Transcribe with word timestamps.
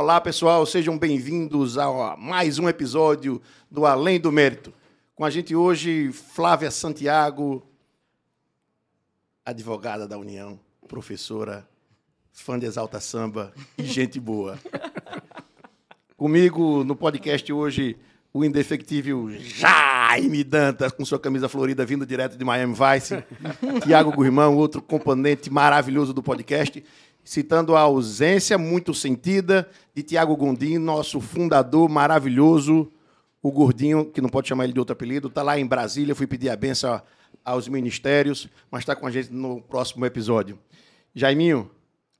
Olá, 0.00 0.20
pessoal, 0.20 0.64
sejam 0.64 0.96
bem-vindos 0.96 1.76
a 1.76 2.16
mais 2.16 2.56
um 2.60 2.68
episódio 2.68 3.42
do 3.68 3.84
Além 3.84 4.20
do 4.20 4.30
Mérito. 4.30 4.72
Com 5.12 5.24
a 5.24 5.28
gente 5.28 5.56
hoje, 5.56 6.12
Flávia 6.12 6.70
Santiago, 6.70 7.66
advogada 9.44 10.06
da 10.06 10.16
União, 10.16 10.56
professora, 10.86 11.68
fã 12.30 12.56
de 12.56 12.64
Exalta 12.64 13.00
Samba 13.00 13.52
e 13.76 13.82
gente 13.82 14.20
boa. 14.20 14.56
Comigo 16.16 16.84
no 16.84 16.94
podcast 16.94 17.52
hoje, 17.52 17.98
o 18.32 18.44
indefectível 18.44 19.28
Jaime 19.40 20.44
Dantas, 20.44 20.92
com 20.92 21.04
sua 21.04 21.18
camisa 21.18 21.48
florida 21.48 21.84
vindo 21.84 22.06
direto 22.06 22.38
de 22.38 22.44
Miami 22.44 22.72
Vice. 22.72 23.24
Tiago 23.82 24.12
Gurmão, 24.12 24.56
outro 24.56 24.80
componente 24.80 25.50
maravilhoso 25.50 26.14
do 26.14 26.22
podcast, 26.22 26.84
citando 27.28 27.76
a 27.76 27.80
ausência 27.80 28.56
muito 28.56 28.94
sentida 28.94 29.68
de 29.94 30.02
Tiago 30.02 30.34
Gondim, 30.34 30.78
nosso 30.78 31.20
fundador 31.20 31.86
maravilhoso, 31.86 32.90
o 33.42 33.52
gordinho, 33.52 34.06
que 34.06 34.22
não 34.22 34.30
pode 34.30 34.48
chamar 34.48 34.64
ele 34.64 34.72
de 34.72 34.78
outro 34.78 34.94
apelido, 34.94 35.28
está 35.28 35.42
lá 35.42 35.58
em 35.58 35.66
Brasília, 35.66 36.14
fui 36.14 36.26
pedir 36.26 36.48
a 36.48 36.56
benção 36.56 37.02
aos 37.44 37.68
ministérios, 37.68 38.48
mas 38.70 38.80
está 38.80 38.96
com 38.96 39.06
a 39.06 39.10
gente 39.10 39.30
no 39.30 39.60
próximo 39.60 40.06
episódio. 40.06 40.58
Jaiminho, 41.14 41.70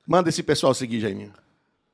manda 0.07 0.29
esse 0.29 0.43
pessoal 0.43 0.75
seguir, 0.75 0.99
Jaiminho. 0.99 1.33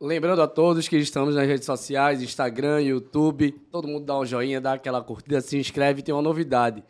Lembrando 0.02 0.42
a 0.42 0.48
todos 0.48 0.90
que 0.90 0.98
estamos 0.98 1.36
nas 1.36 1.48
redes 1.48 1.66
sociais, 1.66 2.22
Instagram, 2.22 2.82
YouTube, 2.82 3.54
todo 3.72 3.88
mundo 3.88 4.06
dá 4.06 4.20
um 4.20 4.26
joinha, 4.26 4.60
dá 4.60 4.74
aquela 4.74 5.02
curtida, 5.02 5.40
se 5.40 5.58
inscreve, 5.58 6.02
tem 6.02 6.14
uma 6.14 6.22
novidade. 6.22 6.84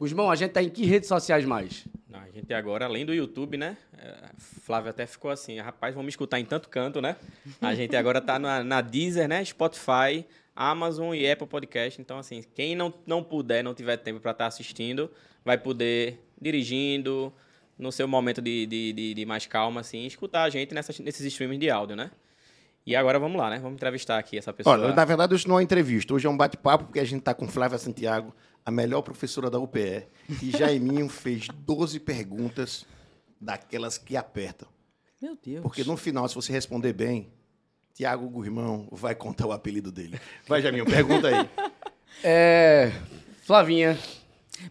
Gusmão, 0.00 0.30
a 0.30 0.34
gente 0.34 0.52
tá 0.52 0.62
em 0.62 0.70
que 0.70 0.86
redes 0.86 1.08
sociais 1.08 1.44
mais? 1.44 1.84
A 2.10 2.30
gente 2.32 2.54
agora, 2.54 2.86
além 2.86 3.04
do 3.04 3.12
YouTube, 3.12 3.58
né? 3.58 3.76
É, 3.98 4.30
Flávio 4.38 4.88
até 4.88 5.04
ficou 5.04 5.30
assim, 5.30 5.58
rapaz, 5.58 5.94
vamos 5.94 6.06
me 6.06 6.10
escutar 6.10 6.40
em 6.40 6.44
tanto 6.44 6.70
canto, 6.70 7.02
né? 7.02 7.16
A 7.60 7.74
gente 7.74 7.94
agora 7.94 8.18
tá 8.18 8.38
na, 8.38 8.64
na 8.64 8.80
Deezer, 8.80 9.28
né? 9.28 9.44
Spotify, 9.44 10.24
Amazon 10.56 11.14
e 11.14 11.30
Apple 11.30 11.46
Podcast. 11.46 12.00
Então, 12.00 12.18
assim, 12.18 12.42
quem 12.54 12.74
não, 12.74 12.94
não 13.06 13.22
puder, 13.22 13.62
não 13.62 13.74
tiver 13.74 13.98
tempo 13.98 14.20
para 14.20 14.30
estar 14.30 14.44
tá 14.44 14.48
assistindo, 14.48 15.10
vai 15.44 15.58
poder, 15.58 16.18
dirigindo, 16.40 17.30
no 17.78 17.92
seu 17.92 18.08
momento 18.08 18.40
de, 18.40 18.64
de, 18.64 18.92
de, 18.94 19.14
de 19.14 19.26
mais 19.26 19.46
calma, 19.46 19.82
assim, 19.82 20.06
escutar 20.06 20.44
a 20.44 20.50
gente 20.50 20.74
nessas, 20.74 20.98
nesses 20.98 21.26
streams 21.26 21.58
de 21.58 21.68
áudio, 21.68 21.94
né? 21.94 22.10
E 22.86 22.96
agora 22.96 23.18
vamos 23.18 23.38
lá, 23.38 23.50
né? 23.50 23.58
Vamos 23.58 23.74
entrevistar 23.74 24.18
aqui 24.18 24.38
essa 24.38 24.52
pessoa. 24.52 24.78
Olha, 24.78 24.94
na 24.94 25.04
verdade, 25.04 25.34
hoje 25.34 25.46
não 25.46 25.56
é 25.56 25.58
uma 25.58 25.62
entrevista, 25.62 26.14
hoje 26.14 26.26
é 26.26 26.30
um 26.30 26.36
bate-papo, 26.36 26.84
porque 26.84 27.00
a 27.00 27.04
gente 27.04 27.20
está 27.20 27.34
com 27.34 27.46
Flávia 27.46 27.76
Santiago, 27.76 28.34
a 28.70 28.72
melhor 28.72 29.02
professora 29.02 29.50
da 29.50 29.58
UPE, 29.58 30.06
e 30.42 30.50
Jaiminho 30.50 31.08
fez 31.08 31.48
12 31.48 32.00
perguntas 32.00 32.86
daquelas 33.40 33.98
que 33.98 34.16
apertam. 34.16 34.68
Meu 35.20 35.36
Deus. 35.42 35.62
Porque 35.62 35.84
no 35.84 35.96
final, 35.96 36.26
se 36.28 36.34
você 36.34 36.52
responder 36.52 36.92
bem, 36.92 37.30
Tiago 37.92 38.28
Gurmão 38.28 38.88
vai 38.90 39.14
contar 39.14 39.46
o 39.46 39.52
apelido 39.52 39.92
dele. 39.92 40.18
Vai, 40.46 40.62
Jaiminho, 40.62 40.86
pergunta 40.86 41.28
aí. 41.28 41.50
É. 42.24 42.92
Flavinha. 43.42 43.98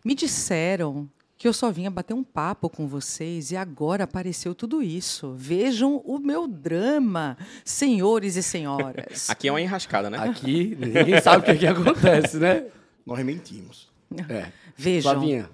Me 0.04 0.16
disseram 0.16 1.10
que 1.38 1.48
eu 1.48 1.54
só 1.54 1.72
vinha 1.72 1.90
bater 1.90 2.14
um 2.14 2.24
papo 2.24 2.70
com 2.70 2.88
vocês 2.88 3.52
e 3.52 3.58
agora 3.58 4.04
apareceu 4.04 4.56
tudo 4.56 4.82
isso. 4.82 5.34
Vejam 5.36 5.98
o 6.06 6.20
meu 6.20 6.48
drama, 6.48 7.38
senhores 7.64 8.36
e 8.36 8.44
senhoras. 8.44 9.30
Aqui 9.30 9.48
é 9.48 9.52
uma 9.52 9.62
enrascada, 9.62 10.10
né? 10.10 10.18
Aqui 10.18 10.76
ninguém 10.80 11.22
sabe 11.22 11.42
o 11.42 11.44
que, 11.44 11.52
é 11.52 11.56
que 11.56 11.68
acontece, 11.68 12.38
né? 12.38 12.66
Nós 13.06 13.24
mentimos. 13.26 13.89
É. 14.30 14.52
Vejam. 14.76 15.12
Flavinha, 15.12 15.50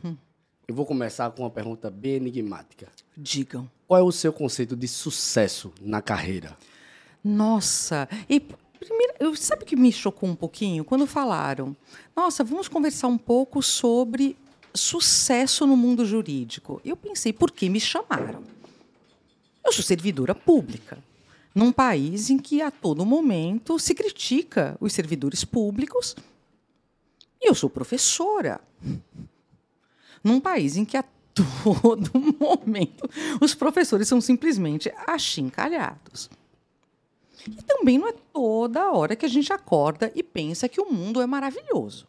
eu 0.68 0.74
vou 0.74 0.86
começar 0.86 1.30
com 1.32 1.44
uma 1.44 1.50
pergunta 1.50 1.90
bem 1.90 2.16
enigmática. 2.16 2.88
Digam. 3.16 3.70
Qual 3.88 4.00
é 4.00 4.04
o 4.04 4.12
seu 4.12 4.34
conceito 4.34 4.76
de 4.76 4.88
sucesso 4.88 5.72
na 5.82 6.02
carreira? 6.02 6.58
Nossa, 7.24 8.08
e 8.30 8.40
primeiro, 8.40 9.14
eu, 9.20 9.36
sabe 9.36 9.64
o 9.64 9.66
que 9.66 9.76
me 9.76 9.92
chocou 9.92 10.30
um 10.30 10.36
pouquinho? 10.36 10.84
Quando 10.84 11.08
falaram, 11.08 11.76
nossa, 12.16 12.44
vamos 12.44 12.68
conversar 12.68 13.08
um 13.08 13.18
pouco 13.18 13.62
sobre 13.62 14.38
sucesso 14.74 15.66
no 15.66 15.78
mundo 15.78 16.06
jurídico. 16.06 16.82
Eu 16.84 16.96
pensei, 16.96 17.32
por 17.34 17.52
que 17.52 17.70
me 17.70 17.80
chamaram? 17.80 18.44
Eu 19.66 19.72
sou 19.72 19.84
servidora 19.84 20.36
pública, 20.36 20.98
num 21.54 21.72
país 21.72 22.30
em 22.30 22.38
que 22.38 22.62
a 22.62 22.70
todo 22.70 23.06
momento 23.06 23.80
se 23.80 23.96
critica 23.96 24.78
os 24.80 24.94
servidores 24.94 25.44
públicos, 25.44 26.16
e 27.46 27.48
eu 27.48 27.54
sou 27.54 27.70
professora, 27.70 28.60
num 30.24 30.40
país 30.40 30.76
em 30.76 30.84
que 30.84 30.98
a 30.98 31.04
todo 31.34 32.10
momento 32.40 33.08
os 33.40 33.54
professores 33.54 34.08
são 34.08 34.20
simplesmente 34.20 34.92
achincalhados. 35.06 36.30
E 37.48 37.62
também 37.64 38.00
não 38.00 38.08
é 38.08 38.14
toda 38.34 38.92
hora 38.92 39.16
que 39.16 39.26
a 39.26 39.30
gente 39.30 39.54
acorda 39.54 40.12
e 40.16 40.24
pensa 40.24 40.68
que 40.68 40.82
o 40.82 40.92
mundo 40.92 41.22
é 41.22 41.28
maravilhoso, 41.28 42.08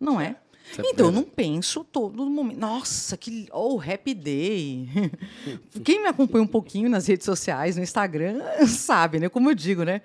não 0.00 0.18
é? 0.18 0.36
É 0.76 0.82
então, 0.84 1.06
eu 1.06 1.12
não 1.12 1.22
penso 1.24 1.82
todo 1.84 2.28
momento. 2.28 2.58
Nossa, 2.58 3.16
que 3.16 3.48
oh, 3.52 3.80
happy 3.80 4.12
day. 4.14 4.88
Quem 5.84 6.02
me 6.02 6.08
acompanha 6.08 6.44
um 6.44 6.48
pouquinho 6.48 6.88
nas 6.90 7.06
redes 7.06 7.24
sociais, 7.24 7.76
no 7.76 7.82
Instagram, 7.82 8.40
sabe, 8.68 9.18
né? 9.18 9.28
Como 9.28 9.50
eu 9.50 9.54
digo, 9.54 9.82
né? 9.84 10.02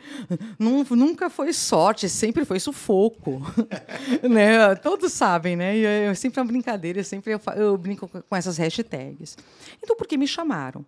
Nun- 0.57 0.85
Nunca 0.91 1.29
foi 1.29 1.51
sorte, 1.53 2.07
sempre 2.07 2.45
foi 2.45 2.59
sufoco. 2.59 3.41
né? 4.29 4.73
Todos 4.75 5.11
sabem, 5.11 5.55
né? 5.55 5.77
E 5.77 5.85
é 5.85 6.13
sempre 6.13 6.39
uma 6.39 6.45
brincadeira, 6.47 7.03
sempre 7.03 7.33
eu, 7.33 7.39
fa- 7.39 7.55
eu 7.55 7.77
brinco 7.77 8.07
com 8.07 8.35
essas 8.35 8.57
hashtags. 8.57 9.37
Então, 9.81 9.95
por 9.95 10.07
que 10.07 10.17
me 10.17 10.27
chamaram? 10.27 10.85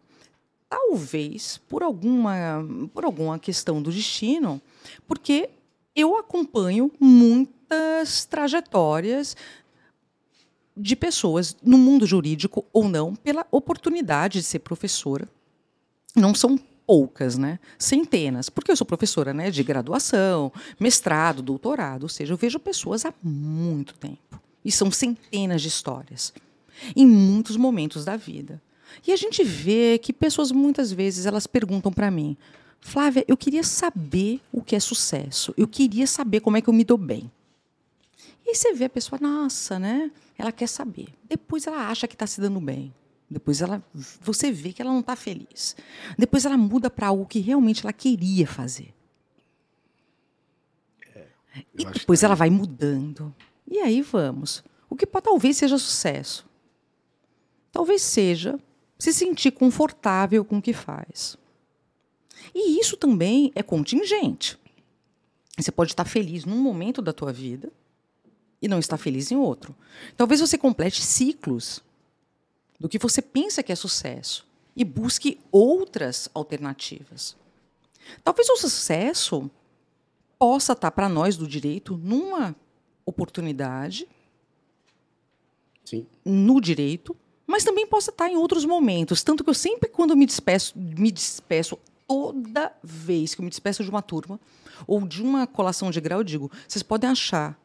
Talvez 0.70 1.60
por 1.70 1.84
alguma, 1.84 2.66
por 2.94 3.06
alguma 3.06 3.38
questão 3.38 3.82
do 3.82 3.92
destino, 3.92 4.62
porque 5.08 5.50
eu 5.96 6.18
acompanho 6.18 6.92
muitas 7.00 8.26
trajetórias 8.26 9.36
de 10.76 10.96
pessoas 10.96 11.56
no 11.64 11.78
mundo 11.78 12.06
jurídico 12.06 12.66
ou 12.74 12.88
não 12.90 13.16
pela 13.16 13.46
oportunidade 13.52 14.40
de 14.40 14.46
ser 14.46 14.60
professora. 14.60 15.28
Não 16.16 16.34
são 16.36 16.60
poucas, 16.86 17.38
né? 17.38 17.60
Centenas, 17.78 18.50
porque 18.50 18.72
eu 18.72 18.76
sou 18.76 18.86
professora, 18.86 19.34
né, 19.34 19.50
de 19.50 19.64
graduação, 19.64 20.52
mestrado, 20.80 21.42
doutorado, 21.42 22.04
ou 22.04 22.10
seja, 22.10 22.34
eu 22.34 22.38
vejo 22.38 22.60
pessoas 22.60 23.06
há 23.06 23.14
muito 23.24 23.96
tempo. 23.96 24.40
E 24.64 24.72
são 24.72 24.92
centenas 24.92 25.62
de 25.62 25.68
histórias 25.68 26.34
em 26.96 27.06
muitos 27.06 27.56
momentos 27.56 28.04
da 28.04 28.16
vida. 28.16 28.62
E 29.06 29.12
a 29.12 29.16
gente 29.16 29.44
vê 29.44 29.98
que 29.98 30.14
pessoas 30.14 30.52
muitas 30.52 30.92
vezes 30.92 31.26
elas 31.26 31.48
perguntam 31.48 31.92
para 31.92 32.12
mim: 32.12 32.38
"Flávia, 32.80 33.26
eu 33.28 33.38
queria 33.38 33.64
saber 33.64 34.40
o 34.52 34.62
que 34.62 34.76
é 34.76 34.80
sucesso. 34.80 35.54
Eu 35.58 35.68
queria 35.68 36.08
saber 36.08 36.40
como 36.40 36.58
é 36.58 36.62
que 36.62 36.70
eu 36.70 36.74
me 36.74 36.84
dou 36.84 36.98
bem." 36.98 37.32
E 38.46 38.54
você 38.56 38.74
vê 38.74 38.86
a 38.86 38.90
pessoa, 38.90 39.20
nossa, 39.22 39.80
né? 39.80 40.12
Ela 40.38 40.52
quer 40.52 40.68
saber. 40.68 41.08
Depois 41.28 41.66
ela 41.66 41.88
acha 41.90 42.08
que 42.08 42.14
está 42.16 42.28
se 42.28 42.40
dando 42.40 42.60
bem. 42.62 42.94
Depois 43.30 43.60
ela, 43.62 43.84
você 44.22 44.52
vê 44.52 44.72
que 44.72 44.82
ela 44.82 44.92
não 44.92 45.00
está 45.00 45.16
feliz. 45.16 45.76
Depois 46.18 46.46
ela 46.46 46.56
muda 46.58 46.90
para 46.90 47.08
algo 47.08 47.26
que 47.26 47.40
realmente 47.40 47.84
ela 47.84 47.92
queria 47.92 48.46
fazer. 48.46 48.94
E 51.74 51.84
eu 51.84 51.90
acho 51.90 52.00
depois 52.00 52.20
que- 52.20 52.26
ela 52.26 52.36
vai 52.36 52.50
mudando. 52.50 53.34
E 53.68 53.80
aí 53.80 54.02
vamos. 54.02 54.64
O 54.90 54.96
que 54.96 55.08
talvez 55.08 55.58
seja 55.58 55.78
sucesso. 55.78 56.46
Talvez 57.72 58.02
seja 58.04 58.60
se 59.00 59.12
sentir 59.12 59.52
confortável 59.52 60.46
com 60.46 60.58
o 60.60 60.62
que 60.62 60.72
faz. 60.74 61.36
E 62.54 62.80
isso 62.80 62.96
também 62.96 63.52
é 63.56 63.64
contingente. 63.64 64.58
Você 65.58 65.72
pode 65.72 65.92
estar 65.94 66.06
feliz 66.06 66.46
num 66.46 66.62
momento 66.62 67.02
da 67.02 67.12
tua 67.12 67.34
vida 67.34 67.72
e 68.66 68.68
não 68.68 68.80
estar 68.80 68.98
feliz 68.98 69.32
em 69.32 69.38
outro. 69.38 69.76
Talvez 70.18 70.42
você 70.42 70.58
complete 70.58 71.02
ciclos 71.04 71.84
do 72.80 72.90
que 72.90 72.98
você 72.98 73.22
pensa 73.22 73.62
que 73.62 73.72
é 73.72 73.76
sucesso 73.76 74.46
e 74.76 74.84
busque 74.84 75.40
outras 75.52 76.28
alternativas. 76.34 77.38
Talvez 78.24 78.50
o 78.50 78.58
sucesso 78.58 79.50
possa 80.40 80.74
estar 80.74 80.90
para 80.90 81.08
nós 81.08 81.38
do 81.38 81.48
direito 81.48 81.96
numa 81.96 82.56
oportunidade, 83.06 84.08
Sim. 85.86 86.08
no 86.26 86.60
direito, 86.60 87.16
mas 87.46 87.64
também 87.64 87.86
possa 87.86 88.10
estar 88.10 88.30
em 88.30 88.36
outros 88.36 88.66
momentos. 88.66 89.24
Tanto 89.24 89.44
que 89.44 89.50
eu 89.52 89.54
sempre, 89.54 89.90
quando 89.90 90.18
me 90.18 90.26
despeço, 90.26 90.74
me 90.76 91.12
despeço, 91.12 91.78
toda 92.08 92.76
vez 92.84 93.36
que 93.36 93.42
eu 93.42 93.44
me 93.44 93.50
despeço 93.52 93.84
de 93.84 93.92
uma 93.92 94.02
turma 94.02 94.40
ou 94.88 95.08
de 95.08 95.22
uma 95.22 95.46
colação 95.46 95.92
de 95.92 96.02
grau, 96.02 96.22
eu 96.22 96.24
digo: 96.24 96.52
vocês 96.68 96.82
podem 96.82 97.12
achar 97.12 97.56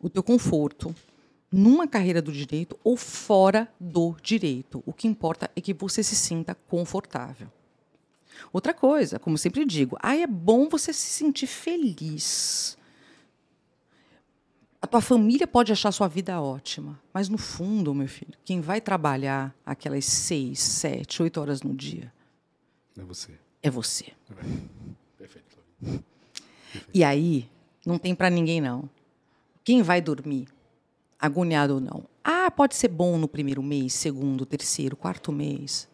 o 0.00 0.08
teu 0.08 0.22
conforto 0.22 0.94
numa 1.52 1.86
carreira 1.86 2.22
do 2.22 2.32
direito 2.32 2.78
ou 2.82 2.96
fora 2.96 3.68
do 3.78 4.16
direito. 4.22 4.82
O 4.86 4.92
que 4.92 5.06
importa 5.08 5.50
é 5.54 5.60
que 5.60 5.74
você 5.74 6.02
se 6.02 6.14
sinta 6.16 6.54
confortável. 6.54 7.48
Outra 8.52 8.72
coisa, 8.72 9.18
como 9.18 9.36
sempre 9.36 9.64
digo, 9.64 9.96
ah, 10.00 10.16
é 10.16 10.26
bom 10.26 10.68
você 10.68 10.92
se 10.92 11.06
sentir 11.10 11.46
feliz. 11.46 12.78
A 14.80 14.86
tua 14.86 15.02
família 15.02 15.46
pode 15.46 15.72
achar 15.72 15.92
sua 15.92 16.08
vida 16.08 16.40
ótima, 16.40 16.98
mas 17.12 17.28
no 17.28 17.36
fundo, 17.36 17.94
meu 17.94 18.08
filho, 18.08 18.32
quem 18.44 18.62
vai 18.62 18.80
trabalhar 18.80 19.54
aquelas 19.66 20.06
seis, 20.06 20.58
sete, 20.60 21.22
oito 21.22 21.38
horas 21.38 21.60
no 21.62 21.74
dia 21.74 22.10
É 22.96 23.02
você. 23.02 23.32
é 23.62 23.70
você. 23.70 24.12
Perfeito. 25.18 25.58
Flavinha. 25.82 26.04
E 26.94 27.04
aí, 27.04 27.46
não 27.84 27.98
tem 27.98 28.14
para 28.14 28.30
ninguém, 28.30 28.58
não. 28.60 28.88
Quem 29.64 29.82
vai 29.82 30.00
dormir, 30.00 30.48
agoniado 31.18 31.74
ou 31.74 31.80
não? 31.80 32.04
Ah, 32.24 32.50
pode 32.50 32.74
ser 32.74 32.88
bom 32.88 33.18
no 33.18 33.28
primeiro 33.28 33.62
mês, 33.62 33.94
segundo, 33.94 34.46
terceiro, 34.46 34.96
quarto 34.96 35.32
mês. 35.32 35.88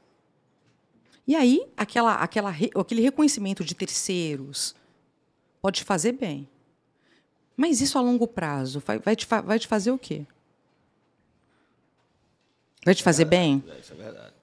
E 1.27 1.35
aí, 1.35 1.67
aquela, 1.77 2.15
aquela, 2.15 2.51
aquele 2.51 3.03
reconhecimento 3.03 3.65
de 3.65 3.75
terceiros 3.75 4.75
pode 5.61 5.79
te 5.79 5.85
fazer 5.85 6.13
bem. 6.13 6.49
Mas 7.57 7.81
isso 7.81 7.99
a 7.99 8.01
longo 8.01 8.29
prazo 8.29 8.81
vai, 8.81 8.99
vai, 8.99 9.17
te, 9.17 9.27
vai 9.27 9.59
te 9.59 9.67
fazer 9.67 9.91
o 9.91 9.99
quê? 9.99 10.25
Vai 12.85 12.95
te 12.95 13.03
fazer 13.03 13.23
é, 13.23 13.27
bem? 13.27 13.65
Isso 13.81 13.93
é 13.93 13.97
verdade. 13.97 14.35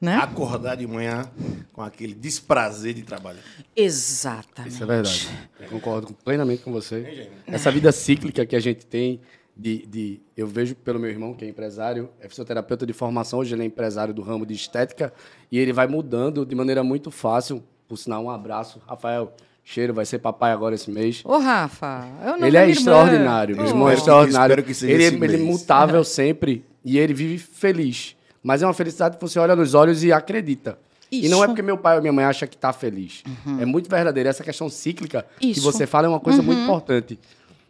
Né? 0.00 0.16
Acordar 0.16 0.76
de 0.76 0.86
manhã 0.86 1.30
com 1.72 1.82
aquele 1.82 2.14
desprazer 2.14 2.94
de 2.94 3.02
trabalhar. 3.02 3.42
Exatamente. 3.76 4.72
Isso 4.72 4.82
é 4.82 4.86
verdade. 4.86 5.28
Eu 5.60 5.68
concordo 5.68 6.14
plenamente 6.24 6.62
com 6.62 6.72
você. 6.72 7.30
Essa 7.46 7.70
vida 7.70 7.92
cíclica 7.92 8.46
que 8.46 8.56
a 8.56 8.60
gente 8.60 8.86
tem, 8.86 9.20
de, 9.54 9.84
de, 9.86 10.20
eu 10.34 10.46
vejo 10.46 10.74
pelo 10.74 10.98
meu 10.98 11.10
irmão, 11.10 11.34
que 11.34 11.44
é 11.44 11.48
empresário, 11.48 12.08
é 12.18 12.28
fisioterapeuta 12.28 12.86
de 12.86 12.94
formação, 12.94 13.40
hoje 13.40 13.54
ele 13.54 13.62
é 13.62 13.66
empresário 13.66 14.14
do 14.14 14.22
ramo 14.22 14.46
de 14.46 14.54
estética, 14.54 15.12
e 15.52 15.58
ele 15.58 15.72
vai 15.72 15.86
mudando 15.86 16.46
de 16.46 16.54
maneira 16.54 16.82
muito 16.82 17.10
fácil. 17.10 17.62
Por 17.86 17.98
sinal, 17.98 18.24
um 18.24 18.30
abraço. 18.30 18.80
Rafael, 18.86 19.34
cheiro, 19.62 19.92
vai 19.92 20.06
ser 20.06 20.18
papai 20.18 20.52
agora 20.52 20.74
esse 20.74 20.90
mês. 20.90 21.22
Ô, 21.26 21.36
Rafa, 21.38 22.08
eu 22.24 22.38
não 22.38 22.46
Ele 22.46 22.56
é 22.56 22.70
extraordinário, 22.70 23.54
meu 23.54 23.66
irmão 23.66 23.90
é 23.90 23.94
extraordinário. 23.94 24.52
Espero 24.52 24.66
que 24.66 24.72
seja 24.72 24.92
ele, 24.94 25.04
esse 25.04 25.14
ele 25.14 25.24
é 25.24 25.36
mês. 25.36 25.42
mutável 25.42 26.02
sempre 26.04 26.64
e 26.82 26.98
ele 26.98 27.12
vive 27.12 27.36
feliz. 27.36 28.16
Mas 28.42 28.62
é 28.62 28.66
uma 28.66 28.74
felicidade 28.74 29.16
que 29.16 29.22
você 29.22 29.38
olha 29.38 29.54
nos 29.54 29.74
olhos 29.74 30.02
e 30.02 30.12
acredita. 30.12 30.78
E 31.12 31.28
não 31.28 31.38
é 31.38 31.40
Isso. 31.40 31.48
porque 31.48 31.62
meu 31.62 31.76
pai 31.76 31.96
ou 31.96 32.00
minha 32.00 32.12
mãe 32.12 32.24
acham 32.24 32.48
que 32.48 32.56
tá 32.56 32.72
feliz. 32.72 33.22
É 33.60 33.64
muito 33.64 33.90
verdadeiro. 33.90 34.28
Essa 34.28 34.44
questão 34.44 34.68
cíclica 34.68 35.26
que 35.38 35.50
Isso. 35.50 35.60
você 35.60 35.86
fala 35.86 36.06
é 36.06 36.08
uma 36.08 36.20
coisa 36.20 36.40
muito 36.40 36.60
importante. 36.62 37.18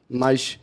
Mas 0.09 0.59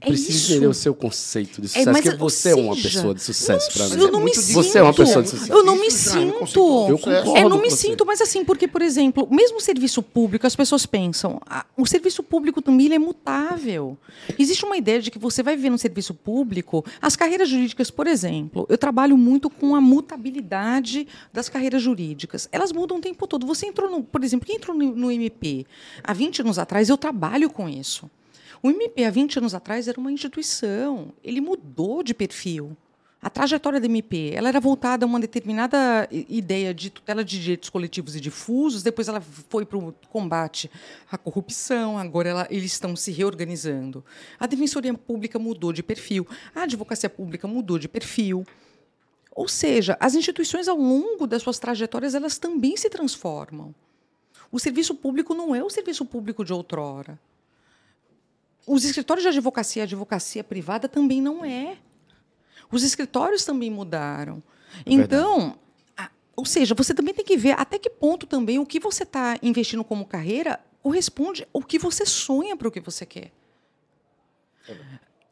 É 0.00 0.06
preciso 0.08 0.30
isso. 0.38 0.52
entender 0.52 0.66
o 0.66 0.74
seu 0.74 0.94
conceito 0.94 1.60
de 1.60 1.66
É, 1.66 1.68
sucesso. 1.68 1.90
mas, 1.92 2.02
porque 2.02 2.16
você 2.16 2.50
é 2.50 2.54
uma 2.54 2.74
seja, 2.74 2.88
pessoa 2.88 3.14
de 3.14 3.22
sucesso 3.22 3.72
para 3.72 3.88
mim. 3.88 4.02
Eu 4.02 4.12
não 4.12 4.20
me 4.20 4.34
sinto. 4.34 4.54
Você 4.54 4.78
é 4.78 4.82
uma 4.82 4.92
pessoa 4.94 5.22
de 5.22 5.30
sucesso. 5.30 5.52
Eu 5.52 5.64
não 5.64 5.76
me 5.76 5.86
é 5.86 5.90
sinto. 5.90 6.86
Eu 6.88 6.98
concordo 6.98 7.36
É, 7.36 7.42
não 7.42 7.50
com 7.56 7.62
me 7.62 7.70
sinto, 7.70 8.04
mas 8.06 8.20
assim, 8.20 8.44
porque, 8.44 8.68
por 8.68 8.82
exemplo, 8.82 9.28
mesmo 9.30 9.58
o 9.58 9.60
serviço 9.60 10.02
público, 10.02 10.46
as 10.46 10.54
pessoas 10.56 10.86
pensam, 10.86 11.40
ah, 11.48 11.64
o 11.76 11.86
serviço 11.86 12.22
público 12.22 12.60
também 12.62 12.86
ele 12.86 12.94
é 12.94 12.98
mutável. 12.98 13.96
Existe 14.38 14.64
uma 14.64 14.76
ideia 14.76 15.00
de 15.00 15.10
que 15.10 15.18
você 15.18 15.42
vai 15.42 15.56
ver 15.56 15.70
no 15.70 15.78
serviço 15.78 16.14
público, 16.14 16.84
as 17.00 17.16
carreiras 17.16 17.48
jurídicas, 17.48 17.90
por 17.90 18.06
exemplo, 18.06 18.66
eu 18.68 18.76
trabalho 18.78 19.16
muito 19.16 19.48
com 19.48 19.74
a 19.74 19.80
mutabilidade 19.80 21.06
das 21.32 21.48
carreiras 21.48 21.82
jurídicas. 21.82 22.48
Elas 22.52 22.72
mudam 22.72 22.98
o 22.98 23.00
tempo 23.00 23.26
todo. 23.26 23.46
Você 23.46 23.66
entrou, 23.66 23.90
no, 23.90 24.02
por 24.02 24.22
exemplo, 24.24 24.46
quem 24.46 24.56
entrou 24.56 24.76
no, 24.76 24.94
no 24.94 25.10
MP 25.10 25.66
há 26.02 26.12
20 26.12 26.42
anos 26.42 26.58
atrás, 26.58 26.88
eu 26.88 26.96
trabalho 26.96 27.48
com 27.50 27.68
isso. 27.68 28.10
O 28.66 28.70
MP, 28.72 29.04
há 29.04 29.10
20 29.12 29.38
anos 29.38 29.54
atrás, 29.54 29.86
era 29.86 30.00
uma 30.00 30.10
instituição. 30.10 31.12
Ele 31.22 31.40
mudou 31.40 32.02
de 32.02 32.12
perfil. 32.12 32.76
A 33.22 33.30
trajetória 33.30 33.78
da 33.78 33.86
MP 33.86 34.32
ela 34.34 34.48
era 34.48 34.58
voltada 34.58 35.04
a 35.04 35.08
uma 35.08 35.20
determinada 35.20 36.08
ideia 36.10 36.74
de 36.74 36.90
tutela 36.90 37.24
de 37.24 37.40
direitos 37.40 37.70
coletivos 37.70 38.16
e 38.16 38.20
difusos, 38.20 38.82
depois 38.82 39.06
ela 39.06 39.20
foi 39.20 39.64
para 39.64 39.78
o 39.78 39.92
combate 40.10 40.68
à 41.08 41.16
corrupção, 41.16 41.96
agora 41.96 42.28
ela- 42.28 42.48
eles 42.50 42.72
estão 42.72 42.96
se 42.96 43.12
reorganizando. 43.12 44.04
A 44.36 44.48
Defensoria 44.48 44.92
Pública 44.94 45.38
mudou 45.38 45.72
de 45.72 45.84
perfil, 45.84 46.26
a 46.52 46.62
Advocacia 46.62 47.08
Pública 47.08 47.46
mudou 47.46 47.78
de 47.78 47.86
perfil. 47.86 48.44
Ou 49.32 49.46
seja, 49.46 49.96
as 50.00 50.16
instituições, 50.16 50.66
ao 50.66 50.76
longo 50.76 51.24
das 51.24 51.40
suas 51.40 51.60
trajetórias, 51.60 52.16
elas 52.16 52.36
também 52.36 52.76
se 52.76 52.90
transformam. 52.90 53.72
O 54.50 54.58
serviço 54.58 54.92
público 54.92 55.34
não 55.34 55.54
é 55.54 55.62
o 55.62 55.70
serviço 55.70 56.04
público 56.04 56.44
de 56.44 56.52
outrora. 56.52 57.16
Os 58.66 58.84
escritórios 58.84 59.22
de 59.22 59.28
advocacia, 59.28 59.82
a 59.82 59.84
advocacia 59.84 60.42
privada 60.42 60.88
também 60.88 61.22
não 61.22 61.44
é. 61.44 61.78
Os 62.70 62.82
escritórios 62.82 63.44
também 63.44 63.70
mudaram. 63.70 64.42
então, 64.84 65.56
a- 65.96 66.10
ou 66.34 66.44
seja, 66.44 66.74
você 66.74 66.92
também 66.92 67.14
tem 67.14 67.24
que 67.24 67.36
ver 67.36 67.52
até 67.58 67.78
que 67.78 67.88
ponto 67.88 68.26
também 68.26 68.58
o 68.58 68.66
que 68.66 68.80
você 68.80 69.04
está 69.04 69.38
investindo 69.42 69.84
como 69.84 70.04
carreira 70.04 70.58
corresponde 70.82 71.46
ao 71.54 71.62
que 71.62 71.78
você 71.78 72.04
sonha 72.04 72.56
para 72.56 72.68
o 72.68 72.70
que 72.70 72.80
você 72.80 73.06
quer. 73.06 73.30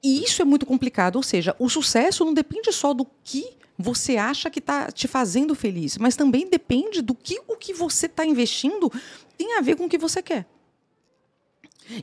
E 0.03 0.23
isso 0.23 0.41
é 0.43 0.45
muito 0.45 0.65
complicado. 0.65 1.17
Ou 1.17 1.23
seja, 1.23 1.57
o 1.59 1.69
sucesso 1.69 2.25
não 2.25 2.33
depende 2.35 2.71
só 2.73 2.95
do 2.95 3.07
que 3.25 3.57
você 3.77 4.17
acha 4.17 4.49
que 4.49 4.61
está 4.61 4.93
te 4.93 5.09
fazendo 5.09 5.55
feliz, 5.55 5.99
mas 5.99 6.15
também 6.15 6.49
depende 6.49 7.03
do 7.03 7.15
que 7.15 7.41
o 7.49 7.57
que 7.57 7.73
você 7.75 8.07
está 8.07 8.25
investindo 8.25 8.91
tem 9.37 9.59
a 9.59 9.61
ver 9.61 9.77
com 9.77 9.87
o 9.87 9.89
que 9.89 9.99
você 9.99 10.23
quer. 10.23 10.47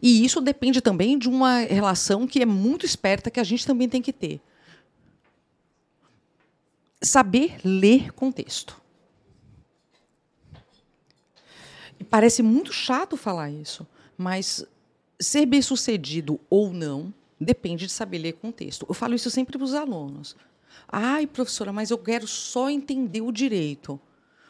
E 0.02 0.24
isso 0.24 0.40
depende 0.42 0.82
também 0.82 1.18
de 1.18 1.28
uma 1.28 1.60
relação 1.60 2.28
que 2.28 2.42
é 2.42 2.46
muito 2.46 2.86
esperta 2.86 3.32
que 3.32 3.40
a 3.40 3.44
gente 3.44 3.66
também 3.66 3.90
tem 3.90 4.02
que 4.02 4.14
ter. 4.14 4.40
Saber 7.02 7.58
ler 7.64 8.12
contexto. 8.12 8.80
Parece 12.10 12.44
muito 12.44 12.74
chato 12.74 13.16
falar 13.16 13.50
isso, 13.50 13.88
mas 14.18 14.66
ser 15.20 15.46
bem-sucedido 15.46 16.40
ou 16.50 16.72
não 16.74 17.14
depende 17.40 17.88
de 17.88 17.92
saber 17.92 18.20
ler 18.20 18.34
contexto. 18.34 18.86
Eu 18.88 18.94
falo 18.94 19.16
isso 19.16 19.30
sempre 19.32 19.58
para 19.58 19.66
os 19.66 19.74
alunos. 19.74 20.36
Ai, 20.88 21.26
professora, 21.26 21.72
mas 21.72 21.90
eu 21.90 21.98
quero 21.98 22.28
só 22.28 22.70
entender 22.70 23.22
o 23.22 23.32
direito. 23.32 24.00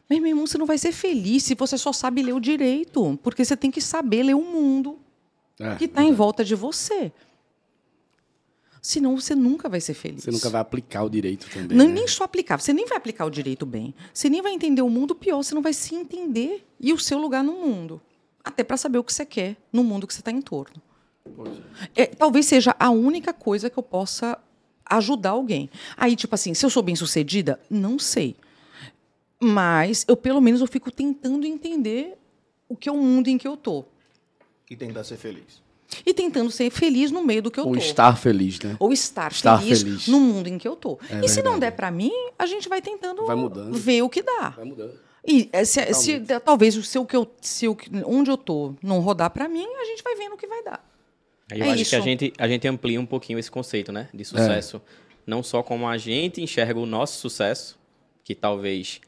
Mas, 0.09 0.19
meu 0.19 0.29
irmão, 0.29 0.45
você 0.45 0.57
não 0.57 0.65
vai 0.65 0.77
ser 0.77 0.91
feliz 0.91 1.43
se 1.43 1.55
você 1.55 1.77
só 1.77 1.93
sabe 1.93 2.21
ler 2.21 2.33
o 2.33 2.39
direito, 2.39 3.17
porque 3.23 3.45
você 3.45 3.55
tem 3.55 3.71
que 3.71 3.79
saber 3.79 4.23
ler 4.23 4.33
o 4.33 4.41
mundo 4.41 4.99
É, 5.61 5.75
que 5.75 5.85
está 5.85 6.03
em 6.03 6.13
volta 6.13 6.43
de 6.43 6.55
você. 6.55 7.11
Senão 8.81 9.15
você 9.15 9.35
nunca 9.35 9.69
vai 9.69 9.79
ser 9.79 9.93
feliz. 9.93 10.23
Você 10.23 10.31
nunca 10.31 10.49
vai 10.49 10.59
aplicar 10.59 11.03
o 11.03 11.09
direito 11.09 11.47
também. 11.51 11.77
Não, 11.77 11.87
né? 11.87 11.93
Nem 11.93 12.07
só 12.07 12.23
aplicar, 12.23 12.59
você 12.59 12.73
nem 12.73 12.87
vai 12.87 12.97
aplicar 12.97 13.25
o 13.25 13.29
direito 13.29 13.63
bem. 13.63 13.93
Você 14.11 14.27
nem 14.27 14.41
vai 14.41 14.53
entender 14.53 14.81
o 14.81 14.89
mundo, 14.89 15.13
pior, 15.13 15.37
você 15.37 15.53
não 15.53 15.61
vai 15.61 15.73
se 15.73 15.93
entender 15.93 16.65
e 16.79 16.91
o 16.91 16.97
seu 16.97 17.19
lugar 17.19 17.43
no 17.43 17.53
mundo. 17.53 18.01
Até 18.43 18.63
para 18.63 18.75
saber 18.77 18.97
o 18.97 19.03
que 19.03 19.13
você 19.13 19.23
quer 19.23 19.55
no 19.71 19.83
mundo 19.83 20.07
que 20.07 20.13
você 20.13 20.21
está 20.21 20.31
em 20.31 20.41
torno. 20.41 20.81
É, 21.95 22.07
talvez 22.07 22.47
seja 22.47 22.75
a 22.79 22.89
única 22.89 23.31
coisa 23.31 23.69
que 23.69 23.77
eu 23.77 23.83
possa 23.83 24.35
ajudar 24.89 25.31
alguém. 25.31 25.69
Aí, 25.95 26.15
tipo 26.15 26.33
assim, 26.33 26.55
se 26.55 26.65
eu 26.65 26.69
sou 26.69 26.81
bem 26.81 26.95
sucedida, 26.95 27.59
não 27.69 27.99
sei. 27.99 28.35
Mas 29.39 30.05
eu, 30.07 30.17
pelo 30.17 30.41
menos, 30.41 30.59
eu 30.59 30.67
fico 30.67 30.91
tentando 30.91 31.45
entender 31.45 32.17
o 32.67 32.75
que 32.75 32.89
é 32.89 32.91
o 32.91 32.97
mundo 32.97 33.27
em 33.27 33.37
que 33.37 33.47
eu 33.47 33.55
tô. 33.55 33.85
E 34.71 34.75
tentar 34.77 35.03
ser 35.03 35.17
feliz. 35.17 35.61
E 36.05 36.13
tentando 36.13 36.49
ser 36.49 36.69
feliz 36.71 37.11
no 37.11 37.21
meio 37.21 37.41
do 37.41 37.51
que 37.51 37.59
eu 37.59 37.65
Ou 37.65 37.73
tô. 37.73 37.77
estar 37.77 38.15
feliz, 38.17 38.57
né? 38.61 38.77
Ou 38.79 38.93
estar, 38.93 39.29
Estar 39.29 39.59
feliz, 39.59 39.83
feliz. 39.83 40.07
no 40.07 40.19
mundo 40.21 40.47
em 40.47 40.57
que 40.57 40.65
eu 40.65 40.77
tô. 40.77 40.97
É 41.09 41.25
e 41.25 41.27
se 41.27 41.43
não 41.43 41.51
verdade. 41.51 41.59
der 41.59 41.71
para 41.71 41.91
mim, 41.91 42.11
a 42.39 42.45
gente 42.45 42.69
vai 42.69 42.81
tentando 42.81 43.25
Vai 43.25 43.35
mudando. 43.35 43.77
ver 43.77 44.01
o 44.01 44.07
que 44.09 44.23
dá. 44.23 44.49
Vai 44.55 44.63
mudando. 44.63 44.97
E 45.27 45.49
eh, 45.51 45.65
se, 45.65 45.93
se- 45.93 46.19
talvez 46.45 46.77
o 46.77 46.83
seu 46.83 47.05
que 47.05 47.15
eu, 47.15 47.29
se 47.41 47.67
o 47.67 47.75
que- 47.75 47.89
onde 48.05 48.31
eu 48.31 48.37
tô 48.37 48.73
não 48.81 49.01
rodar 49.01 49.29
para 49.31 49.49
mim, 49.49 49.67
a 49.67 49.83
gente 49.83 50.01
vai 50.01 50.15
vendo 50.15 50.33
o 50.33 50.37
que 50.37 50.47
vai 50.47 50.63
dar. 50.63 50.81
Aí 51.51 51.59
eu 51.59 51.65
É 51.65 51.69
acho 51.73 51.89
que 51.89 51.95
a 51.95 51.97
isso. 51.99 52.01
gente, 52.07 52.33
a 52.37 52.47
gente 52.47 52.65
amplia 52.69 52.99
um 52.99 53.05
pouquinho 53.05 53.37
esse 53.37 53.51
conceito, 53.51 53.91
né? 53.91 54.07
De 54.13 54.23
sucesso. 54.23 54.81
Não 55.27 55.43
só 55.43 55.61
como 55.61 55.85
a 55.89 55.97
gente 55.97 56.41
enxerga 56.41 56.79
o 56.79 56.85
nosso 56.85 57.19
sucesso, 57.19 57.77
que 58.23 58.33
talvez 58.33 59.01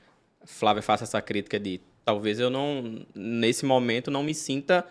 Flávia 0.44 0.84
faça 0.84 1.06
essa 1.06 1.22
crítica 1.22 1.58
de 1.58 1.80
talvez 2.04 2.40
eu 2.42 2.50
não, 2.50 3.06
nesse 3.16 3.66
momento, 3.66 4.12
não 4.12 4.22
me 4.22 4.34
sinta 4.36 4.86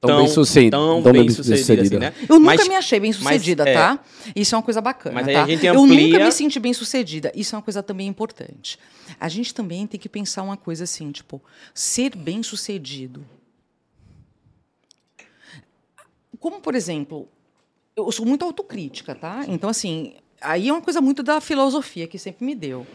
Tão 0.00 0.10
tão, 0.10 0.18
bem-sucedido- 0.18 0.70
tão 0.76 1.02
tão 1.02 1.12
bem-sucedido, 1.12 1.54
bem-sucedida. 1.76 2.08
assim, 2.08 2.20
né? 2.20 2.26
Eu 2.28 2.38
nunca 2.38 2.54
Mas- 2.56 2.68
me 2.68 2.76
achei 2.76 3.00
bem 3.00 3.12
sucedida, 3.12 3.64
mas, 3.64 3.72
é, 3.72 3.76
tá? 3.76 3.98
Isso 4.36 4.54
é 4.54 4.58
uma 4.58 4.62
coisa 4.62 4.80
bacana. 4.80 5.14
Mas 5.16 5.26
tá? 5.32 5.42
a 5.42 5.46
gente 5.48 5.66
Eu 5.66 5.74
nunca 5.74 5.92
amplia- 5.92 6.24
me 6.24 6.30
senti 6.32 6.60
bem 6.60 6.72
sucedida. 6.72 7.32
Isso 7.34 7.54
é 7.54 7.58
uma 7.58 7.62
coisa 7.62 7.82
também 7.82 8.06
importante. 8.06 8.78
A 9.18 9.28
gente 9.28 9.52
também 9.52 9.88
tem 9.88 9.98
que 9.98 10.08
pensar 10.08 10.44
uma 10.44 10.56
coisa 10.56 10.84
assim, 10.84 11.10
tipo, 11.10 11.42
ser 11.74 12.14
bem 12.14 12.44
sucedido. 12.44 13.24
Como, 16.38 16.60
por 16.60 16.76
exemplo, 16.76 17.28
eu 17.96 18.10
sou 18.12 18.24
muito 18.24 18.44
autocrítica, 18.44 19.14
tá? 19.16 19.44
Então, 19.48 19.68
assim, 19.68 20.14
aí 20.40 20.68
é 20.68 20.72
uma 20.72 20.80
coisa 20.82 21.00
muito 21.00 21.24
da 21.24 21.40
filosofia 21.40 22.06
que 22.06 22.18
sempre 22.18 22.44
me 22.46 22.54
deu. 22.54 22.86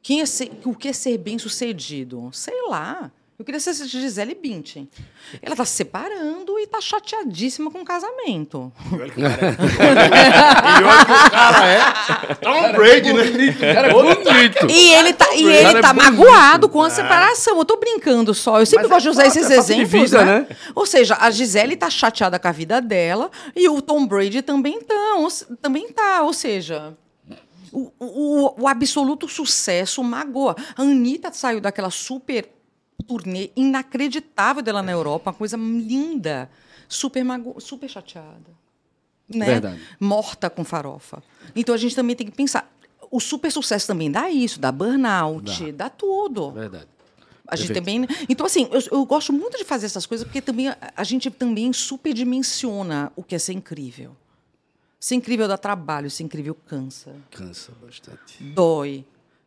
Quem 0.00 0.20
é 0.20 0.26
ser- 0.26 0.52
o 0.64 0.74
que 0.74 0.86
é 0.88 0.92
ser 0.92 1.18
bem 1.18 1.36
sucedido? 1.38 2.30
Sei 2.32 2.54
lá. 2.68 3.10
Eu 3.36 3.44
queria 3.44 3.58
ser 3.58 3.74
Gisele 3.74 4.32
Bündchen. 4.32 4.88
Ela 5.42 5.54
está 5.54 5.64
se 5.64 5.72
separando 5.72 6.56
e 6.56 6.62
está 6.62 6.80
chateadíssima 6.80 7.68
com 7.68 7.80
o 7.80 7.84
casamento. 7.84 8.72
E 8.92 8.94
olha 8.94 9.10
que 9.10 9.20
o 9.20 9.24
cara 9.24 9.46
é, 9.46 9.50
e 10.80 10.84
olha 10.84 11.04
que 11.04 11.12
o 11.12 11.30
cara 11.30 11.66
é 11.66 12.34
Tom 12.36 12.72
Brady, 12.72 13.12
né? 13.12 13.74
Cara, 13.74 13.92
bonito. 13.92 14.70
E 14.70 14.94
ele 14.94 15.12
tá, 15.14 15.34
e 15.34 15.46
ele 15.46 15.78
é 15.78 15.80
tá 15.80 15.92
bonito. 15.92 16.12
magoado 16.12 16.68
com 16.68 16.80
a 16.80 16.88
separação. 16.90 17.58
Eu 17.58 17.64
tô 17.64 17.76
brincando 17.76 18.32
só. 18.32 18.60
Eu 18.60 18.66
sempre 18.66 18.86
Mas 18.86 19.02
gosto 19.02 19.02
de 19.02 19.08
é 19.08 19.10
usar 19.10 19.24
fato, 19.24 19.36
esses 19.36 19.50
é 19.50 19.54
de 19.54 19.60
exemplos, 19.60 20.10
vida, 20.10 20.24
né? 20.24 20.46
né? 20.48 20.56
Ou 20.72 20.86
seja, 20.86 21.16
a 21.20 21.28
Gisele 21.28 21.74
tá 21.74 21.90
chateada 21.90 22.38
com 22.38 22.46
a 22.46 22.52
vida 22.52 22.80
dela 22.80 23.32
e 23.56 23.68
o 23.68 23.82
Tom 23.82 24.06
Brady 24.06 24.42
também 24.42 24.80
tá. 24.80 25.16
ou 25.16 25.28
também 25.60 25.90
tá. 25.90 26.22
Ou 26.22 26.32
seja, 26.32 26.94
o, 27.72 27.90
o, 27.98 28.62
o 28.62 28.68
absoluto 28.68 29.26
sucesso 29.26 30.04
magoa. 30.04 30.54
A 30.76 30.82
Anitta 30.82 31.32
saiu 31.32 31.60
daquela 31.60 31.90
super 31.90 32.48
turnê 33.06 33.50
inacreditável 33.56 34.62
dela 34.62 34.82
na 34.82 34.92
Europa, 34.92 35.30
uma 35.30 35.36
coisa 35.36 35.56
linda, 35.56 36.50
super, 36.88 37.24
mago, 37.24 37.60
super 37.60 37.88
chateada. 37.88 38.64
Né? 39.28 39.46
Verdade. 39.46 39.80
Morta 39.98 40.50
com 40.50 40.64
farofa. 40.64 41.22
Então 41.56 41.74
a 41.74 41.78
gente 41.78 41.94
também 41.94 42.14
tem 42.14 42.26
que 42.26 42.32
pensar. 42.36 42.70
O 43.10 43.20
super 43.20 43.50
sucesso 43.50 43.86
também 43.86 44.10
dá 44.10 44.30
isso, 44.30 44.58
dá 44.58 44.72
burnout, 44.72 45.72
dá, 45.72 45.88
tudo. 45.88 46.50
Verdade. 46.50 46.88
A 47.46 47.56
gente 47.56 47.72
Perfeito. 47.72 48.06
também. 48.08 48.26
Então, 48.28 48.46
assim, 48.46 48.68
eu, 48.72 48.80
eu 48.90 49.04
gosto 49.04 49.32
muito 49.32 49.56
de 49.58 49.64
fazer 49.64 49.86
essas 49.86 50.06
coisas 50.06 50.26
porque 50.26 50.40
também 50.40 50.68
a, 50.68 50.76
a 50.96 51.04
gente 51.04 51.30
também 51.30 51.72
superdimensiona 51.72 53.12
o 53.14 53.22
que 53.22 53.34
é 53.34 53.38
ser 53.38 53.52
incrível. 53.52 54.16
Ser 54.98 55.16
incrível 55.16 55.46
dá 55.46 55.58
trabalho, 55.58 56.10
ser 56.10 56.22
incrível 56.22 56.54
cansa, 56.66 57.14
Cansa 57.30 57.72
bastante. 57.82 58.42
dói, 58.42 59.04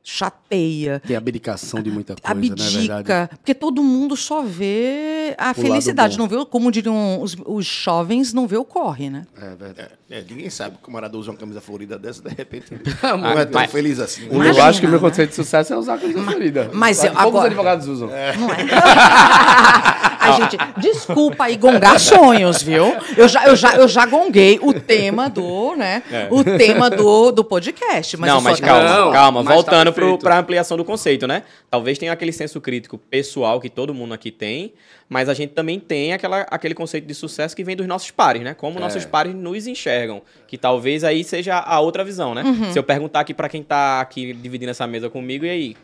chateia, 0.10 1.02
Tem 1.06 1.18
abdicação 1.18 1.82
de 1.82 1.92
muita 1.92 2.16
coisa, 2.16 2.40
é 2.40 2.42
verdade? 2.42 2.92
abdica. 2.92 3.30
Porque 3.38 3.54
todo 3.54 3.84
mundo 3.84 4.16
só 4.16 4.42
vê 4.42 5.36
a 5.38 5.48
lado 5.48 5.62
felicidade, 5.62 6.18
não 6.18 6.30
vê, 6.30 6.38
o- 6.38 6.46
como 6.46 6.72
diriam 6.72 7.22
os, 7.22 7.36
os 7.46 7.66
jovens, 7.66 8.32
não 8.32 8.48
vê 8.48 8.56
o 8.56 8.64
corre, 8.64 9.10
né? 9.10 9.26
É 9.36 9.50
verdade. 9.54 9.90
É, 10.10 10.24
ninguém 10.30 10.50
sabe 10.50 10.78
que 10.78 10.84
o 10.84 10.86
camarada 10.86 11.18
usa 11.18 11.32
uma 11.32 11.38
camisa 11.38 11.60
florida 11.60 12.00
dessa, 12.00 12.22
de 12.22 12.34
repente 12.34 12.68
Ah, 13.04 13.18
não 13.18 13.32
é 13.38 13.44
tão 13.44 13.60
mas- 13.62 13.70
feliz 13.72 14.00
assim. 14.00 14.28
Eu 14.28 14.36
Imagina, 14.36 14.64
acho 14.66 14.80
que 14.80 14.86
o 14.86 14.90
meu 14.90 15.02
né? 15.02 15.10
conceito 15.10 15.30
de 15.32 15.36
sucesso 15.36 15.74
é 15.74 15.78
usar 15.78 15.96
a 15.96 15.98
camisa 15.98 16.24
florida. 16.24 16.70
mas 16.74 17.04
eu- 17.04 17.12
Poucos 17.12 17.28
agora- 17.28 17.48
advogados 17.48 17.88
usam. 17.88 18.08
Não 18.08 18.16
é? 18.16 18.34
A 20.28 20.32
gente, 20.34 20.58
desculpa 20.78 21.46
aí 21.46 21.56
gongar 21.58 22.00
sonhos, 22.00 22.62
viu? 22.62 22.96
Eu 23.16 23.28
já, 23.28 23.46
eu 23.48 23.56
já, 23.56 23.76
eu 23.76 23.88
já 23.88 24.06
gonguei 24.06 24.60
o 24.62 24.74
tema 24.74 25.30
do, 25.30 25.76
né? 25.76 26.04
O 26.30 26.44
tema 26.44 26.90
do, 26.90 27.32
do 27.32 27.44
podcast. 27.44 28.16
Mas 28.18 28.30
não, 28.30 28.38
só 28.38 28.44
mas 28.50 28.60
quero- 28.60 28.72
calma, 28.72 28.90
Não, 29.06 29.12
calma. 29.12 29.44
mas 29.44 29.48
tá 29.50 29.54
Voltando 29.54 29.94
perfeito. 29.94 30.20
para 30.24 30.36
a 30.36 30.40
ampliação 30.40 30.78
do 30.78 30.86
conceito, 30.86 31.28
né? 31.28 31.44
Talvez 31.70 31.98
tenha 31.98 32.12
aquele 32.12 32.32
senso 32.32 32.60
crítico 32.62 32.98
pessoal 32.98 33.60
que 33.60 33.70
todo 33.70 33.94
mundo 33.94 34.14
aqui 34.14 34.32
tem, 34.32 34.74
mas 35.10 35.30
a 35.30 35.34
gente 35.34 35.54
também 35.54 35.80
tem 35.80 36.14
aquela, 36.14 36.42
aquele 36.50 36.74
conceito 36.74 37.06
de 37.08 37.14
sucesso 37.14 37.56
que 37.56 37.64
vem 37.64 37.76
dos 37.76 37.88
nossos 37.88 38.12
pares, 38.12 38.42
né? 38.42 38.54
Como 38.54 38.80
nossos 38.80 39.06
pares 39.06 39.34
nos 39.34 39.68
enxergam. 39.68 40.22
Que 40.48 40.58
talvez 40.58 41.04
aí 41.04 41.24
seja 41.24 41.58
a 41.58 41.80
outra 41.80 42.04
visão, 42.04 42.34
né? 42.34 42.44
Uhum. 42.44 42.72
Se 42.72 42.80
eu 42.80 42.84
perguntar 42.84 43.22
aqui 43.22 43.34
para 43.34 43.50
quem 43.50 43.64
tá 43.64 44.02
aqui 44.02 44.34
dividindo 44.34 44.72
essa 44.72 44.86
mesa 44.88 45.10
comigo, 45.10 45.46
e 45.46 45.50
aí? 45.50 45.76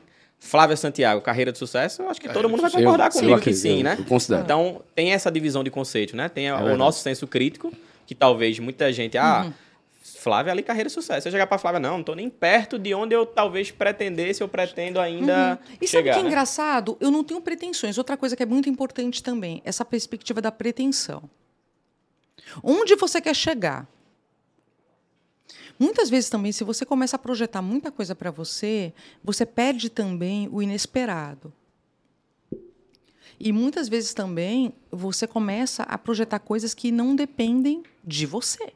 Flávia 0.45 0.75
Santiago, 0.75 1.21
carreira 1.21 1.51
de 1.51 1.57
sucesso, 1.57 2.01
eu 2.01 2.09
acho 2.09 2.19
que 2.21 2.27
todo 2.29 2.47
mundo 2.50 2.62
vai 2.62 2.69
Eu- 2.69 2.75
concordar 2.83 3.07
eu 3.07 3.12
comigo 3.13 3.33
que 3.35 3.39
acredito, 3.39 3.62
sim, 3.62 3.77
eu- 3.77 3.83
né? 3.83 3.95
eu 3.97 4.05
considero. 4.05 4.43
Então, 4.43 4.81
tem 4.93 5.12
essa 5.13 5.31
divisão 5.31 5.63
de 5.63 5.71
conceito, 5.71 6.15
né? 6.17 6.27
Tem 6.29 6.50
a- 6.50 6.55
o 6.55 6.57
verdade. 6.59 6.77
nosso 6.77 7.01
senso 7.01 7.25
crítico, 7.25 7.71
que 8.05 8.13
talvez 8.13 8.59
muita 8.59 8.91
gente, 8.91 9.17
ah, 9.17 9.51
Flávia 10.19 10.51
ali 10.53 10.62
carreira 10.63 10.88
de 10.88 10.93
sucesso. 10.93 11.21
Se 11.23 11.27
eu 11.27 11.31
chegar 11.33 11.47
pra 11.47 11.57
Flávia, 11.57 11.79
não, 11.81 11.97
não 11.97 12.03
tô 12.03 12.13
nem 12.15 12.29
perto 12.29 12.77
de 12.79 12.93
onde 12.93 13.13
eu 13.15 13.25
talvez 13.25 13.71
pretendesse 13.71 14.41
ou 14.43 14.47
pretendo 14.47 14.97
ainda 15.00 15.59
E 15.81 15.85
sabe 15.85 15.85
o 15.85 15.88
chegar. 15.88 16.13
que 16.13 16.19
é 16.19 16.23
né? 16.23 16.27
engraçado? 16.29 16.97
Eu 17.01 17.09
não 17.12 17.23
tenho 17.25 17.41
pretensões. 17.41 17.97
Outra 17.97 18.15
coisa 18.15 18.33
que 18.35 18.41
é 18.43 18.45
muito 18.45 18.69
importante 18.69 19.21
também, 19.23 19.62
essa 19.65 19.83
perspectiva 19.83 20.39
da 20.41 20.50
pretensão. 20.51 21.23
Onde 22.63 22.95
você 22.95 23.19
quer 23.19 23.35
chegar? 23.35 23.85
Muitas 25.80 26.10
vezes 26.10 26.30
também, 26.30 26.51
se 26.51 26.63
você 26.63 26.86
começa 26.86 27.15
a 27.15 27.20
projetar 27.20 27.62
muita 27.62 27.92
coisa 27.92 28.15
para 28.15 28.32
você, 28.32 28.94
você 29.24 29.46
perde 29.46 29.89
também 29.89 30.48
o 30.51 30.62
inesperado. 30.62 31.51
E 33.39 33.51
muitas 33.51 33.89
vezes 33.89 34.13
também 34.13 34.74
você 34.92 35.27
começa 35.27 35.84
a 35.84 35.98
projetar 35.98 36.39
coisas 36.39 36.74
que 36.74 36.92
não 36.92 37.15
dependem 37.15 37.84
de 38.03 38.25
você. 38.25 38.72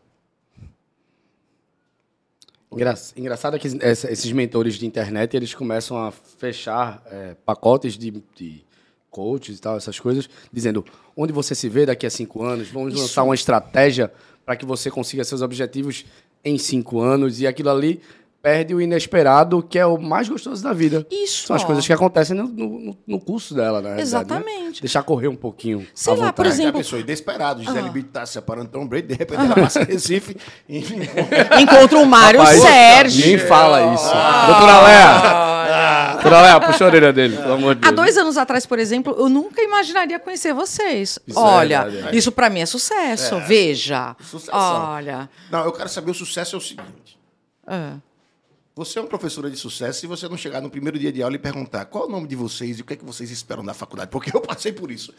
Engra- 2.72 2.96
Engraçado 3.16 3.56
é 3.56 3.60
que 3.60 3.68
esses 3.68 4.32
mentores 4.32 4.76
de 4.76 4.86
internet, 4.86 5.36
eles 5.38 5.54
começam 5.54 5.98
a 5.98 6.12
fechar 6.12 7.02
é, 7.06 7.36
pacotes 7.46 7.98
de, 7.98 8.12
de 8.36 8.66
coaches 9.10 9.58
e 9.58 9.62
tal, 9.62 9.78
essas 9.78 10.00
coisas, 10.00 10.30
dizendo 10.52 10.84
onde 11.16 11.32
você 11.32 11.56
se 11.56 11.70
vê 11.70 11.86
daqui 11.86 12.06
a 12.06 12.10
cinco 12.10 12.44
anos, 12.44 12.68
vamos 12.68 12.94
Isso. 12.94 13.04
lançar 13.04 13.24
uma 13.24 13.36
estratégia 13.36 14.12
para 14.46 14.56
que 14.56 14.66
você 14.66 14.92
consiga 14.92 15.24
seus 15.24 15.42
objetivos 15.42 16.06
em 16.44 16.58
cinco 16.58 17.02
anos, 17.02 17.42
e 17.42 17.48
aquilo 17.48 17.70
ali 17.70 18.02
perde 18.48 18.74
o 18.74 18.80
inesperado, 18.82 19.62
que 19.62 19.78
é 19.78 19.86
o 19.86 19.98
mais 19.98 20.30
gostoso 20.30 20.64
da 20.64 20.72
vida. 20.72 21.06
Isso, 21.12 21.48
São 21.48 21.56
as 21.58 21.64
ó. 21.64 21.66
coisas 21.66 21.86
que 21.86 21.92
acontecem 21.92 22.34
no, 22.34 22.48
no, 22.48 22.98
no 23.06 23.20
curso 23.20 23.54
dela, 23.54 23.82
né? 23.82 24.00
Exatamente. 24.00 24.80
Deixar 24.80 25.04
correr 25.04 25.28
um 25.28 25.36
pouquinho. 25.36 25.86
Sei 25.94 26.16
lá, 26.16 26.32
por 26.32 26.46
exemplo- 26.46 26.72
Já 26.72 26.78
pensou, 26.78 27.04
desesperado, 27.04 27.62
Gisele 27.62 27.90
Bündchen 27.90 28.10
tá 28.14 28.26
se 28.26 28.32
separando 28.32 28.70
Tom 28.70 28.88
Brady, 28.88 29.08
de 29.08 29.16
repente 29.16 29.42
ela 29.42 29.54
passa 29.54 29.82
em 29.82 29.86
Recife 29.86 30.38
e 30.70 30.78
Encontra 31.62 31.98
o 32.00 32.06
Mário 32.06 32.40
Rapaz, 32.40 32.62
Sérgio. 32.62 33.26
Nem 33.26 33.38
fala 33.38 33.94
isso. 33.94 34.10
Ah. 34.14 34.46
Doutora 34.48 34.82
Léa! 34.82 36.14
Doutora 36.14 36.42
Léa, 36.42 36.60
puxa 36.62 36.86
a 36.86 36.88
orelha 36.88 37.12
dele, 37.12 37.36
pelo 37.36 37.54
amor 37.54 37.76
de 37.76 37.82
Há 37.86 37.92
Deus. 37.92 37.96
dois 37.98 38.18
anos 38.18 38.38
atrás, 38.38 38.66
por 38.66 38.80
exemplo, 38.80 39.14
eu 39.20 39.28
nunca 39.28 39.62
imaginaria 39.62 40.18
conhecer 40.20 40.54
vocês. 40.54 41.20
Isso 41.28 41.38
é 41.38 41.42
Olha, 41.42 41.84
verdade, 41.84 42.16
é. 42.16 42.18
isso 42.18 42.32
pra 42.32 42.50
mim 42.50 42.62
é 42.62 42.66
sucesso. 42.66 43.42
Veja. 43.42 44.16
Sucessão. 44.22 44.58
Olha. 44.58 45.30
Não, 45.52 45.66
eu 45.66 45.74
quero 45.74 45.90
saber 45.90 46.12
o 46.12 46.14
sucesso 46.14 46.56
é 46.56 46.58
o 46.58 46.62
seguinte. 46.62 47.20
Ah. 47.68 47.96
Você 48.78 49.00
é 49.00 49.02
uma 49.02 49.08
professora 49.08 49.50
de 49.50 49.58
sucesso 49.58 50.02
se 50.02 50.06
você 50.06 50.30
não 50.30 50.38
chegar 50.38 50.62
no 50.62 50.70
primeiro 50.70 51.00
dia 51.00 51.12
de 51.12 51.24
aula 51.24 51.36
e 51.36 51.40
perguntar 51.40 51.86
qual 51.86 52.04
é 52.04 52.08
o 52.08 52.12
nome 52.12 52.28
de 52.28 52.36
vocês 52.36 52.78
e 52.78 52.82
o 52.84 52.86
que 52.86 52.94
é 52.94 52.96
que 52.96 53.04
vocês 53.04 53.32
esperam 53.32 53.66
da 53.66 53.74
faculdade. 53.74 54.12
Porque 54.12 54.30
eu 54.36 54.40
passei 54.40 54.72
por 54.72 54.92
isso. 54.92 55.12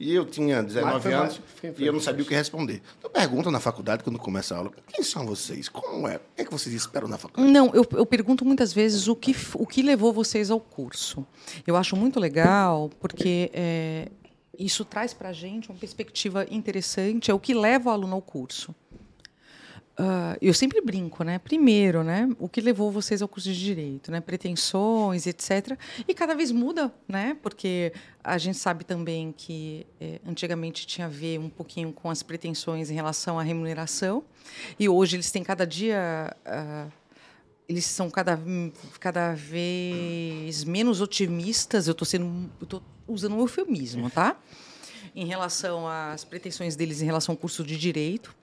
E 0.00 0.14
eu 0.14 0.24
tinha 0.24 0.62
19 0.62 0.94
Mas 0.94 1.06
anos 1.06 1.40
mais- 1.62 1.78
e 1.78 1.86
eu 1.86 1.92
não 1.92 2.00
sabia 2.00 2.24
o 2.24 2.26
que 2.26 2.34
responder. 2.34 2.80
Então 2.98 3.10
pergunta 3.10 3.50
na 3.50 3.60
faculdade, 3.60 4.02
quando 4.02 4.18
começa 4.18 4.54
a 4.54 4.58
aula, 4.58 4.72
quem 4.88 5.04
são 5.04 5.26
vocês? 5.26 5.68
Como 5.68 6.08
é? 6.08 6.16
O 6.16 6.20
que 6.36 6.40
é 6.40 6.44
que 6.46 6.50
vocês 6.50 6.74
esperam 6.74 7.06
da 7.06 7.18
faculdade? 7.18 7.52
Não, 7.52 7.70
eu, 7.74 7.86
eu 7.92 8.06
pergunto 8.06 8.46
muitas 8.46 8.72
vezes 8.72 9.06
o 9.06 9.14
que, 9.14 9.36
o 9.56 9.66
que 9.66 9.82
levou 9.82 10.10
vocês 10.10 10.50
ao 10.50 10.58
curso. 10.58 11.26
Eu 11.66 11.76
acho 11.76 11.94
muito 11.94 12.18
legal, 12.18 12.90
porque 12.98 13.50
é, 13.52 14.08
isso 14.58 14.86
traz 14.86 15.12
para 15.12 15.28
a 15.28 15.32
gente 15.34 15.68
uma 15.68 15.78
perspectiva 15.78 16.46
interessante, 16.50 17.30
é 17.30 17.34
o 17.34 17.38
que 17.38 17.52
leva 17.52 17.90
o 17.90 17.92
aluno 17.92 18.14
ao 18.14 18.22
curso. 18.22 18.74
Ah, 19.96 20.36
eu 20.40 20.54
sempre 20.54 20.80
brinco, 20.80 21.22
né? 21.22 21.38
Primeiro, 21.38 22.02
né? 22.02 22.28
O 22.38 22.48
que 22.48 22.60
levou 22.60 22.90
vocês 22.90 23.20
ao 23.20 23.28
curso 23.28 23.52
de 23.52 23.58
direito, 23.58 24.10
né? 24.10 24.20
Pretensões, 24.20 25.26
etc. 25.26 25.78
E 26.08 26.14
cada 26.14 26.34
vez 26.34 26.50
muda, 26.50 26.92
né? 27.06 27.36
Porque 27.42 27.92
a 28.24 28.38
gente 28.38 28.56
sabe 28.56 28.84
também 28.84 29.34
que 29.36 29.86
eh, 30.00 30.20
antigamente 30.26 30.86
tinha 30.86 31.06
a 31.06 31.10
ver 31.10 31.38
um 31.38 31.50
pouquinho 31.50 31.92
com 31.92 32.08
as 32.08 32.22
pretensões 32.22 32.90
em 32.90 32.94
relação 32.94 33.38
à 33.38 33.42
remuneração, 33.42 34.24
e 34.78 34.88
hoje 34.88 35.16
eles 35.16 35.30
têm 35.30 35.42
cada 35.42 35.66
dia 35.66 36.34
ah, 36.46 36.86
eles 37.68 37.84
são 37.86 38.10
cada, 38.10 38.38
cada 39.00 39.34
vez 39.34 40.64
menos 40.64 41.00
otimistas. 41.00 41.86
Eu 41.86 41.92
estou 41.92 42.82
usando 43.06 43.34
um 43.36 43.40
eufemismo, 43.40 44.10
tá? 44.10 44.36
Em 45.14 45.26
relação 45.26 45.86
às 45.86 46.24
pretensões 46.24 46.76
deles 46.76 47.02
em 47.02 47.04
relação 47.06 47.34
ao 47.34 47.36
curso 47.36 47.62
de 47.64 47.76
direito, 47.76 48.34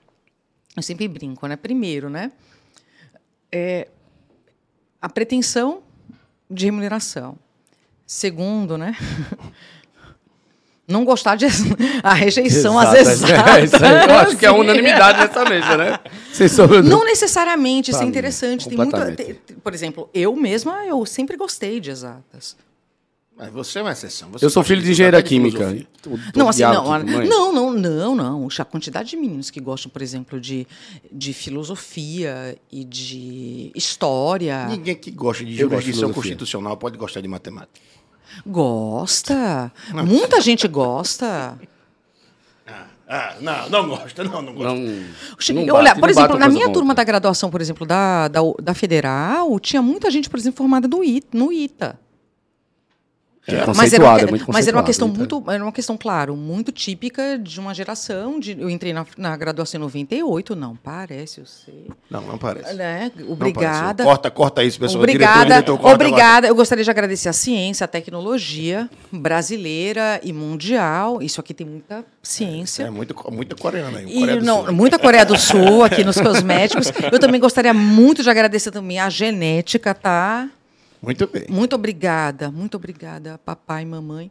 eu 0.76 0.82
sempre 0.82 1.08
brinco, 1.08 1.46
né? 1.46 1.56
Primeiro, 1.56 2.08
né? 2.08 2.32
É 3.52 3.88
a 5.00 5.08
pretensão 5.08 5.82
de 6.50 6.66
remuneração. 6.66 7.36
Segundo, 8.06 8.76
né? 8.76 8.96
Não 10.86 11.04
gostar 11.04 11.36
de 11.36 11.46
a 12.02 12.12
rejeição 12.14 12.76
às 12.76 12.92
Exato, 12.94 13.84
é, 13.84 14.04
eu 14.06 14.18
acho 14.18 14.36
que 14.36 14.44
é 14.44 14.50
unanimidade 14.52 15.20
nessa 15.20 15.44
mesa, 15.44 15.76
né? 15.76 16.00
Não 16.82 17.04
necessariamente, 17.04 17.92
isso 17.92 18.02
é 18.02 18.06
interessante. 18.06 18.68
Tem 18.68 18.76
muita, 18.76 18.98
completamente. 18.98 19.40
tem- 19.40 19.56
por 19.56 19.72
exemplo, 19.72 20.10
eu 20.12 20.34
mesma, 20.34 20.84
eu 20.86 21.06
sempre 21.06 21.36
gostei 21.36 21.78
de 21.78 21.90
exatas. 21.90 22.56
Mas 23.40 23.50
você 23.50 23.78
é 23.78 23.82
uma 23.82 23.92
exceção. 23.92 24.28
Você 24.32 24.44
Eu 24.44 24.50
sou 24.50 24.62
filho 24.62 24.82
de 24.82 24.90
engenheira 24.90 25.22
química. 25.22 25.74
Não, 26.36 26.46
assim, 26.46 26.60
não, 26.60 26.84
não, 27.26 27.52
não, 27.52 27.72
não, 27.72 28.14
não. 28.14 28.48
A 28.58 28.64
quantidade 28.66 29.08
de 29.08 29.16
meninos 29.16 29.48
que 29.48 29.58
gostam, 29.58 29.90
por 29.90 30.02
exemplo, 30.02 30.38
de, 30.38 30.66
de 31.10 31.32
filosofia 31.32 32.58
e 32.70 32.84
de 32.84 33.72
história. 33.74 34.66
Ninguém 34.66 34.94
que 34.94 35.10
gosta 35.10 35.42
de 35.42 35.58
Eu 35.58 35.70
gosto 35.70 35.80
de 35.80 35.84
jurisdição 35.86 36.12
constitucional 36.12 36.76
pode 36.76 36.98
gostar 36.98 37.22
de 37.22 37.28
matemática. 37.28 37.80
Gosta. 38.46 39.72
Muita 40.04 40.38
gente 40.42 40.68
gosta. 40.68 41.58
Ah, 43.08 43.36
não, 43.40 43.70
não 43.70 43.88
gosta, 43.88 44.22
não, 44.22 44.42
não 44.42 44.54
gosta. 44.54 44.68
Não, 44.68 45.64
não 45.66 45.74
olha, 45.74 45.94
não 45.94 46.00
por 46.00 46.10
exemplo, 46.10 46.38
na 46.38 46.48
minha 46.48 46.70
turma 46.70 46.94
da 46.94 47.02
graduação, 47.02 47.50
por 47.50 47.60
exemplo, 47.60 47.86
da, 47.86 48.28
da, 48.28 48.40
da 48.62 48.74
Federal, 48.74 49.58
tinha 49.58 49.82
muita 49.82 50.10
gente, 50.10 50.28
por 50.28 50.38
exemplo, 50.38 50.58
formada 50.58 50.86
do 50.86 51.02
I, 51.02 51.22
no 51.32 51.50
ITA. 51.50 51.98
É 53.56 53.66
Mas 53.74 53.92
era, 53.92 54.04
uma, 54.04 54.20
é 54.20 54.26
muito 54.26 54.44
mas 54.52 54.68
era 54.68 54.76
uma 54.76 54.82
questão 54.82 55.08
conceituado, 55.08 55.42
muito, 55.42 55.50
era 55.50 55.64
uma 55.64 55.72
questão, 55.72 55.96
claro, 55.96 56.36
muito 56.36 56.72
típica 56.72 57.38
de 57.38 57.60
uma 57.60 57.74
geração. 57.74 58.38
De, 58.38 58.58
eu 58.58 58.70
entrei 58.70 58.92
na, 58.92 59.06
na 59.16 59.36
graduação 59.36 59.78
em 59.78 59.82
98, 59.82 60.56
não 60.56 60.76
parece, 60.76 61.40
eu 61.40 61.46
sei. 61.46 61.86
Não, 62.10 62.22
não 62.22 62.38
parece. 62.38 62.74
Né? 62.74 63.10
Não 63.16 63.32
Obrigada. 63.32 64.04
parece. 64.04 64.04
Corta, 64.04 64.30
corta 64.30 64.64
isso, 64.64 64.78
pessoal. 64.78 65.02
Obrigada, 65.02 65.44
Diretor, 65.44 65.54
diretor, 65.54 65.78
corta 65.78 65.94
obrigada. 65.94 66.46
Eu 66.46 66.54
gostaria 66.54 66.84
de 66.84 66.90
agradecer 66.90 67.28
a 67.28 67.32
ciência, 67.32 67.84
a 67.84 67.88
tecnologia 67.88 68.88
brasileira 69.10 70.20
e 70.22 70.32
mundial. 70.32 71.22
Isso 71.22 71.40
aqui 71.40 71.54
tem 71.54 71.66
muita 71.66 72.04
ciência. 72.22 72.84
É 72.84 72.90
muito, 72.90 73.14
muita 73.30 73.56
coreana 73.56 73.98
aí. 73.98 74.06
E, 74.06 74.20
Coreia 74.20 74.40
não, 74.40 74.64
Sul. 74.64 74.72
muita 74.72 74.98
Coreia 74.98 75.24
do 75.24 75.38
Sul 75.38 75.84
aqui 75.84 76.04
nos 76.04 76.18
cosméticos. 76.20 76.92
Eu 77.10 77.18
também 77.18 77.40
gostaria 77.40 77.72
muito 77.74 78.22
de 78.22 78.30
agradecer 78.30 78.70
também 78.70 78.98
a 78.98 79.08
genética, 79.08 79.94
tá? 79.94 80.48
Muito 81.02 81.26
bem. 81.26 81.46
Muito 81.48 81.74
obrigada, 81.74 82.50
muito 82.50 82.76
obrigada, 82.76 83.38
papai 83.44 83.82
e 83.82 83.86
mamãe. 83.86 84.30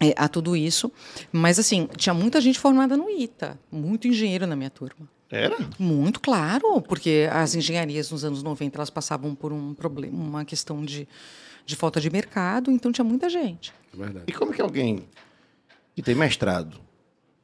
é, 0.00 0.14
a 0.16 0.28
tudo 0.28 0.56
isso. 0.56 0.90
Mas, 1.32 1.58
assim, 1.58 1.88
tinha 1.96 2.14
muita 2.14 2.40
gente 2.40 2.58
formada 2.58 2.96
no 2.96 3.10
ITA, 3.10 3.58
muito 3.70 4.06
engenheiro 4.06 4.46
na 4.46 4.54
minha 4.54 4.70
turma. 4.70 5.08
Era? 5.30 5.56
Muito 5.78 6.20
claro, 6.20 6.80
porque 6.80 7.28
as 7.30 7.54
engenharias 7.54 8.10
nos 8.10 8.24
anos 8.24 8.42
90 8.42 8.78
elas 8.78 8.88
passavam 8.90 9.34
por 9.34 9.52
um 9.52 9.74
problema, 9.74 10.16
uma 10.16 10.44
questão 10.44 10.82
de, 10.84 11.06
de 11.66 11.76
falta 11.76 12.00
de 12.00 12.08
mercado, 12.08 12.70
então 12.70 12.90
tinha 12.92 13.04
muita 13.04 13.28
gente. 13.28 13.74
Verdade. 13.92 14.24
E 14.28 14.32
como 14.32 14.52
que 14.54 14.62
alguém 14.62 15.04
que 15.94 16.00
tem 16.00 16.14
mestrado, 16.14 16.78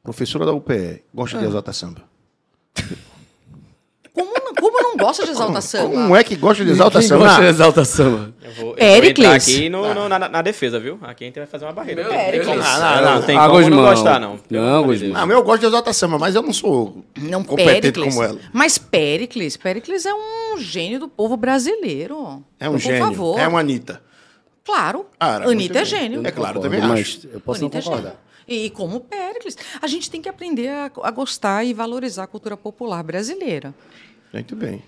professora 0.01 0.45
da 0.45 0.53
UPE, 0.53 1.03
gosta 1.13 1.37
Ah. 1.37 1.41
de 1.41 1.47
exalta 1.47 1.73
samba? 1.73 2.03
Como, 4.97 4.97
não- 4.97 4.97
como 4.97 4.97
não 4.97 5.05
gosta 5.05 5.25
de 5.25 5.31
exalta 5.31 5.61
samba? 5.61 5.89
Como 5.89 6.15
é 6.15 6.23
que 6.23 6.35
gosta 6.35 6.65
de 6.65 6.71
exalta 6.71 6.99
Quem 6.99 7.07
samba? 7.07 7.25
gosta 7.25 7.41
de 7.41 7.47
exalta 7.47 7.85
samba? 7.85 8.33
Eu 8.43 8.51
vou, 8.51 8.59
eu 8.59 8.65
vou 8.65 8.75
Péricles. 8.75 9.25
entrar 9.27 9.35
aqui 9.35 9.69
no, 9.69 9.93
no- 9.93 10.09
na, 10.09 10.19
na 10.29 10.41
defesa, 10.41 10.79
viu? 10.79 10.97
Aqui 11.01 11.23
a 11.23 11.27
gente 11.27 11.35
vai 11.39 11.45
fazer 11.47 11.65
uma 11.65 11.71
barreira. 11.73 12.03
Meu 12.03 12.11
Não 12.11 12.19
como- 12.19 12.61
do 12.61 12.63
não, 12.63 13.01
não, 13.01 13.15
não 13.15 13.21
tem 13.23 13.37
Água 13.37 13.49
como 13.49 13.63
de 13.63 13.69
não 13.69 13.77
mão. 13.83 13.89
gostar, 13.91 14.19
não. 14.19 14.39
Não. 14.49 14.85
Não, 14.87 15.31
eu 15.31 15.43
gosto 15.43 15.61
de 15.61 15.65
exalta 15.67 15.93
samba, 15.93 16.17
mas 16.17 16.35
eu 16.35 16.41
não 16.41 16.53
sou 16.53 17.03
Não, 17.17 17.43
competente 17.43 17.81
Péricles. 17.81 18.13
como 18.15 18.23
ela. 18.25 18.39
Mas 18.53 18.77
Péricles, 18.77 19.57
Péricles 19.57 20.05
é 20.05 20.13
um 20.13 20.57
gênio 20.57 20.99
do 20.99 21.07
povo 21.07 21.35
brasileiro. 21.37 22.43
É 22.59 22.69
um 22.69 22.73
Por 22.73 22.79
gênio. 22.79 23.05
favor. 23.05 23.39
É 23.39 23.47
uma 23.47 23.59
Anitta. 23.59 24.01
Claro. 24.63 25.05
Ah, 25.19 25.37
Anitta 25.43 25.79
é 25.79 25.85
gênio. 25.85 26.25
É 26.25 26.31
claro, 26.31 26.55
Concordo, 26.59 26.61
também 26.61 26.81
mas 26.81 26.99
acho. 27.01 27.27
Eu 27.31 27.39
posso 27.39 27.59
não 27.61 27.67
Anitta 27.67 27.77
é 27.77 27.81
concordar. 27.81 28.03
gênio. 28.09 28.25
E 28.47 28.69
como 28.69 28.99
Péricles, 28.99 29.57
a 29.81 29.87
gente 29.87 30.09
tem 30.09 30.21
que 30.21 30.29
aprender 30.29 30.69
a, 30.69 30.91
a 31.03 31.11
gostar 31.11 31.63
e 31.63 31.73
valorizar 31.73 32.23
a 32.23 32.27
cultura 32.27 32.55
popular 32.55 33.03
brasileira. 33.03 33.73
Muito 34.33 34.55
bem. 34.55 34.83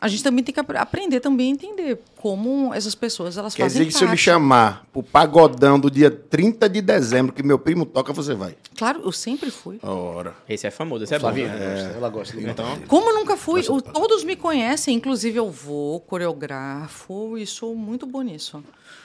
A 0.00 0.08
gente 0.08 0.22
também 0.22 0.42
tem 0.42 0.54
que 0.54 0.58
apre- 0.60 0.78
aprender 0.78 1.20
também 1.20 1.48
a 1.50 1.54
entender 1.54 1.98
como 2.16 2.72
essas 2.72 2.94
pessoas 2.94 3.36
elas 3.36 3.54
Quer 3.54 3.64
fazem 3.64 3.82
dizer 3.82 3.92
que 3.92 3.98
se 3.98 4.02
eu 4.02 4.08
me 4.08 4.12
parte. 4.12 4.22
chamar 4.22 4.86
pro 4.90 5.02
pagodão 5.02 5.78
do 5.78 5.90
dia 5.90 6.10
30 6.10 6.66
de 6.66 6.80
dezembro, 6.80 7.30
que 7.30 7.42
meu 7.42 7.58
primo 7.58 7.84
toca, 7.84 8.10
você 8.10 8.34
vai. 8.34 8.56
Claro, 8.74 9.02
eu 9.04 9.12
sempre 9.12 9.50
fui. 9.50 9.78
Ora. 9.82 10.34
Esse 10.48 10.66
é 10.66 10.70
famoso, 10.70 11.04
esse 11.04 11.14
é 11.14 11.18
bom. 11.18 11.24
Flavinha, 11.26 11.48
né? 11.48 11.74
gosta, 11.74 11.88
ela 11.98 12.08
gosta 12.08 12.36
de 12.38 12.48
Então, 12.48 12.78
Como 12.88 13.10
eu 13.10 13.14
nunca 13.16 13.36
fui, 13.36 13.60
o- 13.68 13.82
todos 13.82 14.24
me 14.24 14.34
conhecem, 14.34 14.96
inclusive 14.96 15.38
eu 15.38 15.50
vou, 15.50 16.00
coreografo 16.00 17.36
e 17.38 17.46
sou 17.46 17.74
muito 17.74 18.06
boa 18.06 18.24
nisso. 18.24 18.62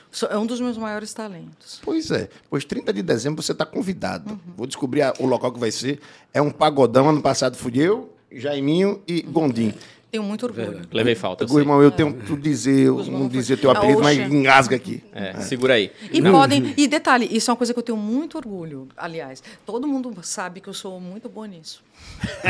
Sou- 0.10 0.29
É 0.29 0.38
um 0.38 0.46
dos 0.46 0.62
meus 0.62 0.77
maiores 0.77 1.13
talentos. 1.13 1.81
Pois 1.84 2.12
é. 2.12 2.29
Pois 2.50 2.63
30 2.63 2.93
de 2.93 3.01
dezembro 3.01 3.43
você 3.43 3.51
está 3.51 3.65
convidado. 3.65 4.39
Vou 4.55 4.65
descobrir 4.65 5.01
a- 5.01 5.13
o 5.19 5.25
local 5.25 5.51
que 5.51 5.60
vai 5.60 5.69
ser. 5.72 6.00
É 6.34 6.41
um 6.41 6.50
pagodão. 6.50 7.10
Ano 7.10 7.22
passado 7.22 7.57
fui 7.57 7.74
eu, 7.77 8.13
Jaiminho 8.39 9.01
e 9.08 9.22
Gondim. 9.22 9.74
Tenho 10.10 10.24
muito 10.24 10.46
orgulho. 10.46 10.82
levei 10.91 11.15
falta. 11.15 11.44
eu 11.44 11.60
irmão, 11.60 11.84
eu 11.84 11.91
tenho 11.91 12.13
que 12.13 12.36
dizer, 12.38 12.86
eu 12.88 13.03
não 13.06 13.27
dizer 13.27 13.58
teu 13.58 13.70
apelido, 13.70 14.01
mas 14.01 14.17
engasga 14.17 14.77
aqui. 14.77 15.03
É, 15.13 15.34
segura 15.41 15.74
aí. 15.74 15.91
E 16.12 16.22
podem. 16.22 16.74
E 16.77 16.88
detalhe, 16.88 17.27
isso 17.29 17.51
é 17.51 17.53
uma 17.53 17.58
coisa 17.58 17.74
que 17.74 17.79
eu 17.79 17.84
tenho 17.84 17.98
muito 17.98 18.38
orgulho. 18.38 18.88
Aliás, 18.96 19.44
todo 19.65 19.86
mundo 19.86 20.15
sabe 20.22 20.62
que 20.62 20.70
eu 20.70 20.74
sou 20.74 21.01
muito 21.01 21.27
boa 21.27 21.46
nisso. 21.46 21.84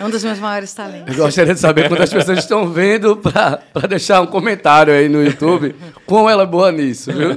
é 0.00 0.04
um 0.04 0.10
dos 0.10 0.24
meus 0.24 0.40
maiores 0.40 0.74
talentos. 0.74 1.16
Eu 1.16 1.24
gostaria 1.24 1.54
de 1.54 1.60
saber 1.60 1.88
quantas 1.88 2.12
pessoas 2.12 2.40
estão 2.40 2.68
vendo 2.68 3.16
para 3.16 3.86
deixar 3.88 4.20
um 4.22 4.26
comentário 4.26 4.92
aí 4.92 5.08
no 5.08 5.22
YouTube. 5.22 5.76
Como 6.04 6.28
ela 6.28 6.42
é 6.42 6.46
boa 6.46 6.72
nisso, 6.72 7.12
viu? 7.12 7.36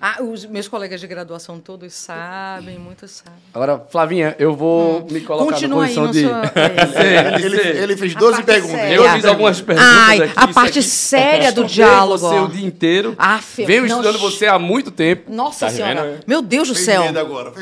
Ah, 0.00 0.22
os 0.22 0.44
meus 0.46 0.68
colegas 0.68 1.00
de 1.00 1.06
graduação 1.06 1.58
todos 1.58 1.92
sabem, 1.94 2.78
muitos 2.78 3.10
sabem. 3.10 3.38
Agora, 3.52 3.84
Flavinha, 3.90 4.36
eu 4.38 4.54
vou 4.54 5.06
me 5.10 5.20
colocar 5.20 5.52
Continua 5.52 5.82
na 5.82 5.88
aí 5.88 5.94
posição 5.94 6.06
no 6.06 6.12
de... 6.12 6.20
seu. 6.20 6.30
Sei, 7.38 7.44
Ele, 7.44 7.78
ele 7.82 7.96
fez 7.96 8.14
A 8.14 8.18
12 8.18 8.32
parte 8.36 8.46
perguntas. 8.46 8.76
séria. 8.80 8.94
Eu 8.94 9.10
fiz 9.10 9.24
algumas 9.24 9.60
perguntas 9.60 9.90
Ai, 9.90 10.20
aqui. 10.22 10.32
a 10.36 10.48
parte 10.48 10.78
aqui- 10.78 10.88
séria 10.88 11.52
do 11.52 11.64
diálogo. 11.64 12.18
você 12.18 12.38
o 12.38 12.48
dia 12.48 12.66
inteiro. 12.66 13.14
Aff, 13.18 13.64
Venho 13.64 13.82
não, 13.86 13.88
estudando 13.88 14.18
você 14.18 14.46
há 14.46 14.58
muito 14.58 14.90
tempo. 14.90 15.32
Nossa 15.32 15.66
Tá 15.66 15.72
Senhora. 15.72 16.02
vendo? 16.02 16.20
Meu 16.26 16.42
Deus 16.42 16.68
do 16.68 16.74
Fez 16.74 16.86
céu. 16.86 17.02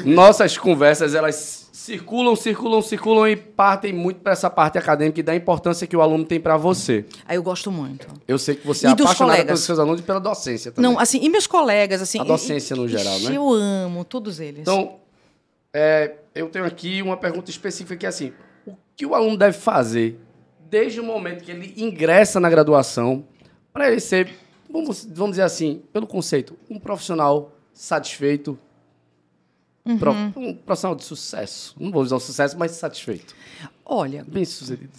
Nossas 0.04 0.56
conversas, 0.58 1.14
elas 1.14 1.65
circulam, 1.76 2.34
circulam, 2.34 2.80
circulam 2.80 3.28
e 3.28 3.36
partem 3.36 3.92
muito 3.92 4.20
para 4.20 4.32
essa 4.32 4.48
parte 4.48 4.78
acadêmica 4.78 5.20
e 5.20 5.22
da 5.22 5.36
importância 5.36 5.86
que 5.86 5.94
o 5.94 6.00
aluno 6.00 6.24
tem 6.24 6.40
para 6.40 6.56
você. 6.56 7.04
Aí 7.26 7.36
eu 7.36 7.42
gosto 7.42 7.70
muito. 7.70 8.08
Eu 8.26 8.38
sei 8.38 8.54
que 8.54 8.66
você 8.66 8.86
é 8.86 8.90
E 8.90 8.94
dos 8.94 9.04
apaixonada 9.04 9.44
pelos 9.44 9.60
seus 9.60 9.78
alunos 9.78 10.00
e 10.00 10.02
pela 10.02 10.18
docência 10.18 10.72
também. 10.72 10.90
Não, 10.90 10.98
assim, 10.98 11.20
e 11.22 11.28
meus 11.28 11.46
colegas, 11.46 12.00
assim. 12.00 12.18
A 12.18 12.24
docência 12.24 12.74
no 12.74 12.86
e- 12.86 12.88
geral, 12.88 13.18
ixi, 13.18 13.28
né? 13.28 13.36
Eu 13.36 13.52
amo 13.52 14.04
todos 14.06 14.40
eles. 14.40 14.60
Então, 14.62 14.96
é, 15.70 16.14
eu 16.34 16.48
tenho 16.48 16.64
aqui 16.64 17.02
uma 17.02 17.18
pergunta 17.18 17.50
específica 17.50 17.94
que 17.94 18.06
é 18.06 18.08
assim: 18.08 18.32
o 18.66 18.72
que 18.96 19.04
o 19.04 19.14
aluno 19.14 19.36
deve 19.36 19.58
fazer 19.58 20.18
desde 20.70 20.98
o 20.98 21.04
momento 21.04 21.44
que 21.44 21.50
ele 21.50 21.74
ingressa 21.76 22.40
na 22.40 22.48
graduação 22.48 23.22
para 23.70 23.90
ele 23.90 24.00
ser, 24.00 24.30
vamos, 24.70 25.04
vamos 25.04 25.32
dizer 25.32 25.42
assim, 25.42 25.82
pelo 25.92 26.06
conceito, 26.06 26.56
um 26.70 26.78
profissional 26.78 27.52
satisfeito, 27.74 28.58
Uhum. 29.86 29.98
pro- 29.98 30.12
um 30.36 30.54
profissional 30.54 30.96
de 30.96 31.04
sucesso. 31.04 31.74
Não 31.78 31.90
vou 31.92 32.02
usar 32.02 32.16
o 32.16 32.20
sucesso, 32.20 32.58
mas 32.58 32.72
satisfeito. 32.72 33.34
Olha, 33.84 34.24
Bem 34.26 34.44
sucedido. 34.44 34.90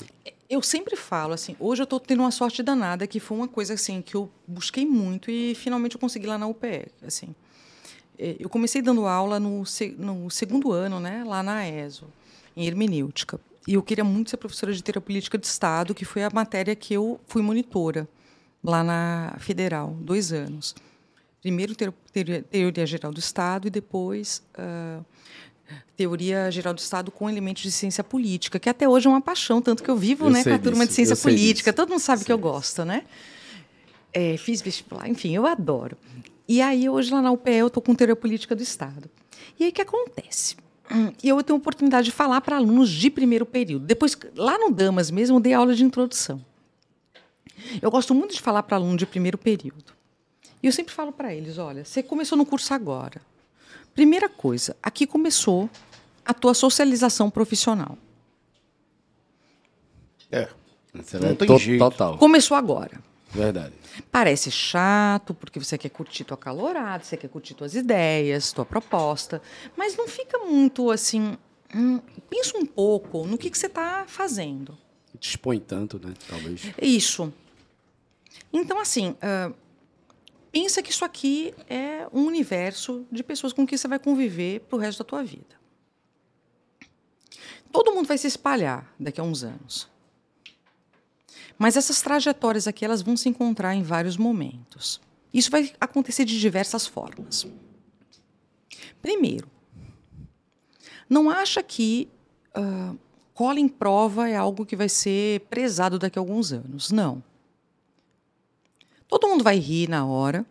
eu 0.49 0.61
sempre 0.61 0.95
falo 0.95 1.33
assim, 1.33 1.55
hoje 1.59 1.81
eu 1.81 1.85
estou 1.85 1.99
tendo 1.99 2.21
uma 2.21 2.31
sorte 2.31 2.63
danada 2.63 3.05
que 3.05 3.19
foi 3.19 3.37
uma 3.37 3.47
coisa 3.47 3.73
assim 3.73 4.01
que 4.01 4.15
eu 4.15 4.29
busquei 4.47 4.85
muito 4.85 5.29
e 5.29 5.53
finalmente 5.55 5.95
eu 5.95 5.99
consegui 5.99 6.25
lá 6.27 6.37
na 6.37 6.47
UPE, 6.47 6.87
assim. 7.05 7.35
É, 8.17 8.35
Eu 8.39 8.49
comecei 8.49 8.81
dando 8.81 9.05
aula 9.05 9.39
no, 9.39 9.63
no 9.97 10.29
segundo 10.29 10.71
ano, 10.71 10.99
né, 10.99 11.23
lá 11.25 11.43
na 11.43 11.67
ESO, 11.67 12.05
em 12.55 12.65
hermenêutica. 12.65 13.39
E 13.67 13.73
eu 13.73 13.83
queria 13.83 14.03
muito 14.05 14.29
ser 14.29 14.37
professora 14.37 14.71
de 14.73 14.81
teoria 14.81 15.01
política 15.01 15.37
de 15.37 15.45
Estado, 15.45 15.93
que 15.93 16.05
foi 16.05 16.23
a 16.23 16.29
matéria 16.33 16.73
que 16.75 16.93
eu 16.93 17.19
fui 17.27 17.41
monitora 17.41 18.07
lá 18.63 18.83
na 18.83 19.35
Federal, 19.39 19.95
dois 19.99 20.31
anos. 20.31 20.73
Primeiro 21.47 21.73
teo- 21.73 21.93
teoria, 22.11 22.43
teoria 22.43 22.85
geral 22.85 23.09
do 23.13 23.19
Estado 23.21 23.67
e 23.67 23.69
depois 23.69 24.43
ah, 24.57 24.99
teoria 25.95 26.51
geral 26.51 26.73
do 26.73 26.79
Estado 26.79 27.09
com 27.09 27.29
elementos 27.29 27.63
de 27.63 27.71
ciência 27.71 28.03
política, 28.03 28.59
que 28.59 28.67
até 28.69 28.85
hoje 28.87 29.07
é 29.07 29.09
uma 29.09 29.21
paixão, 29.21 29.61
tanto 29.61 29.81
que 29.81 29.89
eu 29.89 29.95
vivo 29.95 30.25
Eu 30.25 30.29
né, 30.29 30.39
com 30.39 30.43
sei 30.43 30.53
a 30.53 30.59
turma 30.59 30.79
disso, 30.79 30.89
de 30.89 30.93
ciência 30.95 31.15
sei 31.15 31.31
política. 31.31 31.71
disso. 31.71 31.75
Todo 31.77 31.89
mundo 31.91 32.01
sabe 32.01 32.25
que 32.25 32.31
eu 32.33 32.37
gosto, 32.37 32.83
né? 32.83 33.03
É, 34.11 34.35
fiz 34.35 34.61
vestibular, 34.61 35.07
enfim, 35.09 35.33
eu 35.33 35.45
adoro. 35.47 35.95
E 36.49 36.61
aí, 36.61 36.89
hoje, 36.89 37.13
lá 37.13 37.21
na 37.21 37.31
UPE, 37.31 37.51
eu 37.53 37.67
estou 37.67 37.81
com 37.81 37.95
teoria 37.95 38.15
política 38.15 38.53
do 38.53 38.61
Estado. 38.61 39.09
E 39.57 39.63
aí, 39.63 39.69
o 39.69 39.73
que 39.73 39.81
acontece? 39.81 40.57
E 41.23 41.29
eu 41.29 41.41
tenho 41.43 41.55
a 41.55 41.59
oportunidade 41.59 42.07
de 42.07 42.11
falar 42.11 42.41
para 42.41 42.57
alunos 42.57 42.89
de 42.89 43.09
primeiro 43.09 43.45
período. 43.45 43.85
Depois, 43.85 44.17
lá 44.35 44.57
no 44.57 44.69
Damas 44.69 45.09
mesmo, 45.09 45.37
eu 45.37 45.39
dei 45.39 45.53
aula 45.53 45.73
de 45.73 45.83
introdução. 45.85 46.43
Eu 47.81 47.89
gosto 47.89 48.13
muito 48.13 48.33
de 48.35 48.41
falar 48.41 48.63
para 48.63 48.75
aluno 48.75 48.97
de 48.97 49.05
primeiro 49.05 49.37
período. 49.37 49.95
E 50.61 50.67
eu 50.67 50.71
sempre 50.73 50.93
falo 50.93 51.11
para 51.11 51.33
eles: 51.33 51.57
olha, 51.57 51.83
você 51.85 52.01
começou 52.03 52.37
no 52.37 52.45
curso 52.45 52.73
agora. 52.73 53.21
Primeira 53.93 54.29
coisa, 54.29 54.75
aqui 54.81 55.07
começou 55.07 55.69
a 56.25 56.33
tua 56.33 56.53
socialização 56.53 57.29
profissional. 57.29 57.97
É. 60.31 60.49
Você 60.93 61.19
Não 61.19 61.35
tem 61.35 61.47
to- 61.47 61.57
jeito. 61.57 61.79
Total. 61.79 62.17
Começou 62.17 62.55
agora. 62.57 62.99
Verdade. 63.31 63.73
Parece 64.11 64.49
chato, 64.49 65.33
porque 65.33 65.59
você 65.59 65.77
quer 65.77 65.89
curtir 65.89 66.23
tua 66.23 66.37
calorada, 66.37 67.03
você 67.03 67.17
quer 67.17 67.27
curtir 67.29 67.53
tuas 67.53 67.75
ideias, 67.75 68.51
tua 68.51 68.65
proposta, 68.65 69.41
mas 69.75 69.95
não 69.97 70.07
fica 70.07 70.39
muito 70.39 70.89
assim. 70.91 71.37
hum, 71.75 71.99
pensa 72.29 72.57
um 72.57 72.65
pouco 72.65 73.25
no 73.25 73.37
que, 73.37 73.49
que 73.49 73.57
você 73.57 73.65
está 73.67 74.05
fazendo. 74.07 74.77
Expõe 75.19 75.59
tanto, 75.59 75.99
né? 75.99 76.13
Talvez. 76.29 76.61
Isso. 76.81 77.33
Então, 78.53 78.79
assim, 78.79 79.15
ah, 79.21 79.51
pensa 80.57 80.81
que 80.81 80.89
isso 80.89 81.05
aqui 81.05 81.53
é 81.69 82.07
um 82.11 82.25
universo 82.25 83.05
de 83.11 83.21
pessoas 83.21 83.53
com 83.53 83.63
quem 83.63 83.77
você 83.77 83.87
vai 83.87 83.99
conviver 83.99 84.61
pro 84.61 84.79
resto 84.79 85.03
da 85.03 85.05
tua 85.07 85.23
vida. 85.23 85.55
Todo 87.71 87.93
mundo 87.93 88.07
vai 88.07 88.17
se 88.17 88.25
espalhar 88.25 88.91
daqui 88.99 89.21
a 89.21 89.23
uns 89.23 89.43
anos. 89.43 89.87
Mas 91.59 91.77
essas 91.77 92.01
trajetórias 92.01 92.67
aqui, 92.67 92.83
elas 92.83 93.03
vão 93.03 93.15
se 93.15 93.29
encontrar 93.29 93.75
em 93.75 93.83
vários 93.83 94.17
momentos. 94.17 94.99
Isso 95.31 95.51
vai 95.51 95.71
acontecer 95.79 96.25
de 96.25 96.39
diversas 96.39 96.87
formas. 96.87 97.45
Primeiro, 98.99 99.47
não 101.07 101.29
acha 101.29 101.61
que 101.61 102.09
ah, 102.55 102.95
cola 103.31 103.59
em 103.59 103.67
prova 103.67 104.27
é 104.27 104.35
algo 104.35 104.65
que 104.65 104.75
vai 104.75 104.89
ser 104.89 105.41
prezado 105.41 105.99
daqui 105.99 106.17
a 106.17 106.21
alguns 106.21 106.51
anos. 106.51 106.89
Não. 106.89 107.21
Todo 109.07 109.27
mundo 109.27 109.43
vai 109.43 109.57
rir 109.57 109.89
na 109.89 110.05
hora, 110.05 110.45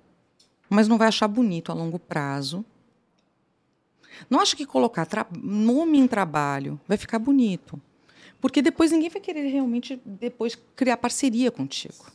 mas 0.69 0.89
não 0.89 0.99
vai 0.99 1.09
achar 1.09 1.29
bonito 1.29 1.71
a 1.71 1.75
longo 1.75 1.99
prazo. 1.99 2.65
Não 4.31 4.41
acha 4.41 4.57
que 4.57 4.65
colocar 4.65 5.07
nome 5.43 5.99
em 5.99 6.07
trabalho 6.07 6.81
vai 6.89 6.97
ficar 6.97 7.19
bonito. 7.19 7.81
Porque 8.41 8.63
depois 8.63 8.91
ninguém 8.91 9.11
vai 9.11 9.21
querer 9.21 9.49
realmente 9.49 10.01
depois 10.05 10.59
criar 10.75 10.97
parceria 10.97 11.51
contigo. 11.51 12.07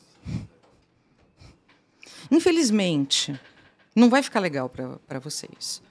Infelizmente, 2.29 3.39
não 3.95 4.09
vai 4.09 4.23
ficar 4.23 4.39
legal 4.39 4.69
para 4.69 5.19
vocês. 5.19 5.81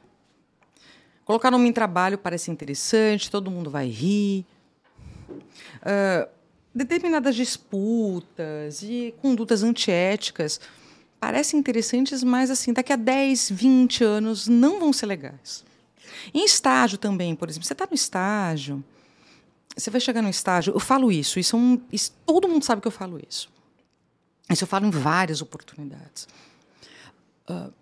Colocar 1.24 1.50
nome 1.50 1.68
em 1.68 1.72
trabalho 1.72 2.18
parece 2.18 2.50
interessante, 2.50 3.30
todo 3.30 3.50
mundo 3.50 3.70
vai 3.70 3.88
rir. 3.88 4.44
Ah, 5.82 6.28
determinadas 6.74 7.34
disputas 7.34 8.82
e 8.82 9.14
condutas 9.20 9.62
antiéticas 9.62 10.60
parecem 11.18 11.60
interessantes, 11.60 12.24
mas 12.24 12.50
assim, 12.50 12.72
daqui 12.72 12.92
a 12.92 12.96
10, 12.96 13.50
20 13.50 14.04
anos 14.04 14.48
não 14.48 14.80
vão 14.80 14.92
ser 14.92 15.06
legais. 15.06 15.64
Em 16.32 16.44
estágio 16.44 16.96
também, 16.96 17.34
por 17.34 17.48
exemplo, 17.48 17.66
você 17.66 17.74
está 17.74 17.86
no 17.86 17.94
estágio, 17.94 18.82
você 19.76 19.90
vai 19.90 20.00
chegar 20.00 20.22
no 20.22 20.28
estágio, 20.28 20.72
eu 20.72 20.80
falo 20.80 21.12
isso, 21.12 21.38
isso, 21.38 21.56
é 21.56 21.58
um, 21.58 21.80
isso, 21.92 22.12
todo 22.24 22.48
mundo 22.48 22.64
sabe 22.64 22.80
que 22.80 22.88
eu 22.88 22.92
falo 22.92 23.20
isso. 23.28 23.50
Isso 24.50 24.64
eu 24.64 24.68
falo 24.68 24.86
em 24.86 24.90
várias 24.90 25.40
oportunidades. 25.40 26.26
Uh, 27.48 27.72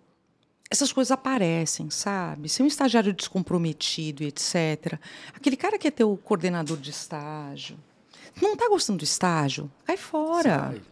essas 0.70 0.92
coisas 0.92 1.10
aparecem, 1.10 1.88
sabe? 1.88 2.48
Se 2.48 2.62
um 2.62 2.66
estagiário 2.66 3.12
descomprometido 3.14 4.22
etc. 4.22 4.98
Aquele 5.32 5.56
cara 5.56 5.78
que 5.78 5.88
é 5.88 5.90
teu 5.90 6.16
coordenador 6.22 6.76
de 6.76 6.90
estágio, 6.90 7.78
não 8.40 8.52
está 8.54 8.68
gostando 8.68 8.98
do 8.98 9.04
estágio, 9.04 9.70
cai 9.84 9.96
fora. 9.96 10.70
Sai. 10.70 10.82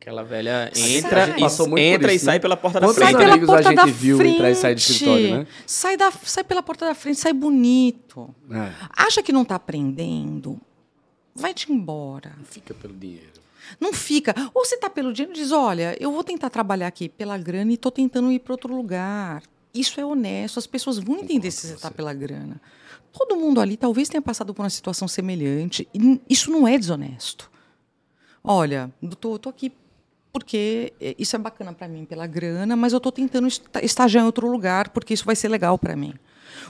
Aquela 0.00 0.24
velha 0.24 0.68
entra, 0.74 1.26
Sai. 1.28 1.36
e, 1.36 1.40
Passou 1.40 1.68
muito 1.68 1.80
entra 1.80 2.08
por 2.08 2.12
e 2.12 2.16
isso, 2.16 2.24
sai 2.24 2.34
né? 2.34 2.40
pela 2.40 2.56
porta 2.56 2.80
da 2.80 2.86
Quantos 2.88 2.96
frente. 2.96 3.12
Sai 3.12 3.20
pela 3.22 3.34
amigos 3.34 3.48
a 3.48 3.52
porta 3.52 3.68
gente 3.68 3.76
da 3.76 3.86
viu 3.86 4.16
frente. 4.16 4.34
entrar 4.34 4.50
e 4.50 4.54
sair 4.56 4.74
do 4.74 4.78
escritório, 4.78 5.34
né? 5.38 5.46
Sai, 5.64 5.96
da, 5.96 6.10
sai 6.10 6.42
pela 6.44 6.62
porta 6.62 6.86
da 6.86 6.94
frente, 6.94 7.20
sai 7.20 7.32
bonito. 7.32 8.34
É, 8.50 8.72
Acha 8.96 9.22
que 9.22 9.30
não 9.32 9.42
está 9.42 9.54
aprendendo? 9.54 10.60
Vai-te 11.34 11.72
embora. 11.72 12.32
fica 12.44 12.74
pelo 12.74 12.94
dinheiro. 12.94 13.40
Não 13.80 13.92
fica. 13.92 14.34
Ou 14.52 14.64
você 14.64 14.74
está 14.74 14.90
pelo 14.90 15.12
dinheiro 15.12 15.38
e 15.38 15.40
diz: 15.40 15.52
olha, 15.52 15.96
eu 16.00 16.10
vou 16.10 16.24
tentar 16.24 16.50
trabalhar 16.50 16.88
aqui 16.88 17.08
pela 17.08 17.38
grana 17.38 17.70
e 17.70 17.74
estou 17.74 17.92
tentando 17.92 18.32
ir 18.32 18.40
para 18.40 18.52
outro 18.54 18.74
lugar. 18.74 19.42
Isso 19.72 20.00
é 20.00 20.04
honesto, 20.04 20.58
as 20.58 20.66
pessoas 20.66 20.98
vão 20.98 21.16
entender 21.20 21.50
se 21.52 21.68
você 21.68 21.74
está 21.74 21.90
pela 21.92 22.12
grana. 22.12 22.60
Todo 23.12 23.36
mundo 23.36 23.60
ali 23.60 23.76
talvez 23.76 24.08
tenha 24.08 24.22
passado 24.22 24.54
por 24.54 24.62
uma 24.62 24.70
situação 24.70 25.06
semelhante. 25.06 25.86
E 25.92 26.20
isso 26.28 26.50
não 26.50 26.66
é 26.66 26.78
desonesto. 26.78 27.50
Olha, 28.42 28.90
estou 29.02 29.38
aqui 29.46 29.72
porque 30.32 30.92
eh, 31.00 31.14
isso 31.18 31.36
é 31.36 31.38
bacana 31.38 31.72
para 31.74 31.86
mim 31.86 32.04
pela 32.06 32.26
grana, 32.26 32.74
mas 32.74 32.92
eu 32.92 32.96
estou 32.96 33.12
tentando 33.12 33.46
esta- 33.46 33.84
estagiar 33.84 34.22
em 34.22 34.26
outro 34.26 34.50
lugar 34.50 34.88
porque 34.88 35.12
isso 35.12 35.24
vai 35.26 35.36
ser 35.36 35.48
legal 35.48 35.78
para 35.78 35.94
mim. 35.94 36.14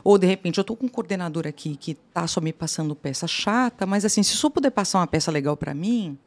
Ou, 0.04 0.18
de 0.18 0.26
repente, 0.26 0.58
eu 0.58 0.62
estou 0.62 0.76
com 0.76 0.86
um 0.86 0.88
coordenador 0.88 1.46
aqui 1.46 1.76
que 1.76 1.92
está 1.92 2.26
só 2.26 2.40
me 2.40 2.52
passando 2.52 2.94
peça 2.96 3.26
chata, 3.26 3.86
mas, 3.86 4.04
assim, 4.04 4.22
se 4.22 4.34
o 4.34 4.36
senhor 4.36 4.50
puder 4.50 4.70
passar 4.70 4.98
uma 4.98 5.06
peça 5.06 5.30
legal 5.30 5.56
para 5.56 5.72
mim, 5.74 6.18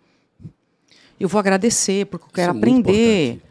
eu 1.19 1.27
vou 1.27 1.39
agradecer, 1.39 2.05
porque 2.05 2.25
eu 2.25 2.29
quero 2.33 2.53
é 2.53 2.57
aprender. 2.57 3.41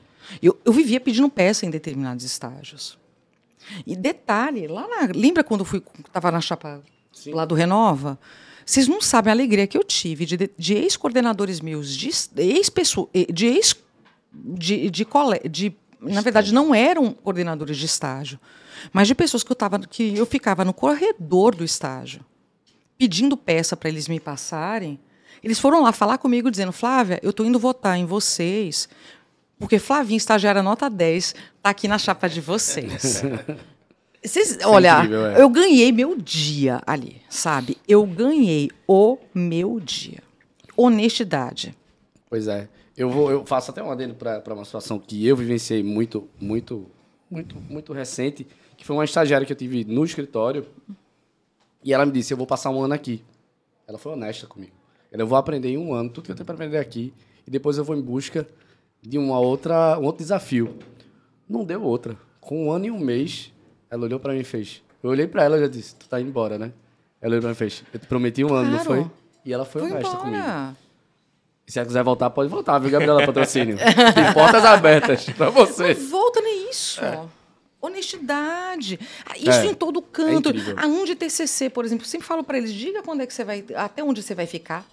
Eu, 0.43 0.59
eu 0.65 0.73
vivia 0.73 1.01
pedindo 1.01 1.29
peça 1.29 1.67
em 1.67 1.71
determinados 1.71 2.25
estágios. 2.25 2.99
E 3.87 3.97
detalhe, 3.97 4.67
lá 4.67 4.87
na, 4.87 5.11
lembra 5.15 5.45
quando 5.45 5.61
eu 5.61 5.65
fui 5.65 5.83
estava 6.07 6.31
na 6.31 6.41
chapa 6.41 6.83
lá 7.29 7.45
do 7.45 7.55
Renova? 7.55 8.19
Vocês 8.65 8.89
não 8.89 9.01
sabem 9.01 9.31
a 9.31 9.35
alegria 9.35 9.67
que 9.67 9.77
eu 9.77 9.85
tive 9.85 10.25
de, 10.25 10.51
de 10.57 10.75
ex-coordenadores 10.75 11.61
meus, 11.61 11.95
de 11.95 12.09
ex 12.09 12.31
de 13.33 13.47
ex 13.47 13.77
de, 14.33 14.91
de, 14.91 15.05
cole, 15.05 15.41
de 15.49 15.77
na 16.01 16.21
verdade 16.21 16.53
não 16.53 16.75
eram 16.75 17.13
coordenadores 17.13 17.77
de 17.77 17.87
estágio, 17.87 18.41
mas 18.93 19.07
de 19.07 19.15
pessoas 19.15 19.43
que 19.43 19.53
eu 19.53 19.57
tava 19.57 19.79
que 19.79 20.17
eu 20.17 20.27
ficava 20.27 20.65
no 20.65 20.73
corredor 20.73 21.55
do 21.55 21.63
estágio, 21.63 22.25
pedindo 22.99 23.37
peça 23.37 23.77
para 23.77 23.89
eles 23.89 24.09
me 24.09 24.19
passarem. 24.19 24.99
Eles 25.43 25.61
foram 25.61 25.83
lá 25.83 25.93
falar 25.93 26.19
comigo 26.19 26.51
dizendo: 26.51 26.73
"Flávia, 26.73 27.21
eu 27.23 27.31
estou 27.31 27.45
indo 27.45 27.59
votar 27.59 27.99
em 27.99 28.07
vocês, 28.07 28.89
porque 29.59 29.79
Flavinha, 29.79 30.17
estagiária 30.17 30.63
nota 30.63 30.89
10, 30.91 31.35
está 31.57 31.71
aqui 31.71 31.89
na 31.89 31.99
chapa 31.99 32.29
de 32.29 32.41
vocês. 32.41 33.23
Vocês, 34.25 34.59
olha, 34.65 35.01
incrível, 35.01 35.27
é. 35.27 35.43
eu 35.43 35.51
ganhei 35.51 35.93
meu 35.93 36.17
dia 36.17 36.81
ali, 36.87 37.21
sabe? 37.29 37.77
Eu 37.87 38.07
ganhei 38.07 38.71
o 38.89 39.19
meu 39.35 39.79
dia. 39.79 40.23
Honestidade. 40.75 41.77
Pois 42.31 42.49
é. 42.49 42.67
Eu, 42.97 43.11
vou, 43.11 43.31
eu 43.31 43.45
faço 43.45 43.71
até 43.71 43.83
um 43.83 43.91
adendo 43.91 44.15
para 44.15 44.55
uma 44.55 44.65
situação 44.65 44.99
que 44.99 45.27
eu 45.27 45.37
vivenciei 45.37 45.83
muito, 45.83 46.27
muito, 46.41 46.87
muito, 47.31 47.57
muito 47.69 47.93
recente, 47.93 48.47
que 48.79 48.85
foi 48.87 48.97
uma 48.97 49.05
estagiária 49.05 49.47
que 49.47 49.53
eu 49.53 49.57
tive 49.57 49.85
no 49.85 50.03
escritório, 50.07 50.67
e 51.83 51.93
ela 51.93 52.07
me 52.07 52.13
disse, 52.13 52.33
eu 52.33 52.39
vou 52.39 52.47
passar 52.47 52.71
um 52.71 52.81
ano 52.81 52.95
aqui. 52.95 53.23
Ela 53.87 53.99
foi 53.99 54.13
honesta 54.13 54.47
comigo. 54.47 54.73
Ela, 55.13 55.23
eu 55.23 55.27
vou 55.27 55.37
aprender 55.37 55.69
em 55.69 55.77
um 55.77 55.93
ano 55.93 56.09
tudo 56.09 56.25
que 56.25 56.33
eu 56.33 56.35
tenho 56.35 56.47
para 56.47 56.55
aprender 56.55 56.79
aqui, 56.79 57.13
e 57.47 57.51
depois 57.51 57.77
eu 57.77 57.85
vou 57.85 57.95
em 57.95 58.01
busca 58.01 58.49
de 59.07 59.19
uma 59.19 59.39
outra, 59.39 59.99
um 59.99 60.05
outro 60.05 60.23
desafio. 60.23 60.79
Não 61.49 61.65
deu 61.65 61.83
outra. 61.83 62.17
Com 62.41 62.67
um 62.67 62.73
ano 62.73 62.87
e 62.87 62.91
um 62.91 62.99
mês, 62.99 63.53
ela 63.91 64.05
olhou 64.05 64.19
para 64.19 64.33
mim 64.33 64.41
e 64.41 64.45
fez. 64.45 64.83
Eu 65.03 65.11
olhei 65.11 65.27
para 65.27 65.45
ela 65.45 65.57
e 65.57 65.61
já 65.61 65.69
disse, 65.69 65.95
tu 65.95 66.09
tá 66.09 66.21
indo 66.21 66.31
embora, 66.31 66.59
né? 66.59 66.73
Ela 67.21 67.33
olhou 67.33 67.41
para 67.43 67.51
mim 67.51 67.55
e 67.55 67.59
fez, 67.59 67.85
eu 67.93 68.01
te 68.01 68.07
prometi 68.07 68.43
um 68.45 68.53
ano, 68.55 68.71
não 68.71 68.85
Claro. 68.85 69.03
foi? 69.03 69.11
E 69.45 69.53
ela 69.53 69.65
foi 69.65 69.83
Foi 69.83 69.91
honesta 69.93 70.17
comigo. 70.17 70.37
embora. 70.39 70.77
E 71.67 71.73
se 71.73 71.79
ela 71.79 71.87
quiser 71.87 72.03
voltar, 72.03 72.31
pode 72.31 72.49
voltar, 72.51 72.79
viu, 72.79 72.91
Gabriela 72.91 73.25
Patrocínio? 73.25 73.77
Tem 74.15 74.33
portas 74.35 74.65
abertas 74.65 75.25
pra 75.31 75.49
você. 75.51 75.95
Volta 75.95 76.41
nisso. 76.41 77.01
Honestidade. 77.81 78.99
Ah, 79.27 79.37
Isso 79.37 79.51
É, 79.51 79.67
em 79.67 79.75
todo 79.75 80.01
canto. 80.01 80.49
incrível. 80.51 80.79
Aluno 80.79 81.05
de 81.07 81.15
TCC, 81.15 81.69
por 81.69 81.85
exemplo, 81.85 82.05
eu 82.05 82.09
sempre 82.09 82.27
falo 82.27 82.43
para 82.43 82.57
eles: 82.59 82.73
diga 82.73 83.03
quando 83.03 83.21
é 83.23 83.27
que 83.27 83.35
você 83.35 83.45
vai, 83.45 83.65
até 83.77 84.03
onde 84.03 84.23
você 84.23 84.35
vai 84.35 84.47
ficar. 84.47 84.87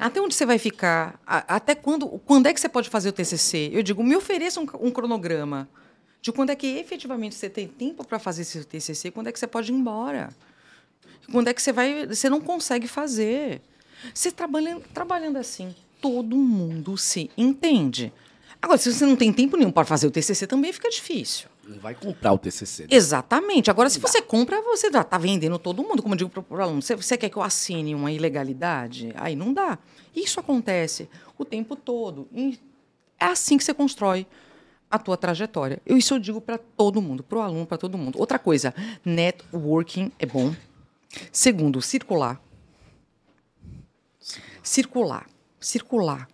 Até 0.00 0.18
onde 0.18 0.34
você 0.34 0.46
vai 0.46 0.58
ficar? 0.58 1.20
Até 1.26 1.74
quando, 1.74 2.08
quando 2.24 2.46
é 2.46 2.54
que 2.54 2.60
você 2.60 2.70
pode 2.70 2.88
fazer 2.88 3.10
o 3.10 3.12
TCC? 3.12 3.68
Eu 3.70 3.82
digo, 3.82 4.02
me 4.02 4.16
ofereça 4.16 4.58
um, 4.58 4.66
um 4.80 4.90
cronograma 4.90 5.68
de 6.22 6.32
quando 6.32 6.48
é 6.48 6.56
que 6.56 6.66
efetivamente 6.78 7.34
você 7.34 7.50
tem 7.50 7.68
tempo 7.68 8.02
para 8.06 8.18
fazer 8.18 8.42
esse 8.42 8.64
TCC, 8.64 9.10
quando 9.10 9.26
é 9.26 9.32
que 9.32 9.38
você 9.38 9.46
pode 9.46 9.70
ir 9.70 9.74
embora. 9.74 10.30
Quando 11.30 11.48
é 11.48 11.54
que 11.54 11.60
você 11.60 11.70
vai, 11.70 12.06
você 12.06 12.30
não 12.30 12.40
consegue 12.40 12.88
fazer. 12.88 13.60
Você 14.14 14.32
trabalhando, 14.32 14.82
trabalhando 14.94 15.36
assim, 15.36 15.74
todo 16.00 16.34
mundo 16.34 16.96
se 16.96 17.30
entende. 17.36 18.10
Agora, 18.60 18.78
se 18.78 18.90
você 18.90 19.04
não 19.04 19.16
tem 19.16 19.30
tempo 19.30 19.58
nenhum 19.58 19.70
para 19.70 19.84
fazer 19.84 20.06
o 20.06 20.10
TCC, 20.10 20.46
também 20.46 20.72
fica 20.72 20.88
difícil. 20.88 21.49
Vai 21.78 21.94
comprar 21.94 22.32
o 22.32 22.38
TCC. 22.38 22.82
né? 22.82 22.88
Exatamente. 22.90 23.70
Agora, 23.70 23.88
se 23.88 23.98
você 23.98 24.20
compra, 24.20 24.60
você 24.62 24.88
está 24.88 25.18
vendendo 25.18 25.58
todo 25.58 25.82
mundo. 25.82 26.02
Como 26.02 26.14
eu 26.14 26.18
digo 26.18 26.30
para 26.30 26.58
o 26.58 26.60
aluno, 26.62 26.82
você, 26.82 26.96
você 26.96 27.16
quer 27.16 27.28
que 27.28 27.36
eu 27.36 27.42
assine 27.42 27.94
uma 27.94 28.10
ilegalidade? 28.10 29.12
Aí 29.14 29.36
não 29.36 29.52
dá. 29.52 29.78
Isso 30.14 30.40
acontece 30.40 31.08
o 31.38 31.44
tempo 31.44 31.76
todo. 31.76 32.28
É 33.18 33.26
assim 33.26 33.56
que 33.56 33.64
você 33.64 33.72
constrói 33.74 34.26
a 34.90 34.98
tua 34.98 35.16
trajetória. 35.16 35.80
Eu, 35.86 35.96
isso 35.96 36.12
eu 36.14 36.18
digo 36.18 36.40
para 36.40 36.58
todo 36.58 37.00
mundo, 37.00 37.22
para 37.22 37.38
o 37.38 37.42
aluno, 37.42 37.66
para 37.66 37.78
todo 37.78 37.96
mundo. 37.96 38.18
Outra 38.18 38.38
coisa, 38.38 38.74
networking 39.04 40.10
é 40.18 40.26
bom. 40.26 40.54
Segundo, 41.30 41.80
circular. 41.80 42.40
Circular. 44.62 45.26
Circular. 45.58 46.28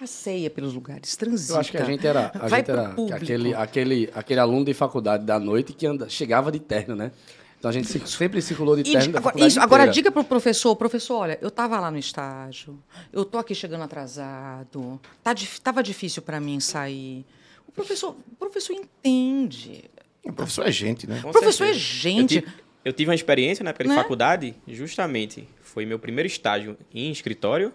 Passeia 0.00 0.48
pelos 0.48 0.72
lugares, 0.72 1.14
transita. 1.14 1.52
Eu 1.52 1.60
acho 1.60 1.70
que 1.70 1.76
a 1.76 1.84
gente 1.84 2.06
era, 2.06 2.32
a 2.34 2.48
gente 2.48 2.70
era 2.70 2.94
aquele, 3.14 3.54
aquele, 3.54 4.10
aquele 4.14 4.40
aluno 4.40 4.64
de 4.64 4.72
faculdade 4.72 5.26
da 5.26 5.38
noite 5.38 5.74
que 5.74 5.86
anda, 5.86 6.08
chegava 6.08 6.50
de 6.50 6.58
terno, 6.58 6.96
né? 6.96 7.12
Então 7.58 7.68
a 7.68 7.72
gente 7.72 7.86
se- 7.86 8.00
sempre 8.06 8.40
circulou 8.40 8.74
de 8.74 8.80
E 8.88 8.92
terno. 8.92 9.12
da 9.12 9.18
agora, 9.18 9.46
isso, 9.46 9.60
agora 9.60 9.86
diga 9.86 10.10
para 10.10 10.22
o 10.22 10.24
professor, 10.24 10.74
professor, 10.74 11.16
olha, 11.16 11.38
eu 11.42 11.48
estava 11.48 11.78
lá 11.78 11.90
no 11.90 11.98
estágio, 11.98 12.82
eu 13.12 13.26
tô 13.26 13.36
aqui 13.36 13.54
chegando 13.54 13.82
atrasado, 13.82 14.98
tá, 15.22 15.34
tava 15.62 15.82
difícil 15.82 16.22
para 16.22 16.40
mim 16.40 16.58
sair. 16.60 17.26
O 17.68 17.72
professor, 17.72 18.16
o 18.32 18.36
professor 18.36 18.72
entende. 18.72 19.84
O 20.24 20.32
professor 20.32 20.66
é 20.66 20.72
gente, 20.72 21.06
né? 21.06 21.20
Com 21.20 21.28
O 21.28 21.32
professor 21.32 21.66
certeza. 21.66 21.76
é 21.76 21.78
gente. 21.78 22.36
Eu 22.36 22.42
tive, 22.42 22.54
eu 22.86 22.92
tive 22.94 23.10
uma 23.10 23.14
experiência 23.14 23.62
na 23.62 23.68
época 23.68 23.84
de 23.84 23.90
Né? 23.90 23.96
faculdade, 23.96 24.54
justamente. 24.66 25.46
Foi 25.60 25.84
meu 25.84 25.98
primeiro 25.98 26.26
estágio 26.26 26.74
em 26.94 27.10
escritório, 27.12 27.74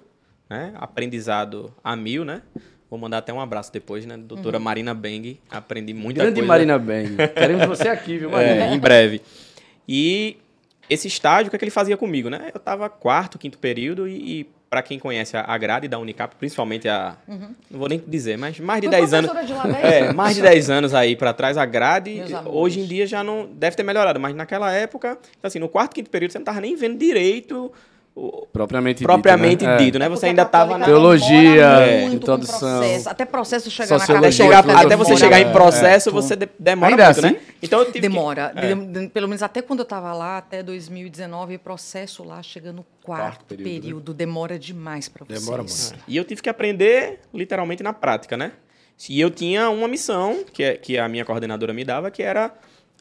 né? 0.50 0.74
Aprendizado 0.76 1.74
a 1.84 1.96
mil, 1.96 2.24
né? 2.26 2.42
Vou 2.90 3.00
mandar 3.00 3.18
até 3.18 3.34
um 3.34 3.42
abraço 3.42 3.74
depois, 3.74 4.06
né? 4.06 4.16
Doutora 4.16 4.60
Marina 4.60 4.94
Beng. 4.94 5.40
Aprendi 5.50 5.94
muita 5.94 6.22
Grande 6.22 6.36
coisa. 6.36 6.48
Marina 6.48 6.78
Bang. 6.78 7.16
Queremos 7.34 7.66
você 7.66 7.88
aqui, 7.88 8.18
viu, 8.18 8.30
Marina? 8.32 8.66
É, 8.66 8.74
em 8.74 8.80
breve. 8.80 9.22
E 9.88 10.38
esse 10.90 11.08
estágio, 11.08 11.48
o 11.48 11.50
que, 11.50 11.56
é 11.56 11.60
que 11.60 11.66
ele 11.66 11.72
fazia 11.72 11.98
comigo, 11.98 12.30
né? 12.30 12.52
Eu 12.54 12.58
estava 12.58 12.88
quarto, 12.90 13.40
quinto 13.40 13.58
período 13.58 14.08
e, 14.08 14.42
e 14.42 14.50
para 14.70 14.84
quem 14.84 15.00
conhece 15.00 15.36
a, 15.38 15.58
grade 15.58 15.88
da 15.88 15.98
Unicap, 15.98 16.36
principalmente 16.36 16.88
a... 16.88 17.16
Não 17.70 17.80
vou 17.80 17.88
nem 17.88 18.02
dizer, 18.06 18.38
mas 18.38 18.60
mais 18.60 18.82
de 18.82 18.88
Foi 18.88 18.98
10 18.98 19.14
anos... 19.14 19.32
professora 19.32 19.64
de 19.64 19.70
lá 19.70 19.80
10 19.82 19.94
É, 19.94 20.14
mais 20.14 20.36
de 20.36 20.42
10 20.42 20.70
anos 20.70 20.94
aí 20.94 21.16
para 21.16 21.34
trás, 21.34 21.58
a 21.58 21.66
grade, 21.66 22.22
hoje 22.46 22.82
em 22.82 22.86
dia 22.86 23.08
já 23.08 23.24
não... 23.24 23.48
Deve 23.48 23.76
ter 23.76 23.84
melhorado, 23.84 24.20
mas 24.20 24.36
naquela 24.36 24.72
época, 24.72 25.18
assim, 25.42 25.60
no 25.60 25.70
quarto, 25.70 25.94
quinto 25.96 26.10
período, 26.10 26.32
você 26.32 26.40
não 26.40 26.46
tava 26.46 26.60
nem 26.60 26.76
vendo 26.76 26.98
direito 26.98 27.72
o, 28.16 28.46
Propriamente 28.48 29.00
dito. 29.00 29.08
propriamente 29.08 29.66
né? 29.66 29.76
dito, 29.78 30.00
né? 30.00 30.08
Você 30.08 30.28
ainda 30.28 30.44
estava 30.44 30.78
na... 30.78 30.86
Teologia, 30.86 31.66
é, 31.66 32.00
muito 32.02 32.12
com 32.12 32.16
introdução, 32.16 32.60
processo. 32.80 33.10
Até 33.10 33.26
processo 33.26 33.70
chegar 33.70 34.00
sociologia, 34.00 34.22
na 34.22 34.60
Até, 34.60 34.68
chegar- 34.72 34.86
até 34.86 34.96
você 34.96 35.18
chegar 35.18 35.40
em 35.42 35.44
muito. 35.44 35.54
processo, 35.58 36.10
É. 36.10 36.12
você 36.14 36.36
de- 36.38 36.50
demora 36.58 36.92
Ainda 36.94 37.06
muito, 37.06 37.20
assim? 37.26 37.36
né? 37.36 37.42
Então 37.62 37.80
eu 37.80 37.86
tive 37.86 38.00
que- 38.00 38.08
Demora. 38.08 38.54
É. 38.56 38.74
De- 38.74 38.86
de- 39.02 39.08
pelo 39.10 39.28
menos 39.28 39.44
até 39.44 39.62
quando 39.62 39.80
eu 39.80 39.84
estava 39.84 40.14
lá, 40.14 40.38
até 40.38 40.64
2019, 40.64 41.58
processo 41.58 42.24
lá 42.24 42.42
chega 42.42 42.72
no 42.72 42.86
quarto, 43.04 43.22
Quarto 43.22 43.46
período, 43.46 43.68
né? 43.74 43.80
período. 43.82 44.14
Demora 44.14 44.58
demais 44.58 45.10
para 45.10 45.26
vocês. 45.26 45.42
Demora 45.44 45.64
muito. 45.64 45.96
E 46.08 46.16
eu 46.16 46.24
tive 46.24 46.42
que 46.42 46.48
aprender 46.50 47.20
literalmente 47.34 47.84
na 47.84 47.92
prática, 47.92 48.38
né? 48.38 48.54
E 49.10 49.20
eu 49.20 49.30
tinha 49.30 49.70
uma 49.70 49.90
missão 49.90 50.46
que, 50.54 50.64
é- 50.64 50.78
que 50.78 50.98
a 50.98 51.10
minha 51.10 51.26
coordenadora 51.26 51.74
me 51.74 51.84
dava, 51.84 52.10
que 52.10 52.24
era 52.24 52.54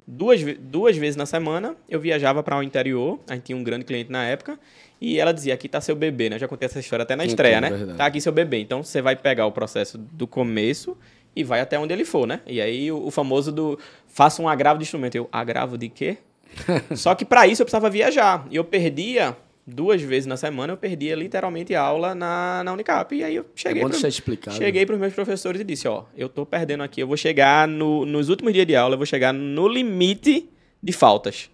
duas, 0.06 0.40
duas 0.58 0.96
vezes 0.96 1.14
na 1.14 1.24
semana 1.24 1.76
eu 1.88 2.00
viajava 2.00 2.42
para 2.42 2.58
o 2.58 2.62
interior. 2.64 3.20
A 3.28 3.34
gente 3.34 3.44
tinha 3.44 3.56
um 3.56 3.62
grande 3.62 3.84
cliente 3.84 4.10
na 4.10 4.24
época. 4.24 4.58
E 5.00 5.18
ela 5.18 5.32
dizia: 5.32 5.54
aqui 5.54 5.66
está 5.66 5.80
seu 5.80 5.94
bebê, 5.96 6.30
né? 6.30 6.36
Eu 6.36 6.40
já 6.40 6.48
contei 6.48 6.66
essa 6.66 6.78
história 6.80 7.02
até 7.02 7.14
na 7.16 7.24
estreia, 7.24 7.60
né? 7.60 7.70
verdade. 7.70 7.98
Tá 7.98 8.06
aqui 8.06 8.20
seu 8.20 8.32
bebê. 8.32 8.58
Então 8.60 8.82
você 8.82 9.02
vai 9.02 9.16
pegar 9.16 9.46
o 9.46 9.52
processo 9.52 9.98
do 9.98 10.26
começo 10.26 10.96
e 11.36 11.42
vai 11.44 11.60
até 11.60 11.78
onde 11.78 11.92
ele 11.92 12.04
for, 12.04 12.26
né? 12.26 12.40
E 12.46 12.60
aí 12.60 12.90
o, 12.92 13.06
o 13.06 13.10
famoso 13.10 13.50
do 13.52 13.78
faça 14.06 14.40
um 14.40 14.48
agravo 14.48 14.78
de 14.78 14.84
instrumento. 14.84 15.14
Eu, 15.16 15.28
agravo 15.32 15.76
de 15.76 15.88
quê? 15.88 16.18
Só 16.94 17.14
que 17.14 17.24
para 17.24 17.46
isso 17.46 17.62
eu 17.62 17.66
precisava 17.66 17.90
viajar. 17.90 18.46
E 18.50 18.56
eu 18.56 18.64
perdia 18.64 19.36
duas 19.66 20.00
vezes 20.02 20.26
na 20.26 20.36
semana, 20.36 20.74
eu 20.74 20.76
perdia 20.76 21.14
literalmente 21.16 21.74
aula 21.74 22.14
na, 22.14 22.62
na 22.62 22.72
Unicap. 22.72 23.14
E 23.14 23.24
aí 23.24 23.34
eu 23.34 23.44
cheguei 23.54 23.82
É 23.82 23.84
bom 23.84 23.90
pro- 23.90 24.06
explicado. 24.08 24.56
cheguei 24.56 24.86
para 24.86 24.94
os 24.94 25.00
meus 25.00 25.12
professores 25.14 25.60
e 25.60 25.64
disse, 25.64 25.88
ó, 25.88 26.04
eu 26.16 26.28
tô 26.28 26.46
perdendo 26.46 26.82
aqui, 26.82 27.00
eu 27.00 27.06
vou 27.06 27.16
chegar 27.16 27.66
no, 27.66 28.04
nos 28.06 28.28
últimos 28.28 28.52
dias 28.52 28.66
de 28.66 28.76
aula, 28.76 28.94
eu 28.94 28.98
vou 28.98 29.06
chegar 29.06 29.32
no 29.32 29.66
limite 29.66 30.48
de 30.82 30.92
faltas. 30.92 31.50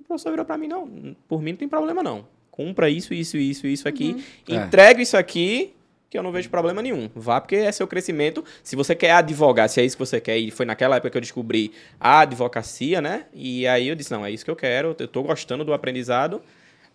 O 0.00 0.04
professor 0.04 0.30
virou 0.30 0.44
para 0.46 0.56
mim, 0.58 0.68
não, 0.68 1.16
por 1.26 1.42
mim 1.42 1.50
não 1.52 1.58
tem 1.58 1.68
problema 1.68 2.02
não. 2.02 2.24
Cumpra 2.58 2.90
isso, 2.90 3.14
isso, 3.14 3.36
isso, 3.36 3.68
isso 3.68 3.88
aqui. 3.88 4.16
É. 4.48 4.56
Entregue 4.56 5.00
isso 5.00 5.16
aqui, 5.16 5.76
que 6.10 6.18
eu 6.18 6.24
não 6.24 6.32
vejo 6.32 6.50
problema 6.50 6.82
nenhum. 6.82 7.08
Vá, 7.14 7.40
porque 7.40 7.54
é 7.54 7.70
seu 7.70 7.86
crescimento. 7.86 8.44
Se 8.64 8.74
você 8.74 8.96
quer 8.96 9.12
advogar, 9.12 9.68
se 9.68 9.80
é 9.80 9.84
isso 9.84 9.96
que 9.96 10.04
você 10.04 10.20
quer, 10.20 10.38
e 10.38 10.50
foi 10.50 10.66
naquela 10.66 10.96
época 10.96 11.08
que 11.08 11.16
eu 11.16 11.20
descobri 11.20 11.70
a 12.00 12.18
advocacia, 12.18 13.00
né? 13.00 13.26
E 13.32 13.64
aí 13.68 13.86
eu 13.86 13.94
disse, 13.94 14.10
não, 14.10 14.26
é 14.26 14.32
isso 14.32 14.44
que 14.44 14.50
eu 14.50 14.56
quero, 14.56 14.96
eu 14.98 15.06
tô 15.06 15.22
gostando 15.22 15.64
do 15.64 15.72
aprendizado, 15.72 16.42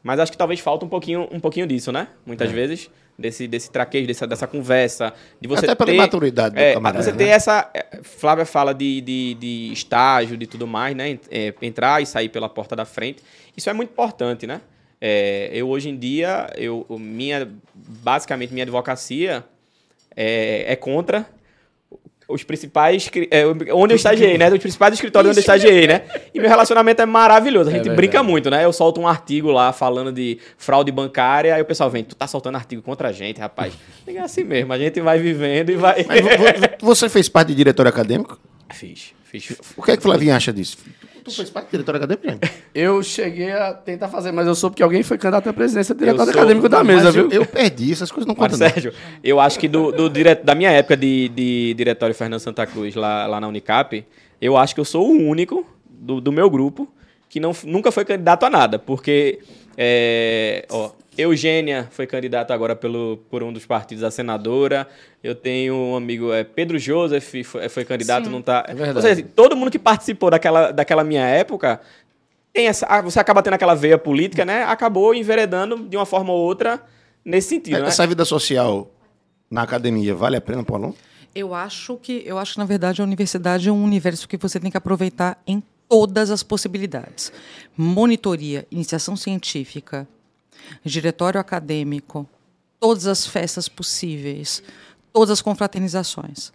mas 0.03 0.19
acho 0.19 0.33
que 0.33 0.37
talvez 0.37 0.59
falta 0.59 0.83
um 0.83 0.89
pouquinho, 0.89 1.29
um 1.31 1.39
pouquinho 1.39 1.65
disso, 1.65 1.93
né? 1.93 2.09
Muitas 2.25 2.51
vezes, 2.51 2.89
desse, 3.17 3.47
desse 3.47 3.71
traquejo, 3.71 4.05
dessa, 4.05 4.27
dessa 4.27 4.45
conversa, 4.45 5.13
de 5.39 5.47
você 5.47 5.63
Até 5.63 5.75
pela 5.75 5.91
ter... 5.91 5.97
maturidade 5.97 6.55
do 6.55 6.59
É, 6.59 6.73
camarada, 6.73 7.01
você 7.01 7.11
né? 7.13 7.17
ter 7.19 7.27
essa. 7.27 7.71
é, 7.73 8.01
Flávia 8.03 8.45
fala 8.45 8.73
de, 8.73 8.99
de, 8.99 9.33
de 9.35 9.71
estágio, 9.71 10.35
de 10.35 10.45
tudo 10.45 10.67
mais, 10.67 10.93
né? 10.93 11.17
É, 11.31 11.53
entrar 11.61 12.01
e 12.01 12.05
sair 12.05 12.27
pela 12.27 12.49
porta 12.49 12.75
da 12.75 12.83
frente. 12.83 13.23
Isso 13.55 13.69
é 13.69 13.73
muito 13.73 13.91
importante, 13.91 14.45
né? 14.45 14.59
É, 15.05 15.49
eu 15.51 15.67
hoje 15.67 15.89
em 15.89 15.97
dia, 15.97 16.47
eu, 16.55 16.85
minha, 16.97 17.49
basicamente 17.75 18.53
minha 18.53 18.63
advocacia 18.63 19.43
é, 20.15 20.63
é 20.65 20.75
contra 20.77 21.25
os 22.25 22.41
principais. 22.41 23.11
é, 23.29 23.45
onde 23.73 23.93
eu 23.93 23.97
estagiei, 23.97 24.37
né? 24.37 24.49
Os 24.49 24.59
principais 24.59 24.93
escritórios 24.93 25.31
onde 25.31 25.39
eu 25.39 25.41
estagiei, 25.41 25.87
né? 25.87 26.03
E 26.33 26.39
meu 26.39 26.47
relacionamento 26.49 27.01
é 27.01 27.05
maravilhoso. 27.05 27.69
A 27.69 27.73
É 27.73 27.75
gente 27.75 27.83
verdade. 27.89 27.97
brinca 27.97 28.23
muito, 28.23 28.49
né? 28.49 28.63
Eu 28.63 28.71
solto 28.71 29.01
um 29.01 29.07
artigo 29.07 29.51
lá 29.51 29.73
falando 29.73 30.09
de 30.09 30.39
fraude 30.57 30.89
bancária, 30.89 31.53
aí 31.53 31.61
o 31.61 31.65
pessoal 31.65 31.89
vem, 31.89 32.05
tu 32.05 32.15
tá 32.15 32.25
soltando 32.25 32.55
artigo 32.55 32.81
contra 32.81 33.09
a 33.09 33.11
gente, 33.11 33.39
rapaz. 33.41 33.73
É 34.07 34.17
assim 34.19 34.45
mesmo, 34.45 34.71
a 34.71 34.77
gente 34.79 35.01
vai 35.01 35.19
vivendo 35.19 35.69
e 35.71 35.75
vai. 35.75 36.05
Mas 36.07 36.21
vo- 36.21 36.29
vo- 36.29 36.77
você 36.95 37.09
fez 37.09 37.27
parte 37.27 37.49
de 37.49 37.55
diretório 37.55 37.89
acadêmico? 37.89 38.39
Fiz, 38.71 39.13
fiz. 39.25 39.53
O 39.75 39.81
que 39.83 39.91
é 39.91 39.95
que 39.97 39.99
o 39.99 40.03
Flavinho 40.03 40.33
acha 40.33 40.53
disso? 40.53 40.77
Tu 41.23 41.31
fez 41.31 41.49
parte 41.49 41.65
de 41.67 41.71
diretório 41.71 42.03
acadêmico? 42.03 42.39
Eu 42.75 43.01
cheguei 43.03 43.51
a 43.51 43.73
tentar 43.73 44.07
fazer, 44.07 44.31
mas 44.31 44.47
eu 44.47 44.55
soube 44.55 44.75
que 44.75 44.81
alguém 44.81 45.03
foi 45.03 45.15
candidato 45.17 45.47
à 45.47 45.53
presidência 45.53 45.93
do 45.93 45.99
diretório 45.99 46.31
sou- 46.31 46.41
acadêmico 46.41 46.67
da 46.67 46.83
mesa, 46.83 47.03
Mas 47.05 47.13
viu? 47.15 47.25
eu, 47.25 47.41
eu 47.41 47.45
perdi, 47.45 47.91
essas 47.91 48.11
coisas 48.11 48.27
não 48.27 48.33
contam. 48.33 48.57
Sérgio, 48.57 48.91
eu 49.23 49.39
acho 49.39 49.59
que 49.59 49.67
do, 49.67 49.91
do 49.91 50.09
dire- 50.09 50.35
da 50.43 50.55
minha 50.55 50.71
época 50.71 50.97
de, 50.97 51.29
de 51.29 51.73
diretório 51.75 52.15
Fernando 52.15 52.39
Santa 52.39 52.65
Cruz, 52.65 52.95
lá, 52.95 53.27
lá 53.27 53.39
na 53.39 53.47
Unicap, 53.47 54.03
eu 54.41 54.57
acho 54.57 54.73
que 54.73 54.81
eu 54.81 54.85
sou 54.85 55.07
o 55.07 55.11
único 55.29 55.63
do, 55.87 56.19
do 56.19 56.31
meu 56.31 56.49
grupo 56.49 56.87
que 57.29 57.39
não, 57.39 57.51
nunca 57.63 57.91
foi 57.91 58.03
candidato 58.05 58.43
a 58.45 58.49
nada. 58.49 58.79
Porque, 58.79 59.39
é, 59.77 60.65
ó, 60.71 60.89
Eugênia 61.17 61.87
foi 61.91 62.07
candidata 62.07 62.53
agora 62.53 62.75
pelo, 62.75 63.17
por 63.29 63.43
um 63.43 63.53
dos 63.53 63.65
partidos 63.65 64.03
a 64.03 64.11
senadora. 64.11 64.87
Eu 65.23 65.35
tenho 65.35 65.75
um 65.75 65.95
amigo, 65.95 66.33
é, 66.33 66.43
Pedro 66.43 66.79
Joseph, 66.79 67.33
foi, 67.45 67.69
foi 67.69 67.85
candidato, 67.85 68.25
Sim. 68.25 68.31
não 68.31 68.41
tá. 68.41 68.65
É 68.67 68.73
verdade. 68.73 68.97
Ou 68.97 69.01
seja, 69.01 69.27
todo 69.35 69.55
mundo 69.55 69.69
que 69.69 69.79
participou 69.79 70.29
daquela, 70.29 70.71
daquela 70.71 71.03
minha 71.03 71.25
época 71.25 71.79
tem 72.53 72.67
essa, 72.67 72.85
ah, 72.87 73.01
você 73.01 73.19
acaba 73.19 73.41
tendo 73.41 73.55
aquela 73.55 73.73
veia 73.73 73.97
política, 73.97 74.45
né? 74.45 74.63
Acabou 74.63 75.13
enveredando 75.15 75.87
de 75.87 75.97
uma 75.97 76.05
forma 76.05 76.31
ou 76.31 76.39
outra 76.39 76.81
nesse 77.25 77.49
sentido, 77.49 77.79
né? 77.79 77.87
Essa 77.87 78.05
vida 78.05 78.23
social 78.25 78.91
na 79.49 79.63
academia 79.63 80.13
vale 80.13 80.37
a 80.37 80.41
pena 80.41 80.63
para 80.63 80.73
o 80.73 80.75
aluno? 80.75 80.95
Eu 81.35 81.55
acho 81.55 81.97
que 81.97 82.21
eu 82.25 82.37
acho 82.37 82.53
que 82.53 82.59
na 82.59 82.65
verdade 82.65 83.01
a 83.01 83.03
universidade 83.03 83.67
é 83.67 83.71
um 83.71 83.83
universo 83.83 84.27
que 84.27 84.37
você 84.37 84.59
tem 84.59 84.69
que 84.69 84.77
aproveitar 84.77 85.41
em 85.47 85.63
todas 85.89 86.29
as 86.29 86.43
possibilidades. 86.43 87.31
Monitoria, 87.75 88.67
iniciação 88.71 89.15
científica, 89.15 90.07
diretório 90.83 91.39
acadêmico, 91.39 92.27
todas 92.79 93.07
as 93.07 93.25
festas 93.25 93.67
possíveis, 93.67 94.63
todas 95.11 95.31
as 95.31 95.41
confraternizações. 95.41 96.51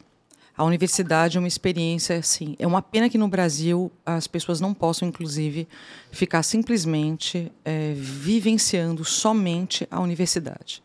A 0.57 0.65
universidade 0.65 1.37
é 1.37 1.41
uma 1.41 1.47
experiência 1.47 2.17
assim. 2.17 2.57
É 2.59 2.67
uma 2.67 2.83
pena 2.83 3.09
que 3.09 3.17
no 3.17 3.29
Brasil 3.29 3.93
as 4.05 4.27
pessoas 4.27 4.61
não 4.61 4.75
possam, 4.75 5.07
inclusive, 5.07 5.69
ficar 6.11 6.43
simplesmente 6.43 7.51
eh, 7.65 7.95
vivenciando 7.97 9.05
somente 9.05 9.87
a 9.89 10.01
universidade. 10.01 10.83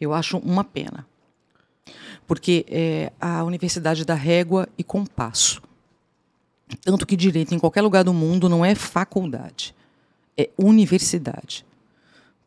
Eu 0.00 0.14
acho 0.14 0.38
uma 0.38 0.64
pena 0.64 1.06
porque 2.26 2.64
é 2.68 3.12
a 3.20 3.44
universidade 3.44 4.04
dá 4.04 4.14
régua 4.14 4.68
e 4.78 4.82
compasso. 4.82 5.62
Tanto 6.82 7.06
que 7.06 7.16
direito 7.16 7.54
em 7.54 7.58
qualquer 7.58 7.82
lugar 7.82 8.04
do 8.04 8.14
mundo 8.14 8.48
não 8.48 8.64
é 8.64 8.74
faculdade, 8.74 9.74
é 10.36 10.48
universidade. 10.56 11.66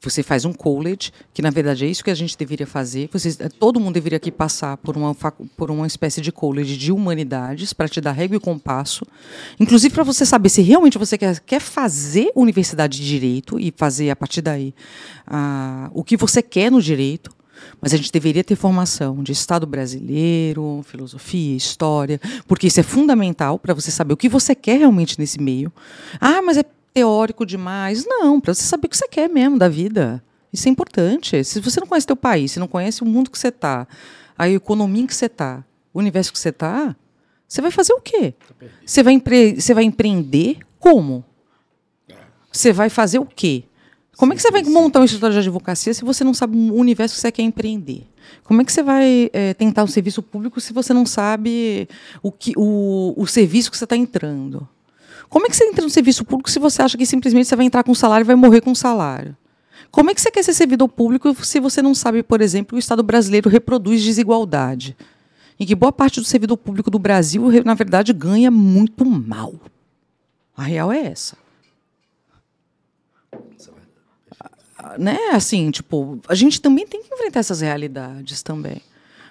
Você 0.06 0.24
faz 0.24 0.46
um 0.46 0.54
college, 0.54 1.12
que 1.34 1.42
na 1.42 1.50
verdade 1.50 1.86
é 1.86 1.88
isso 1.90 2.04
que 2.04 2.10
a 2.10 2.16
gente 2.16 2.38
deveria 2.38 2.68
fazer. 2.68 3.10
Vocês, 3.12 3.38
todo 3.60 3.80
mundo 3.80 3.96
deveria 3.96 4.18
aqui 4.18 4.32
passar 4.32 4.78
por 4.78 4.96
uma, 4.96 5.14
por 5.16 5.72
uma 5.72 5.88
espécie 5.88 6.22
de 6.22 6.32
college 6.32 6.78
de 6.78 6.92
humanidades 6.92 7.74
para 7.74 7.90
te 7.90 8.00
dar 8.00 8.12
régua 8.12 8.38
e 8.38 8.40
compasso. 8.40 9.06
Inclusive 9.60 9.94
para 9.94 10.04
você 10.04 10.26
saber 10.26 10.50
se 10.50 10.62
realmente 10.62 10.98
você 10.98 11.18
quer, 11.18 11.40
quer 11.40 11.60
fazer 11.60 12.32
universidade 12.36 13.00
de 13.00 13.06
direito 13.06 13.60
e 13.60 13.74
fazer 13.76 14.10
a 14.10 14.16
partir 14.16 14.42
daí 14.42 14.74
o 15.92 16.04
que 16.04 16.16
você 16.16 16.42
quer 16.42 16.72
no 16.72 16.82
direito. 16.82 17.32
Mas 17.82 17.94
a 17.94 17.98
gente 17.98 18.12
deveria 18.12 18.44
ter 18.44 18.56
formação 18.56 19.24
de 19.24 19.32
Estado 19.32 19.66
brasileiro, 19.66 20.82
filosofia, 20.84 21.56
história, 21.56 22.20
porque 22.48 22.68
isso 22.68 22.82
é 22.82 22.84
fundamental 22.84 23.58
para 23.58 23.74
você 23.74 23.90
saber 23.90 24.14
o 24.14 24.18
que 24.18 24.28
você 24.28 24.54
quer 24.54 24.80
realmente 24.80 25.18
nesse 25.18 25.42
meio. 25.42 25.72
Ah, 26.20 26.42
mas 26.42 26.58
é 26.58 26.64
teórico 26.96 27.46
demais. 27.46 28.06
Não, 28.08 28.40
para 28.40 28.54
você 28.54 28.64
saber 28.64 28.88
o 28.88 28.90
que 28.90 28.98
você 28.98 29.08
quer 29.10 29.30
mesmo 29.30 29.60
da 29.60 29.68
vida. 29.68 30.24
Isso 30.52 30.70
é 30.70 30.72
importante. 30.72 31.44
Se 31.44 31.60
você 31.60 31.82
não 31.82 31.88
conhece 31.88 32.08
teu 32.08 32.16
país, 32.16 32.54
se 32.54 32.60
não 32.60 32.68
conhece 32.68 33.04
o 33.04 33.06
mundo 33.06 33.30
que 33.30 33.38
você 33.38 33.50
está, 33.50 33.86
a 34.38 34.48
economia 34.48 35.04
em 35.04 35.06
que 35.06 35.14
você 35.14 35.26
está, 35.26 35.66
o 35.94 36.00
universo 36.00 36.32
que 36.32 36.40
você 36.40 36.50
está, 36.50 36.96
você 37.46 37.62
vai 37.62 37.70
fazer 37.70 37.92
o 37.92 38.00
quê? 38.00 38.34
Você 38.86 39.04
vai, 39.04 39.14
empre 39.14 39.60
você 39.60 39.74
vai 39.74 39.84
empreender 39.84 40.60
como? 40.80 41.26
Você 42.50 42.72
vai 42.72 42.90
fazer 42.90 43.20
o 43.20 43.26
quê? 43.26 43.66
Como 44.16 44.32
é 44.32 44.36
que 44.38 44.42
você 44.42 44.50
vai 44.50 44.64
montar 44.64 45.02
um 45.02 45.04
escritório 45.04 45.34
de 45.34 45.40
advocacia 45.40 45.94
se 45.94 46.06
você 46.06 46.24
não 46.24 46.34
sabe 46.34 46.56
o 46.56 46.76
universo 46.76 47.16
que 47.16 47.22
você 47.22 47.32
quer 47.34 47.42
empreender? 47.42 48.08
Como 48.46 48.62
é 48.62 48.66
que 48.66 48.72
você 48.72 48.82
vai 48.82 49.30
eh, 49.34 49.54
tentar 49.56 49.84
um 49.84 49.88
serviço 49.88 50.24
público 50.24 50.62
se 50.62 50.72
você 50.72 50.94
não 50.94 51.06
sabe 51.06 51.90
o, 52.24 52.32
que, 52.32 52.54
o, 52.56 53.14
o 53.18 53.28
serviço 53.28 53.70
que 53.70 53.78
você 53.78 53.84
está 53.84 53.98
entrando? 53.98 54.68
Como 55.36 55.48
é 55.48 55.50
que 55.50 55.58
você 55.58 55.66
entra 55.66 55.84
no 55.84 55.90
serviço 55.90 56.24
público 56.24 56.50
se 56.50 56.58
você 56.60 56.82
acha 56.82 56.98
que 56.98 57.06
simplesmente 57.06 57.46
você 57.46 57.58
vai 57.58 57.66
entrar 57.66 57.84
com 57.84 57.94
salário 57.94 58.24
e 58.24 58.26
vai 58.26 58.38
morrer 58.38 58.62
com 58.62 58.74
salário? 58.74 59.36
Como 59.92 60.10
é 60.10 60.16
que 60.16 60.22
você 60.22 60.32
quer 60.32 60.42
ser 60.42 60.54
servidor 60.54 60.88
público 60.88 61.36
se 61.44 61.60
você 61.60 61.82
não 61.82 61.94
sabe, 61.94 62.24
por 62.24 62.40
exemplo, 62.40 62.70
que 62.70 62.76
o 62.76 62.80
Estado 62.80 63.04
brasileiro 63.04 63.50
reproduz 63.50 64.02
desigualdade? 64.02 64.96
Em 65.60 65.66
que 65.66 65.76
boa 65.76 65.92
parte 65.92 66.22
do 66.22 66.26
servidor 66.26 66.56
público 66.56 66.90
do 66.90 66.98
Brasil, 66.98 67.44
na 67.66 67.74
verdade, 67.74 68.14
ganha 68.14 68.50
muito 68.50 69.04
mal. 69.04 69.56
A 70.56 70.64
real 70.64 70.90
é 70.90 71.00
essa. 71.00 71.36
Né? 74.98 75.18
Assim, 75.34 75.70
tipo, 75.70 76.18
a 76.30 76.36
gente 76.36 76.62
também 76.62 76.88
tem 76.88 77.04
que 77.04 77.14
enfrentar 77.14 77.42
essas 77.42 77.60
realidades 77.60 78.42
também. 78.42 78.82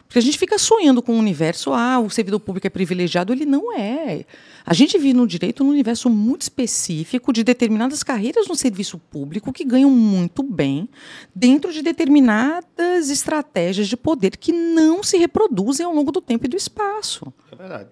Porque 0.06 0.18
a 0.18 0.22
gente 0.22 0.36
fica 0.36 0.58
sonhando 0.58 1.00
com 1.00 1.14
um 1.14 1.18
universo, 1.18 1.72
ah, 1.72 1.98
o 1.98 2.10
servidor 2.10 2.40
público 2.40 2.66
é 2.66 2.70
privilegiado, 2.70 3.32
ele 3.32 3.46
não 3.46 3.74
é. 3.74 4.26
A 4.66 4.72
gente 4.72 4.96
vive 4.96 5.12
no 5.12 5.26
direito 5.26 5.62
num 5.62 5.70
universo 5.70 6.08
muito 6.08 6.42
específico 6.42 7.32
de 7.32 7.44
determinadas 7.44 8.02
carreiras 8.02 8.48
no 8.48 8.56
serviço 8.56 8.98
público 8.98 9.52
que 9.52 9.62
ganham 9.62 9.90
muito 9.90 10.42
bem 10.42 10.88
dentro 11.34 11.70
de 11.70 11.82
determinadas 11.82 13.10
estratégias 13.10 13.86
de 13.88 13.96
poder 13.96 14.38
que 14.38 14.52
não 14.52 15.02
se 15.02 15.18
reproduzem 15.18 15.84
ao 15.84 15.94
longo 15.94 16.10
do 16.10 16.20
tempo 16.20 16.46
e 16.46 16.48
do 16.48 16.56
espaço. 16.56 17.30
É 17.52 17.56
verdade. 17.56 17.90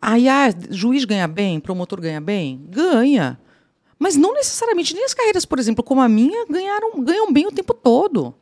Aí, 0.00 0.28
ah, 0.28 0.48
juiz 0.70 1.04
ganha 1.04 1.28
bem, 1.28 1.60
promotor 1.60 2.00
ganha 2.00 2.20
bem? 2.20 2.64
Ganha. 2.70 3.38
Mas 3.98 4.16
não 4.16 4.32
necessariamente, 4.32 4.94
nem 4.94 5.04
as 5.04 5.12
carreiras, 5.12 5.44
por 5.44 5.58
exemplo, 5.58 5.82
como 5.82 6.00
a 6.00 6.08
minha, 6.08 6.46
ganharam, 6.46 7.02
ganham 7.02 7.32
bem 7.32 7.46
o 7.46 7.52
tempo 7.52 7.74
todo. 7.74 8.34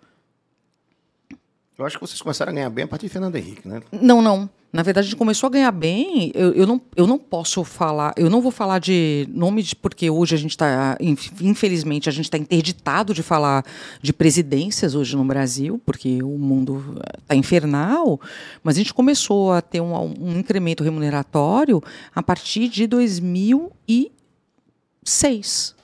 Eu 1.79 1.85
acho 1.85 1.99
que 1.99 2.07
vocês 2.07 2.21
começaram 2.21 2.53
a 2.53 2.55
ganhar 2.55 2.71
bem 2.71 2.85
a 2.85 2.89
partir 2.89 3.07
de 3.07 3.13
Fernando 3.13 3.37
Henrique, 3.37 3.67
né? 3.67 3.83
Não, 3.91 4.23
não. 4.23 4.49
Na 4.73 4.83
verdade, 4.83 5.07
a 5.07 5.11
gente 5.11 5.19
começou 5.19 5.47
a 5.47 5.51
ganhar 5.51 5.71
bem. 5.71 6.33
Eu, 6.35 6.53
eu, 6.53 6.67
não, 6.67 6.81
eu 6.95 7.07
não 7.07 7.19
posso 7.19 7.65
falar, 7.65 8.13
eu 8.17 8.29
não 8.29 8.43
vou 8.43 8.51
falar 8.51 8.79
de 8.79 9.27
nome, 9.31 9.63
de, 9.63 9.75
porque 9.75 10.11
hoje 10.11 10.35
a 10.35 10.39
gente 10.39 10.51
está, 10.51 10.99
infelizmente, 11.41 12.09
a 12.09 12.13
gente 12.13 12.27
está 12.27 12.37
interditado 12.37 13.15
de 13.15 13.23
falar 13.23 13.65
de 14.03 14.13
presidências 14.13 14.95
hoje 14.95 15.17
no 15.17 15.25
Brasil, 15.25 15.81
porque 15.87 16.23
o 16.23 16.37
mundo 16.37 17.01
está 17.19 17.35
infernal. 17.35 18.21
Mas 18.63 18.77
a 18.77 18.79
gente 18.79 18.93
começou 18.93 19.53
a 19.53 19.63
ter 19.63 19.81
um, 19.81 19.95
um 19.95 20.39
incremento 20.39 20.85
remuneratório 20.85 21.83
a 22.15 22.23
partir 22.23 22.69
de 22.69 22.87
2006. 22.87 25.75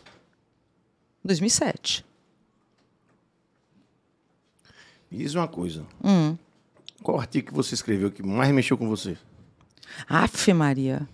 2007. 1.25 2.05
Me 5.11 5.19
diz 5.19 5.35
uma 5.35 5.47
coisa. 5.47 5.85
Hum. 6.03 6.37
Qual 7.03 7.19
artigo 7.19 7.49
que 7.49 7.55
você 7.55 7.75
escreveu 7.75 8.11
que 8.11 8.23
mais 8.23 8.53
mexeu 8.53 8.77
com 8.79 8.89
você? 8.89 9.17
Afe 10.09 10.53
Maria. 10.53 11.07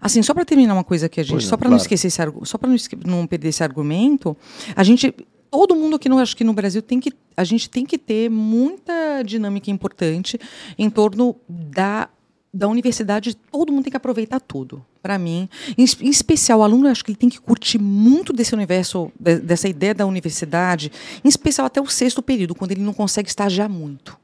Assim, 0.00 0.22
só 0.22 0.32
para 0.32 0.44
terminar 0.44 0.74
uma 0.74 0.84
coisa 0.84 1.06
aqui, 1.06 1.20
a 1.20 1.22
gente, 1.22 1.32
Pois 1.32 1.44
não, 1.44 1.50
só 1.50 1.56
para 1.56 1.68
não 1.68 1.76
claro. 1.76 1.82
esquecer 1.82 2.08
esse 2.08 2.18
só 2.44 2.56
para 2.58 2.68
não, 2.68 2.76
não 3.04 3.26
perder 3.26 3.48
esse 3.48 3.62
argumento, 3.62 4.36
a 4.74 4.82
gente 4.82 5.14
todo 5.50 5.74
mundo 5.76 5.96
aqui 5.96 6.08
no 6.08 6.18
acho 6.18 6.34
que 6.36 6.44
no 6.44 6.54
Brasil 6.54 6.80
tem 6.80 6.98
que 6.98 7.12
a 7.36 7.44
gente 7.44 7.68
tem 7.68 7.84
que 7.84 7.98
ter 7.98 8.30
muita 8.30 9.22
dinâmica 9.22 9.70
importante 9.70 10.38
em 10.78 10.88
torno 10.88 11.36
da 11.48 12.08
da 12.54 12.68
universidade, 12.68 13.34
todo 13.50 13.72
mundo 13.72 13.84
tem 13.84 13.90
que 13.90 13.96
aproveitar 13.96 14.38
tudo. 14.38 14.84
Para 15.02 15.18
mim, 15.18 15.48
em, 15.78 15.84
em 16.02 16.10
especial 16.10 16.58
o 16.60 16.62
aluno, 16.62 16.86
eu 16.86 16.92
acho 16.92 17.02
que 17.02 17.10
ele 17.10 17.16
tem 17.16 17.30
que 17.30 17.40
curtir 17.40 17.78
muito 17.78 18.30
desse 18.30 18.54
universo, 18.54 19.10
de- 19.18 19.38
dessa 19.40 19.68
ideia 19.68 19.94
da 19.94 20.04
universidade, 20.04 20.92
em 21.24 21.28
especial 21.30 21.66
até 21.66 21.80
o 21.80 21.86
sexto 21.86 22.20
período, 22.22 22.54
quando 22.54 22.72
ele 22.72 22.82
não 22.82 22.92
consegue 22.92 23.26
estagiar 23.26 23.70
muito. 23.70 24.18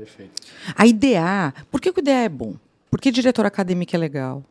Perfeito. 0.00 0.40
A 0.74 0.86
IDA, 0.86 1.52
por 1.70 1.78
que 1.78 1.90
o 1.90 1.94
IDA 1.94 2.10
é 2.10 2.28
bom? 2.28 2.54
Por 2.90 2.98
que 2.98 3.10
diretor 3.10 3.44
acadêmico 3.44 3.94
é 3.94 3.98
legal? 3.98 4.42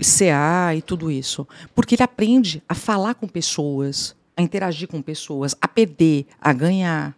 CA 0.00 0.72
e 0.76 0.80
tudo 0.80 1.10
isso. 1.10 1.46
Porque 1.74 1.96
ele 1.96 2.04
aprende 2.04 2.62
a 2.68 2.76
falar 2.76 3.14
com 3.16 3.26
pessoas, 3.26 4.14
a 4.36 4.42
interagir 4.42 4.86
com 4.86 5.02
pessoas, 5.02 5.52
a 5.60 5.66
perder, 5.66 6.26
a 6.40 6.52
ganhar. 6.52 7.16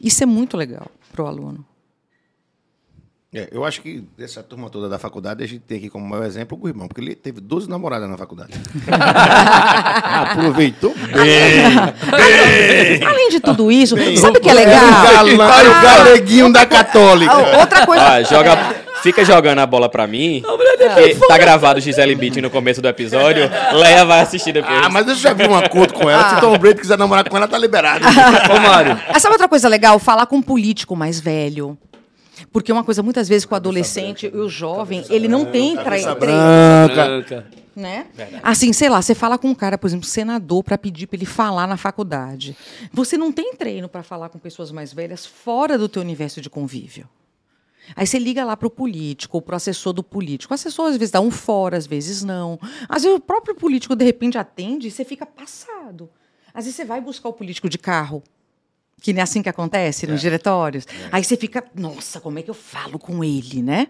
Isso 0.00 0.22
é 0.22 0.26
muito 0.26 0.56
legal 0.56 0.90
para 1.12 1.22
o 1.22 1.26
aluno. 1.26 1.64
É, 3.34 3.48
eu 3.50 3.64
acho 3.64 3.82
que 3.82 4.04
dessa 4.16 4.44
turma 4.44 4.70
toda 4.70 4.88
da 4.88 4.96
faculdade, 4.96 5.42
a 5.42 5.46
gente 5.48 5.62
tem 5.62 5.78
aqui 5.78 5.90
como 5.90 6.06
maior 6.06 6.24
exemplo 6.24 6.56
o 6.56 6.64
Guimão, 6.66 6.86
porque 6.86 7.00
ele 7.00 7.16
teve 7.16 7.40
12 7.40 7.68
namoradas 7.68 8.08
na 8.08 8.16
faculdade. 8.16 8.52
Aproveitou 10.30 10.94
bem. 10.94 13.04
Além 13.04 13.28
de 13.30 13.40
tudo 13.40 13.70
isso, 13.72 13.96
sabe 14.18 14.38
o 14.38 14.40
que 14.40 14.48
é 14.48 14.54
legal? 14.54 14.84
O, 14.84 15.36
gal- 15.36 15.58
era 15.58 15.70
o 15.70 15.82
galeguinho 15.82 16.52
da 16.52 16.66
católica. 16.66 17.32
Ah, 17.32 17.58
Outra 17.60 17.86
coisa. 17.86 18.04
Ó, 18.04 18.22
joga, 18.22 18.56
fica 19.02 19.24
jogando 19.24 19.58
a 19.58 19.66
bola 19.66 19.88
pra 19.88 20.06
mim. 20.06 20.42
que 21.18 21.26
tá 21.26 21.38
gravado 21.38 21.80
Gisele 21.80 22.14
Beat 22.14 22.36
no 22.36 22.50
começo 22.50 22.80
do 22.80 22.88
episódio. 22.88 23.50
Leia 23.72 24.04
vai 24.04 24.20
assistir 24.20 24.52
depois. 24.52 24.78
Ah, 24.84 24.88
mas 24.88 25.08
eu 25.08 25.14
já 25.14 25.32
vi 25.32 25.48
um 25.48 25.56
acordo 25.56 25.94
com 25.94 26.08
Ah. 26.08 26.12
ela. 26.12 26.34
Se 26.36 26.40
Tom 26.40 26.56
Brady 26.58 26.80
quiser 26.80 26.98
namorar 26.98 27.28
com 27.28 27.36
ela, 27.36 27.48
tá 27.48 27.58
liberado. 27.58 28.04
Ô, 28.06 28.60
Mário. 28.60 28.98
Ah, 29.08 29.18
sabe 29.18 29.32
outra 29.34 29.48
coisa 29.48 29.68
legal? 29.68 29.98
Falar 29.98 30.26
com 30.26 30.36
um 30.36 30.42
político 30.42 30.94
mais 30.94 31.18
velho. 31.20 31.76
Porque 32.54 32.70
uma 32.70 32.84
coisa, 32.84 33.02
muitas 33.02 33.28
vezes, 33.28 33.44
com 33.44 33.52
o 33.52 33.56
adolescente 33.56 34.30
e 34.32 34.36
o 34.38 34.48
jovem, 34.48 35.04
ele 35.10 35.26
não 35.26 35.44
tem 35.44 35.74
tre- 35.76 36.02
tre- 36.02 36.14
Branca. 36.14 36.94
Branca. 36.94 37.46
né? 37.74 38.06
Assim, 38.44 38.72
sei 38.72 38.88
lá, 38.88 39.02
você 39.02 39.12
fala 39.12 39.36
com 39.36 39.48
um 39.48 39.54
cara, 39.56 39.76
por 39.76 39.88
exemplo, 39.88 40.06
senador, 40.06 40.62
para 40.62 40.78
pedir 40.78 41.08
para 41.08 41.16
ele 41.16 41.26
falar 41.26 41.66
na 41.66 41.76
faculdade. 41.76 42.56
Você 42.92 43.18
não 43.18 43.32
tem 43.32 43.54
treino 43.56 43.88
para 43.88 44.04
falar 44.04 44.28
com 44.28 44.38
pessoas 44.38 44.70
mais 44.70 44.92
velhas 44.92 45.26
fora 45.26 45.76
do 45.76 45.88
teu 45.88 46.00
universo 46.00 46.40
de 46.40 46.48
convívio. 46.48 47.08
Aí 47.96 48.06
você 48.06 48.20
liga 48.20 48.44
lá 48.44 48.56
para 48.56 48.68
o 48.68 48.70
político 48.70 49.36
ou 49.36 49.42
para 49.42 49.54
o 49.54 49.56
assessor 49.56 49.92
do 49.92 50.04
político. 50.04 50.52
O 50.52 50.54
assessor 50.54 50.86
às 50.86 50.96
vezes 50.96 51.10
dá 51.10 51.20
um 51.20 51.32
fora, 51.32 51.76
às 51.76 51.88
vezes 51.88 52.22
não. 52.22 52.56
Às 52.88 53.02
vezes 53.02 53.18
o 53.18 53.20
próprio 53.20 53.56
político 53.56 53.96
de 53.96 54.04
repente 54.04 54.38
atende 54.38 54.86
e 54.86 54.90
você 54.92 55.04
fica 55.04 55.26
passado. 55.26 56.08
Às 56.54 56.66
vezes 56.66 56.76
você 56.76 56.84
vai 56.84 57.00
buscar 57.00 57.28
o 57.30 57.32
político 57.32 57.68
de 57.68 57.76
carro, 57.78 58.22
que 59.00 59.12
não 59.12 59.20
é 59.20 59.22
assim 59.22 59.42
que 59.42 59.48
acontece 59.48 60.06
nos 60.06 60.20
diretórios. 60.20 60.86
Aí 61.12 61.22
você 61.22 61.36
fica, 61.36 61.62
nossa, 61.74 62.20
como 62.20 62.38
é 62.38 62.42
que 62.42 62.50
eu 62.50 62.54
falo 62.54 62.98
com 62.98 63.22
ele, 63.22 63.62
né? 63.62 63.88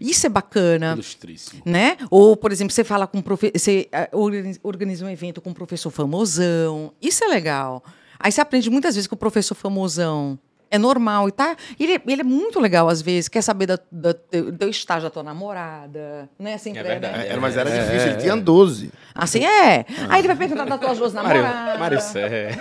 Isso 0.00 0.26
é 0.26 0.28
bacana 0.28 0.92
Ilustríssimo. 0.92 1.62
né? 1.64 1.96
Ou, 2.10 2.36
por 2.36 2.52
exemplo, 2.52 2.72
você 2.72 2.84
fala 2.84 3.06
com 3.06 3.18
um 3.18 3.22
você 3.54 3.88
ah, 3.92 4.08
organiza- 4.12 5.04
um 5.04 5.08
evento 5.08 5.40
com 5.40 5.50
um 5.50 5.54
professor 5.54 5.90
famosão. 5.90 6.92
Isso 7.02 7.24
é 7.24 7.26
legal. 7.28 7.82
Aí 8.18 8.30
você 8.30 8.40
aprende 8.40 8.70
muitas 8.70 8.94
vezes 8.94 9.08
que 9.08 9.14
o 9.14 9.16
professor 9.16 9.54
famosão 9.56 10.38
é 10.72 10.78
normal 10.78 11.28
e 11.28 11.32
tá. 11.32 11.54
Ele, 11.78 12.00
ele 12.06 12.22
é 12.22 12.24
muito 12.24 12.58
legal, 12.58 12.88
às 12.88 13.02
vezes, 13.02 13.28
quer 13.28 13.42
saber 13.42 13.66
da, 13.66 13.78
da, 13.92 14.14
do 14.50 14.68
estágio 14.70 15.02
da 15.02 15.10
tua 15.10 15.22
namorada, 15.22 16.28
né? 16.38 16.56
Sempre 16.56 16.80
É 16.80 16.82
verdade. 16.82 17.18
né? 17.18 17.28
É, 17.28 17.36
mas 17.36 17.58
era 17.58 17.70
difícil, 17.70 18.08
ele 18.08 18.16
tinha 18.16 18.36
12. 18.36 18.90
Assim 19.14 19.44
é. 19.44 19.84
Aí 20.08 20.20
ele 20.20 20.28
vai 20.28 20.36
perguntar 20.36 20.64
das 20.64 20.80
tuas 20.80 20.98
duas 20.98 21.12
namoradas. 21.12 21.78
Mário 21.78 22.00
Sé. 22.00 22.58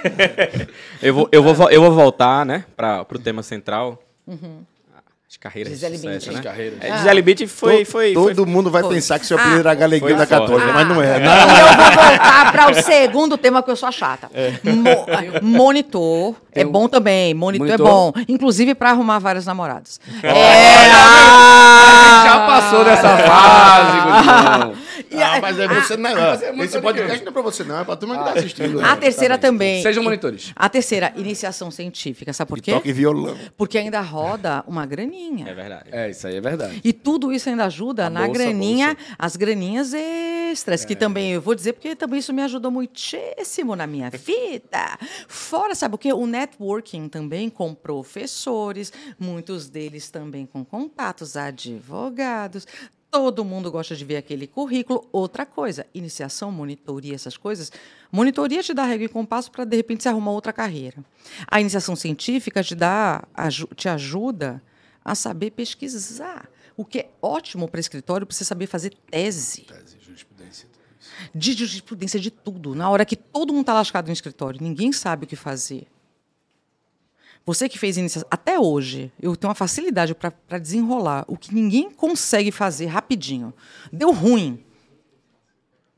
eu, 1.01 1.13
vou, 1.13 1.29
eu, 1.31 1.41
vou, 1.41 1.71
eu 1.71 1.81
vou 1.81 1.91
voltar, 1.91 2.45
né, 2.45 2.65
para 2.75 3.05
pro 3.05 3.17
tema 3.17 3.41
central. 3.41 3.97
As 5.31 5.37
carreiras 5.37 5.71
Gisele 5.71 5.95
de 5.95 6.01
sucesso, 6.01 6.25
Bündchen. 6.25 6.33
né? 6.33 6.41
Carreiras. 6.43 6.77
É, 6.81 6.97
Gisele 6.97 7.21
Beat 7.21 7.47
foi... 7.47 7.85
Foi, 7.85 8.13
Todo 8.13 8.35
foi 8.43 8.45
mundo 8.45 8.69
vai 8.69 8.81
foi. 8.83 8.95
pensar 8.95 9.17
que 9.17 9.25
seu 9.25 9.37
Ah, 9.37 9.41
apelido 9.41 9.61
era 9.61 9.73
Galeguinho 9.73 10.17
da. 10.17 10.27
Católica, 10.27 10.73
mas 10.73 10.87
não 10.89 11.01
é. 11.01 11.19
E 11.19 11.23
eu 11.23 11.31
vou 11.31 12.05
voltar 12.05 12.51
para 12.51 12.69
o 12.69 12.73
segundo 12.83 13.37
tema 13.37 13.63
que 13.63 13.71
eu 13.71 13.75
sou 13.77 13.87
a 13.87 13.91
chata. 13.93 14.29
Mo- 14.61 15.05
monitor 15.41 16.35
é 16.51 16.65
bom 16.65 16.85
também. 16.89 17.33
Monitor, 17.33 17.65
é 17.65 17.77
Monitor. 17.77 17.87
bom. 17.87 18.13
Inclusive 18.27 18.75
para 18.75 18.89
arrumar 18.89 19.19
vários 19.19 19.45
namorados. 19.45 20.01
Já 22.23 22.45
passou 22.45 22.83
dessa 22.83 23.17
fase, 23.17 23.97
Gustavo. 24.01 24.73
Ah, 25.13 25.39
mas 25.41 25.59
é 25.59 25.67
você 25.67 25.97
não 25.97 26.09
é. 26.09 26.63
Esse 26.63 26.79
podcast 26.81 27.21
não 27.23 27.29
é 27.29 27.31
pra 27.33 27.41
você, 27.41 27.63
não. 27.63 27.79
É 27.79 27.83
pra 27.83 27.95
turma 27.95 28.17
que 28.17 28.23
tá 28.23 28.39
assistindo. 28.39 28.79
A 28.83 28.95
terceira 28.95 29.37
também. 29.37 29.81
Sejam 29.81 30.03
monitores. 30.03 30.51
A 30.55 30.69
terceira, 30.69 31.13
iniciação 31.15 31.69
científica. 31.71 32.31
Sabe 32.33 32.49
por 32.49 32.61
quê? 32.61 32.71
Toque 32.71 32.93
violão. 32.93 33.37
Porque 33.57 33.77
ainda 33.77 33.99
roda 34.01 34.63
uma 34.67 34.83
É 34.83 34.87
graninha. 34.87 35.53
verdade. 35.53 35.89
É, 35.91 36.09
isso 36.09 36.25
aí 36.27 36.35
é 36.37 36.41
verdade. 36.41 36.81
E 36.83 36.93
tudo 36.93 37.31
isso 37.31 37.49
ainda 37.49 37.65
ajuda 37.65 38.07
A 38.07 38.09
na 38.09 38.25
bolsa, 38.25 38.33
graninha, 38.43 38.97
as 39.17 39.35
graninhas 39.35 39.93
extras, 39.93 40.85
que 40.85 40.95
também 40.95 41.31
eu 41.33 41.41
vou 41.41 41.55
dizer, 41.55 41.73
porque 41.73 41.95
também 41.95 42.19
isso 42.19 42.33
me 42.33 42.41
ajudou 42.41 42.71
muitíssimo 42.71 43.75
na 43.75 43.85
minha 43.87 44.09
vida. 44.09 44.97
Fora, 45.27 45.75
sabe 45.75 45.95
o 45.95 45.97
quê? 45.97 46.13
O 46.13 46.25
networking 46.25 47.07
também 47.09 47.49
com 47.49 47.73
professores, 47.73 48.91
muitos 49.19 49.69
deles 49.69 50.09
também 50.09 50.45
com 50.45 50.63
contatos, 50.63 51.35
advogados. 51.35 52.65
Todo 53.11 53.43
mundo 53.43 53.69
gosta 53.69 53.93
de 53.93 54.05
ver 54.05 54.15
aquele 54.15 54.47
currículo. 54.47 55.05
Outra 55.11 55.45
coisa, 55.45 55.85
iniciação, 55.93 56.49
monitoria, 56.49 57.13
essas 57.13 57.35
coisas. 57.35 57.69
Monitoria 58.09 58.63
te 58.63 58.73
dá 58.73 58.85
regra 58.85 59.05
e 59.05 59.09
compasso 59.09 59.51
para, 59.51 59.65
de 59.65 59.75
repente, 59.75 60.03
você 60.03 60.09
arrumar 60.09 60.31
outra 60.31 60.53
carreira. 60.53 61.03
A 61.45 61.59
iniciação 61.59 61.93
científica 61.93 62.63
te, 62.63 62.73
dá, 62.73 63.27
te 63.75 63.89
ajuda 63.89 64.63
a 65.03 65.13
saber 65.13 65.51
pesquisar. 65.51 66.49
O 66.77 66.85
que 66.85 66.99
é 66.99 67.09
ótimo 67.21 67.67
para 67.67 67.81
escritório, 67.81 68.25
para 68.25 68.33
você 68.33 68.45
saber 68.45 68.67
fazer 68.67 68.93
tese. 69.09 69.65
De 71.35 71.51
jurisprudência 71.51 72.17
de 72.17 72.31
tudo. 72.31 72.73
Na 72.73 72.89
hora 72.89 73.03
que 73.03 73.17
todo 73.17 73.51
mundo 73.51 73.63
está 73.63 73.73
lascado 73.73 74.07
no 74.07 74.13
escritório, 74.13 74.63
ninguém 74.63 74.93
sabe 74.93 75.25
o 75.25 75.27
que 75.27 75.35
fazer. 75.35 75.85
Você 77.45 77.67
que 77.67 77.79
fez 77.79 77.97
iniciação. 77.97 78.27
Até 78.29 78.59
hoje, 78.59 79.11
eu 79.21 79.35
tenho 79.35 79.49
uma 79.49 79.55
facilidade 79.55 80.13
para 80.15 80.57
desenrolar 80.59 81.25
o 81.27 81.35
que 81.35 81.53
ninguém 81.53 81.89
consegue 81.89 82.51
fazer 82.51 82.85
rapidinho. 82.85 83.53
Deu 83.91 84.11
ruim. 84.11 84.63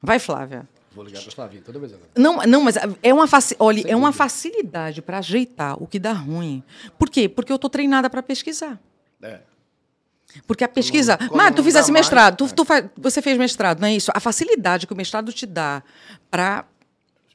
Vai, 0.02 0.20
Flávia. 0.20 0.68
Vou 0.94 1.04
ligar 1.04 1.22
pra 1.24 1.32
Flavinha 1.32 1.62
toda 1.64 1.80
vez 1.80 1.92
agora. 1.94 2.10
Não, 2.16 2.38
não, 2.44 2.62
mas 2.62 2.76
é 3.02 3.14
uma, 3.14 3.28
faci 3.28 3.56
olha, 3.58 3.84
é 3.88 3.96
uma 3.96 4.12
facilidade 4.12 5.02
para 5.02 5.18
ajeitar 5.18 5.82
o 5.82 5.88
que 5.88 5.98
dá 5.98 6.14
ruim. 6.14 6.64
Por 7.00 7.10
quê? 7.10 7.28
Porque 7.28 7.52
eu 7.52 7.56
estou 7.56 7.70
treinada 7.70 8.10
para 8.10 8.22
pesquisar. 8.22 8.80
É. 9.22 9.40
Porque 10.48 10.64
a 10.64 10.68
pesquisa. 10.68 11.18
quando 11.18 11.36
Mas 11.36 11.56
tu 11.56 11.64
fizesse 11.64 11.92
mais, 11.92 12.06
mestrado, 12.06 12.38
tu, 12.38 12.46
é. 12.46 12.82
tu 12.82 13.02
você 13.02 13.22
fez 13.22 13.38
mestrado, 13.38 13.80
não 13.80 13.88
é 13.88 13.96
isso? 13.96 14.12
A 14.14 14.20
facilidade 14.20 14.88
que 14.88 14.94
o 14.94 14.96
mestrado 14.96 15.32
te 15.32 15.46
dá 15.46 15.84
para. 16.30 16.66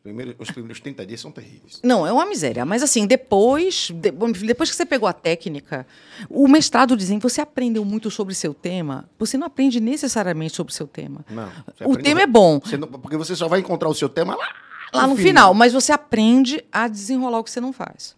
Os 0.09 0.15
primeiros, 0.15 0.35
os 0.39 0.51
primeiros 0.51 0.81
30 0.81 1.05
dias 1.07 1.21
são 1.21 1.31
terríveis. 1.31 1.81
Não, 1.85 2.07
é 2.07 2.13
uma 2.13 2.25
miséria. 2.25 2.65
Mas 2.65 2.83
assim, 2.83 3.07
depois, 3.07 3.91
de- 3.95 4.11
depois 4.47 4.71
que 4.71 4.77
você 4.77 4.87
pegou 4.87 5.09
a 5.09 5.13
técnica, 5.13 5.87
o 6.31 6.49
mestrado 6.49 6.97
dizem 6.97 7.19
que 7.19 7.23
você 7.23 7.41
aprendeu 7.41 7.85
muito 7.85 8.11
sobre 8.11 8.35
seu 8.35 8.55
tema, 8.55 9.09
você 9.19 9.37
não 9.37 9.47
aprende 9.47 9.81
necessariamente 9.81 10.55
sobre 10.57 10.73
seu 10.73 10.87
tema. 10.87 11.25
Não. 11.31 11.51
O 11.85 11.97
tema 11.97 12.23
é 12.23 12.27
bom. 12.27 12.59
você 12.59 12.77
não- 12.77 12.89
porque 12.89 13.17
você 13.17 13.37
só 13.37 13.49
vai 13.49 13.61
encontrar 13.61 13.89
o 13.89 13.95
seu 13.95 14.09
tema 14.09 14.35
lá, 14.35 14.49
lá 14.95 15.07
no 15.07 15.15
final, 15.17 15.53
mas 15.55 15.73
você 15.73 15.93
aprende 15.93 16.65
a 16.73 16.89
desenrolar 16.89 17.39
o 17.41 17.45
que 17.45 17.51
você 17.51 17.61
não 17.61 17.73
faz. 17.73 18.17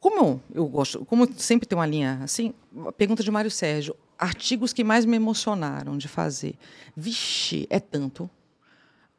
Como 0.00 0.16
eu, 0.20 0.40
eu 0.54 0.66
gosto, 0.66 1.04
como 1.06 1.26
sempre 1.38 1.66
tem 1.66 1.76
uma 1.78 1.86
linha 1.86 2.20
assim, 2.22 2.52
pergunta 2.96 3.22
de 3.22 3.30
Mário 3.30 3.50
Sérgio, 3.50 3.96
artigos 4.18 4.72
que 4.72 4.84
mais 4.84 5.04
me 5.06 5.16
emocionaram 5.16 5.96
de 5.96 6.08
fazer. 6.08 6.54
Vixe, 6.94 7.66
é 7.70 7.80
tanto. 7.80 8.28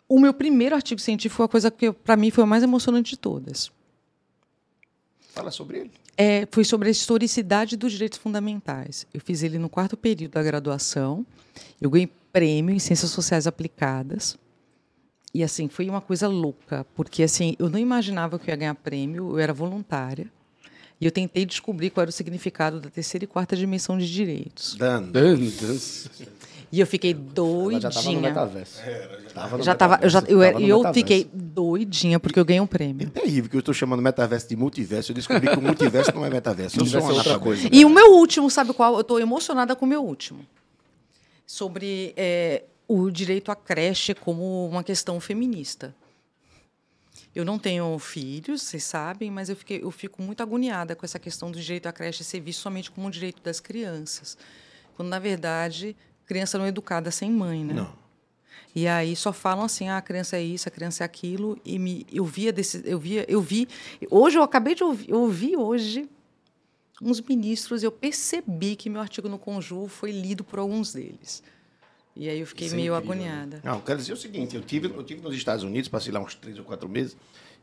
O 0.08 0.20
meu 0.20 0.34
primeiro 0.34 0.76
artigo 0.76 1.01
científico 1.01 1.38
foi 1.38 1.45
a 1.45 1.49
coisa 1.49 1.72
que 1.72 1.91
para 1.91 2.16
mim 2.16 2.30
foi 2.30 2.43
a 2.43 2.47
mais 2.47 2.64
emocionante 2.64 3.12
de 3.12 3.18
todas. 3.18 3.72
Fala 5.34 5.51
sobre 5.51 5.80
ele. 5.80 5.91
É, 6.18 6.47
foi 6.49 6.64
sobre 6.64 6.88
a 6.88 6.91
historicidade 6.91 7.76
dos 7.76 7.91
direitos 7.91 8.18
fundamentais. 8.18 9.06
Eu 9.14 9.20
fiz 9.20 9.43
ele 9.43 9.58
no 9.58 9.68
quarto 9.68 9.97
período 9.97 10.32
da 10.34 10.43
graduação. 10.43 11.26
Eu 11.82 11.89
ganhei 11.89 12.10
prêmio 12.32 12.74
em 12.74 12.80
ciências 12.80 13.12
sociais 13.12 13.47
aplicadas. 13.47 14.38
E 15.34 15.43
assim, 15.43 15.68
foi 15.68 15.89
uma 15.89 15.99
coisa 15.99 16.30
louca, 16.30 16.86
porque 16.95 17.22
assim, 17.22 17.56
eu 17.60 17.70
não 17.70 17.78
imaginava 17.78 18.39
que 18.39 18.49
eu 18.49 18.53
ia 18.53 18.56
ganhar 18.56 18.76
prêmio, 18.76 19.32
eu 19.32 19.39
era 19.39 19.51
voluntária. 19.51 20.32
E 21.01 21.06
eu 21.06 21.12
tentei 21.12 21.45
descobrir 21.45 21.89
qual 21.89 22.03
era 22.03 22.10
o 22.10 22.14
significado 22.14 22.80
da 22.80 22.89
terceira 22.89 23.26
e 23.26 23.28
quarta 23.28 23.53
dimensão 23.53 23.97
de 23.97 24.10
direitos. 24.10 24.76
Dando. 24.76 25.20
E 26.72 26.80
eu 26.80 26.88
fiquei 26.88 27.11
Ela 27.11 27.20
já 27.80 27.89
tava 27.89 28.05
no 28.05 28.11
doidinha. 28.11 28.22
metaverso. 28.22 28.82
Tava 29.34 29.57
no 29.57 29.63
Já 29.63 29.76
tava, 29.76 29.99
eu 30.01 30.09
já, 30.09 30.20
eu, 30.20 30.39
Tava 30.39 30.61
eu 30.61 30.78
metaverso. 30.78 30.93
fiquei 30.93 31.30
doidinha 31.34 32.20
porque 32.20 32.39
eu 32.39 32.43
ganhei 32.45 32.59
um 32.59 32.68
prêmio. 32.68 33.07
É 33.07 33.09
terrível 33.09 33.49
que 33.49 33.55
eu 33.55 33.59
estou 33.59 33.74
chamando 33.74 34.01
metaverso 34.01 34.49
de 34.49 34.55
multiverso. 34.55 35.11
Eu 35.11 35.16
descobri 35.16 35.47
que 35.47 35.57
o 35.57 35.61
multiverso 35.61 36.11
não 36.13 36.26
é 36.26 36.30
metaverso. 36.30 36.80
Eu 36.80 36.86
sou 36.86 36.99
Multiverso 37.01 37.07
uma 37.07 37.13
é 37.13 37.18
outra 37.18 37.39
coisa. 37.39 37.70
E 37.72 37.86
o 37.86 37.89
meu 37.89 38.13
último, 38.13 38.49
sabe 38.49 38.74
qual? 38.74 38.95
Eu 38.95 39.01
estou 39.01 39.20
emocionada 39.20 39.76
com 39.76 39.86
o 39.86 39.88
meu 39.88 40.03
último. 40.03 40.45
Sobre 41.47 42.13
é, 42.18 42.63
o 42.88 43.09
direito 43.09 43.51
à 43.51 43.55
creche 43.55 44.13
como 44.13 44.68
uma 44.68 44.84
questão 44.84 45.20
feminista. 45.20 45.93
Eu 47.36 47.43
não 47.43 47.59
tenho 47.59 47.99
filhos, 47.99 48.61
vocês 48.61 48.84
sabem, 48.84 49.30
mas 49.30 49.49
eu, 49.49 49.55
fiquei, 49.57 49.84
eu 49.84 49.91
fico 49.91 50.22
muito 50.22 50.41
agoniada 50.41 50.95
com 50.95 51.05
essa 51.05 51.20
questão 51.20 51.51
do 51.51 51.59
direito 51.59 51.86
à 51.86 51.91
creche 51.91 52.24
ser 52.24 52.39
visto 52.39 52.61
somente 52.61 52.89
como 52.89 53.07
um 53.07 53.09
direito 53.09 53.41
das 53.43 53.59
crianças. 53.59 54.38
Quando, 54.95 55.09
na 55.09 55.20
verdade, 55.20 55.95
criança 56.26 56.57
não 56.57 56.65
é 56.65 56.69
educada 56.69 57.11
sem 57.11 57.32
mãe, 57.32 57.63
né? 57.63 57.73
Não. 57.73 58.05
E 58.76 58.88
aí 58.88 59.15
só 59.15 59.32
falam 59.32 59.63
assim, 59.63 59.88
ah, 59.88 59.97
a 59.97 60.01
criança 60.01 60.36
é 60.36 60.43
isso, 60.43 60.67
a 60.67 60.71
criança 60.71 61.03
é 61.03 61.05
aquilo, 61.05 61.57
e 61.63 61.80
me, 61.80 62.05
eu 62.11 62.26
via 62.26 62.51
desse, 62.51 62.82
eu 62.84 62.99
via, 62.99 63.26
eu 63.28 63.41
vi, 63.41 63.69
hoje 64.11 64.38
eu 64.38 64.43
acabei 64.43 64.76
de 64.76 64.84
ouvir, 64.84 65.09
eu 65.09 65.21
ouvi 65.21 65.55
hoje 65.55 66.09
uns 67.01 67.21
ministros, 67.21 67.84
eu 67.84 67.91
percebi 67.91 68.76
que 68.76 68.89
meu 68.89 68.99
artigo 68.99 69.30
no 69.30 69.39
Conjur 69.39 69.88
foi 69.88 70.11
lido 70.11 70.43
por 70.43 70.59
alguns 70.59 70.91
deles. 70.91 71.41
E 72.15 72.30
aí 72.30 72.39
eu 72.39 72.47
fiquei 72.47 72.67
Isso 72.67 72.76
é 72.76 72.78
meio 72.78 72.95
incrível, 72.95 73.13
agoniada. 73.13 73.61
Não, 73.63 73.82
quero 73.82 73.99
dizer 73.99 74.13
o 74.13 74.17
seguinte: 74.17 74.55
eu 74.55 74.61
tive, 74.61 74.88
eu 74.88 75.03
tive 75.03 75.21
nos 75.21 75.36
Estados 75.36 75.63
Unidos, 75.63 75.89
passei 75.89 76.13
lá 76.13 76.19
uns 76.21 76.34
três 76.34 76.57
ou 76.57 76.63
quatro 76.63 76.88
meses, 76.88 77.17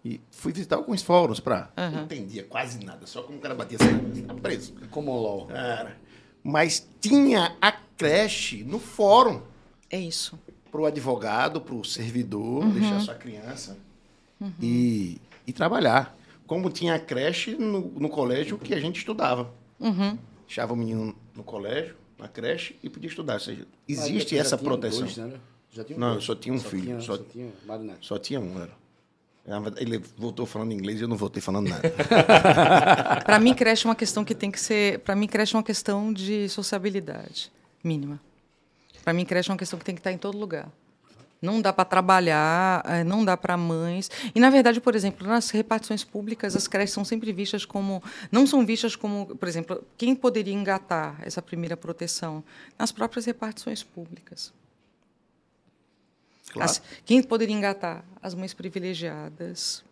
e 0.04 0.20
fui 0.30 0.52
visitar 0.52 0.76
alguns 0.76 1.02
fóruns 1.02 1.40
para. 1.40 1.70
Não 1.76 2.04
entendia 2.04 2.44
quase 2.44 2.84
nada, 2.84 3.06
só 3.06 3.22
como 3.22 3.38
o 3.38 3.40
cara 3.40 3.54
batia 3.54 3.78
assim, 3.80 4.26
preso. 4.40 4.74
Como 4.90 5.10
LOL. 5.10 5.46
Cara. 5.46 5.96
Mas 6.43 6.86
tinha 7.01 7.57
a 7.61 7.70
creche 7.72 8.64
no 8.64 8.78
fórum 8.78 9.43
É 9.90 9.99
isso. 9.99 10.38
para 10.70 10.80
o 10.80 10.86
advogado, 10.86 11.61
para 11.61 11.74
o 11.74 11.84
servidor, 11.84 12.64
deixar 12.72 13.01
sua 13.01 13.14
criança 13.14 13.76
e, 14.61 15.18
e 15.47 15.53
trabalhar. 15.53 16.16
Como 16.47 16.68
tinha 16.70 16.95
a 16.95 16.99
creche 16.99 17.55
no, 17.55 17.80
no 17.93 18.09
colégio 18.09 18.59
que 18.59 18.74
a 18.74 18.80
gente 18.80 18.99
estudava. 18.99 19.53
Deixava 20.47 20.72
o 20.72 20.76
menino 20.76 21.14
no 21.34 21.43
colégio, 21.43 21.97
na 22.18 22.28
creche, 22.28 22.76
e 22.82 22.90
podia 22.90 23.09
estudar. 23.09 23.34
Ou 23.34 23.40
seja, 23.40 23.66
existe 23.88 24.36
essa 24.36 24.59
proteção. 24.59 25.01
dois, 25.05 25.16
né? 25.16 25.32
Já 25.70 25.82
tinha 25.84 25.99
Não, 25.99 26.09
dois. 26.12 26.22
eu 26.22 26.26
só 26.26 26.34
tinha 26.34 26.55
um 26.55 26.59
filho, 26.61 26.82
Tinha, 26.84 27.01
só- 27.01 27.16
só... 27.16 27.22
tinha 27.22 27.51
Neto. 27.78 28.05
Só 28.05 28.18
tinha 28.18 28.40
um, 28.40 28.61
era. 28.61 28.82
Ele 29.76 29.99
voltou 30.16 30.47
falando 30.47 30.72
inglês 30.72 31.01
e 31.01 31.03
eu 31.03 31.09
não 31.09 31.16
voltei 31.16 31.43
falando 31.43 31.68
nada. 31.68 31.90
Para 33.26 33.40
mim 33.40 33.55
creche 33.55 33.86
é 33.86 33.88
uma 33.88 33.97
questão 33.97 34.24
que 34.24 34.34
tem 34.34 34.51
que 34.51 34.61
ser, 34.61 35.01
para 35.01 35.16
mim 35.16 35.26
creche 35.26 35.55
é 35.55 35.59
uma 35.59 35.64
questão 35.64 36.12
de 36.12 36.49
sociabilidade 36.49 37.51
mínima. 37.82 38.20
Para 39.03 39.12
mim 39.12 39.24
creche 39.24 39.51
é 39.51 39.53
uma 39.53 39.59
questão 39.59 39.78
que 39.78 39.84
tem 39.84 39.97
que 39.97 40.01
estar 40.01 40.12
em 40.12 40.18
todo 40.18 40.38
lugar. 40.38 40.68
Não 41.40 41.61
dá 41.61 41.72
para 41.72 41.84
trabalhar, 41.84 42.84
eh, 42.86 43.03
não 43.03 43.24
dá 43.24 43.36
para 43.36 43.57
mães. 43.57 44.09
E 44.32 44.38
na 44.38 44.49
verdade, 44.49 44.80
por 44.80 44.95
exemplo, 44.95 45.26
nas 45.26 45.51
repartições 45.51 46.05
públicas, 46.05 46.55
as 46.55 46.68
creches 46.68 46.95
são 46.95 47.05
sempre 47.05 47.32
vistas 47.32 47.64
como 47.64 48.01
não 48.30 48.47
são 48.47 48.64
vistas 48.64 48.95
como, 48.95 49.26
por 49.34 49.49
exemplo, 49.49 49.82
quem 49.99 50.14
poderia 50.14 50.55
engatar 50.55 51.16
essa 51.20 51.43
primeira 51.43 51.76
proteção 51.76 52.45
nas 52.78 52.93
próprias 52.93 53.24
repartições 53.24 53.82
públicas. 53.82 54.53
Claro. 56.53 56.70
As- 56.70 56.82
quem 57.05 57.22
poderia 57.22 57.55
engatar? 57.57 58.05
As 58.22 58.34
mães 58.34 58.53
privilegiadas, 58.55 59.82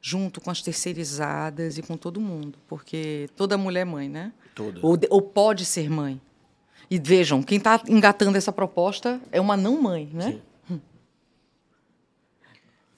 junto 0.00 0.40
com 0.40 0.50
as 0.50 0.62
terceirizadas 0.62 1.76
e 1.78 1.82
com 1.82 1.96
todo 1.96 2.20
mundo, 2.20 2.58
porque 2.66 3.28
toda 3.36 3.58
mulher 3.58 3.80
é 3.80 3.84
mãe, 3.84 4.08
né? 4.08 4.32
Toda. 4.54 4.80
Ou, 4.82 4.98
ou 5.10 5.22
pode 5.22 5.64
ser 5.64 5.90
mãe. 5.90 6.20
E 6.90 6.98
vejam, 6.98 7.42
quem 7.42 7.58
está 7.58 7.80
engatando 7.88 8.36
essa 8.36 8.52
proposta 8.52 9.20
é 9.30 9.40
uma 9.40 9.56
não 9.56 9.80
mãe, 9.80 10.10
né? 10.12 10.40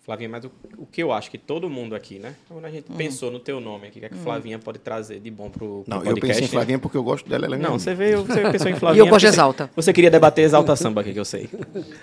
Flavinha, 0.05 0.29
mas 0.29 0.45
o, 0.45 0.51
o 0.77 0.85
que 0.85 1.03
eu 1.03 1.11
acho 1.13 1.31
que 1.31 1.39
todo 1.39 1.69
mundo 1.71 1.95
aqui, 1.95 2.19
né? 2.19 2.35
Quando 2.47 2.65
a 2.67 2.71
gente 2.71 2.93
Hum. 2.93 2.95
pensou 2.97 3.31
no 3.31 3.39
teu 3.41 3.59
nome 3.59 3.87
aqui, 3.89 3.97
o 3.99 4.01
que 4.01 4.07
é 4.07 4.09
que 4.11 4.17
Flavinha 4.17 4.59
pode 4.59 4.79
trazer 4.79 5.19
de 5.19 5.31
bom 5.31 5.49
pro, 5.49 5.83
pro 5.83 5.85
Não, 5.87 5.97
eu 5.99 6.05
podcast? 6.13 6.21
pensei 6.27 6.41
em 6.43 6.47
né? 6.47 6.49
Flavinha 6.49 6.79
porque 6.79 6.97
eu 6.97 7.03
gosto 7.03 7.27
dela, 7.29 7.47
ela 7.47 7.55
é 7.55 7.59
minha 7.59 7.69
Não, 7.71 7.77
amiga. 7.77 7.85
você 7.85 7.95
veio, 7.95 8.23
você 8.23 8.43
pensou 8.53 8.71
em 8.71 8.75
Flavinha. 8.77 9.03
E 9.03 9.07
eu 9.07 9.11
gosto 9.11 9.21
de 9.25 9.27
Exalta. 9.29 9.65
Você, 9.69 9.73
você 9.77 9.93
queria 9.95 10.11
debater 10.11 10.45
Exalta 10.45 10.77
Samba 10.77 11.01
aqui, 11.01 11.13
que 11.15 11.19
eu 11.21 11.25
sei. 11.25 11.49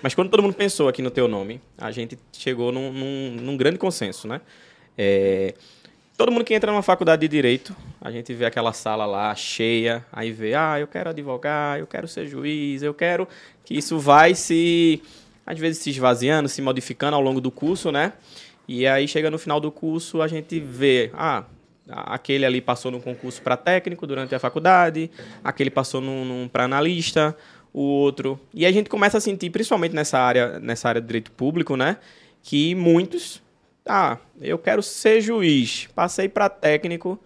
Mas 0.02 0.14
quando 0.16 0.30
todo 0.30 0.42
mundo 0.42 0.54
pensou 0.54 0.88
aqui 0.88 1.00
no 1.00 1.10
teu 1.12 1.28
nome, 1.28 1.60
a 1.78 1.92
gente 1.92 2.18
chegou 2.32 2.72
num, 2.72 2.92
num- 2.92 3.36
num 3.40 3.56
grande 3.56 3.78
consenso, 3.78 4.26
né? 4.26 4.40
É, 4.98 5.54
todo 6.16 6.30
mundo 6.32 6.44
que 6.44 6.54
entra 6.54 6.70
numa 6.72 6.82
faculdade 6.82 7.20
de 7.20 7.28
Direito, 7.28 7.74
a 8.00 8.10
gente 8.10 8.34
vê 8.34 8.44
aquela 8.46 8.72
sala 8.72 9.06
lá 9.06 9.32
cheia, 9.36 10.04
aí 10.12 10.32
vê, 10.32 10.54
ah, 10.54 10.76
eu 10.78 10.86
quero 10.88 11.10
advogar, 11.10 11.78
eu 11.78 11.86
quero 11.86 12.08
ser 12.08 12.26
juiz, 12.26 12.82
eu 12.82 12.92
quero 12.92 13.28
que 13.64 13.74
isso 13.78 13.98
vai 13.98 14.34
se, 14.34 15.00
às 15.46 15.58
vezes, 15.58 15.82
se 15.82 15.90
esvaziando, 15.90 16.48
se 16.48 16.62
modificando 16.62 17.16
ao 17.16 17.22
longo 17.22 17.40
do 17.40 17.50
curso, 17.50 17.90
né? 17.90 18.12
E 18.66 18.86
aí 18.86 19.08
chega 19.08 19.30
no 19.30 19.38
final 19.38 19.60
do 19.60 19.70
curso, 19.70 20.22
a 20.22 20.28
gente 20.28 20.60
vê, 20.60 21.10
ah, 21.14 21.44
aquele 21.88 22.44
ali 22.44 22.60
passou 22.60 22.90
num 22.90 23.00
concurso 23.00 23.42
para 23.42 23.56
técnico 23.56 24.06
durante 24.06 24.34
a 24.34 24.38
faculdade, 24.38 25.10
aquele 25.42 25.70
passou 25.70 26.02
para 26.52 26.64
analista, 26.64 27.36
o 27.72 27.80
outro. 27.80 28.38
E 28.54 28.64
a 28.66 28.72
gente 28.72 28.88
começa 28.88 29.18
a 29.18 29.20
sentir, 29.20 29.50
principalmente 29.50 29.94
nessa 29.94 30.18
área, 30.18 30.58
nessa 30.60 30.88
área 30.88 31.00
de 31.00 31.06
direito 31.06 31.32
público, 31.32 31.76
né, 31.76 31.96
que 32.42 32.74
muitos, 32.74 33.42
ah, 33.86 34.18
eu 34.40 34.58
quero 34.58 34.82
ser 34.82 35.20
juiz, 35.20 35.88
passei 35.94 36.28
para 36.28 36.48
técnico, 36.48 37.18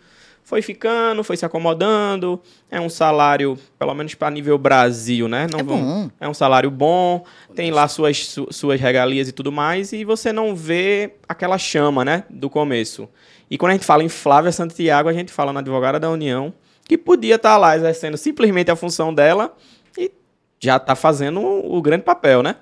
foi 0.46 0.62
ficando, 0.62 1.24
foi 1.24 1.36
se 1.36 1.44
acomodando, 1.44 2.40
é 2.70 2.80
um 2.80 2.88
salário, 2.88 3.58
pelo 3.76 3.92
menos 3.94 4.14
para 4.14 4.30
nível 4.30 4.56
Brasil, 4.56 5.26
né? 5.26 5.48
Não 5.50 5.58
É 5.58 5.62
vão- 5.64 5.82
bom. 5.82 6.10
é 6.20 6.28
um 6.28 6.32
salário 6.32 6.70
bom, 6.70 7.24
tem 7.52 7.72
lá 7.72 7.88
suas, 7.88 8.24
su- 8.26 8.46
suas 8.52 8.80
regalias 8.80 9.26
e 9.28 9.32
tudo 9.32 9.50
mais, 9.50 9.92
e 9.92 10.04
você 10.04 10.32
não 10.32 10.54
vê 10.54 11.14
aquela 11.28 11.58
chama, 11.58 12.04
né, 12.04 12.22
do 12.30 12.48
começo. 12.48 13.08
E 13.50 13.58
quando 13.58 13.70
a 13.70 13.74
gente 13.74 13.84
fala 13.84 14.04
em 14.04 14.08
Flávia 14.08 14.52
Santiago, 14.52 15.08
a 15.08 15.12
gente 15.12 15.32
fala 15.32 15.52
na 15.52 15.58
advogada 15.58 15.98
da 15.98 16.08
União, 16.08 16.54
que 16.84 16.96
podia 16.96 17.34
estar 17.34 17.56
lá 17.56 17.76
exercendo 17.76 18.16
simplesmente 18.16 18.70
a 18.70 18.76
função 18.76 19.12
dela 19.12 19.52
e 19.98 20.12
já 20.60 20.76
está 20.76 20.94
fazendo 20.94 21.40
o, 21.40 21.76
o 21.76 21.82
grande 21.82 22.04
papel, 22.04 22.40
né? 22.44 22.54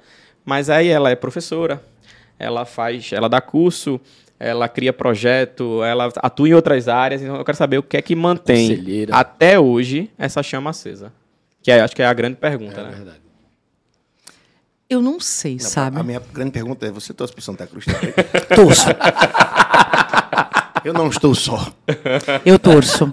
Mas 0.43 0.71
aí 0.71 0.89
ela 0.89 1.11
é 1.11 1.15
professora, 1.15 1.83
ela 2.39 2.65
faz, 2.65 3.13
ela 3.13 3.29
dá 3.29 3.43
curso, 3.43 4.01
ela 4.39 4.69
cria 4.69 4.93
projeto, 4.93 5.83
ela 5.85 6.13
atua 6.17 6.49
em 6.49 6.55
outras 6.55 6.89
áreas, 6.89 7.23
então 7.23 7.37
eu 7.37 7.45
quero 7.45 7.57
saber 7.57 7.79
o 7.79 7.83
que 7.83 7.97
é 7.97 8.03
que 8.03 8.15
mantém 8.17 8.69
Conselheira. 8.71 9.15
até 9.17 9.59
hoje 9.59 10.11
essa 10.19 10.43
chama 10.43 10.71
acesa. 10.71 11.13
Que 11.63 11.71
é, 11.71 11.81
acho 11.81 11.95
que 11.97 12.03
é 12.03 12.07
a 12.07 12.13
grande 12.13 12.37
pergunta, 12.37 12.81
É 12.81 12.85
né? 12.85 12.91
verdade. 12.91 13.25
Eu 14.89 15.01
não 15.01 15.19
sei, 15.19 15.55
Não, 15.55 15.61
sabe? 15.61 15.99
A 15.99 16.03
minha 16.03 16.21
grande 16.33 16.51
pergunta 16.53 16.87
é: 16.87 16.91
você 16.91 17.15
torce 17.15 17.33
para 17.33 17.43
Santa 17.43 17.67
Cruz 17.67 17.87
também? 17.87 18.13
Torço. 18.55 18.87
eu 20.85 20.93
não 20.93 21.09
estou 21.09 21.35
só. 21.35 21.73
Eu 22.45 22.59
torço. 22.59 23.09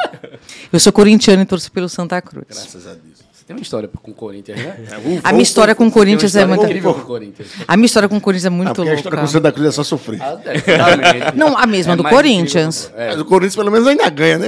Eu 0.72 0.80
sou 0.80 0.92
corintiano 0.92 1.42
e 1.42 1.46
torço 1.46 1.72
pelo 1.72 1.88
Santa 1.88 2.22
Cruz. 2.22 2.46
Graças 2.50 2.86
a 2.88 2.94
Deus. 2.94 3.11
Tem 3.52 3.58
uma 3.58 3.62
história 3.64 3.90
com 3.90 4.12
o 4.12 4.14
Corinthians, 4.14 4.58
né? 4.58 4.78
A 5.26 5.32
minha 5.34 5.44
história 5.44 5.76
com 5.76 5.86
o 5.86 5.92
Corinthians 5.92 6.34
é 6.38 6.46
muito. 6.46 6.64
incrível 6.64 6.94
com 6.94 7.02
o 7.02 7.06
Corinthians. 7.06 7.50
A 7.68 7.76
minha 7.76 7.86
história 7.86 8.08
com 8.08 8.16
o 8.16 8.22
Corinthians 8.22 8.46
é 8.46 8.48
Ah, 8.48 8.52
muito 8.52 8.74
porque 8.74 8.90
a 8.90 8.94
história 8.94 9.18
com 9.18 9.24
louca. 9.24 9.32
Santa 9.34 9.52
Cruz 9.52 9.68
é 9.68 9.72
só 9.74 9.84
sofrer. 9.84 10.22
Ah, 10.22 10.40
é. 10.46 11.34
Não, 11.36 11.58
a 11.58 11.68
mesma 11.68 11.98
do 11.98 12.04
mais 12.04 12.16
Corinthians. 12.16 12.86
incrível. 12.86 13.02
É, 13.04 13.10
Mas 13.10 13.20
o 13.20 13.26
Corinthians 13.26 13.56
pelo 13.58 13.70
menos 13.70 13.86
ainda 13.86 14.10
ganha, 14.10 14.38
né? 14.40 14.48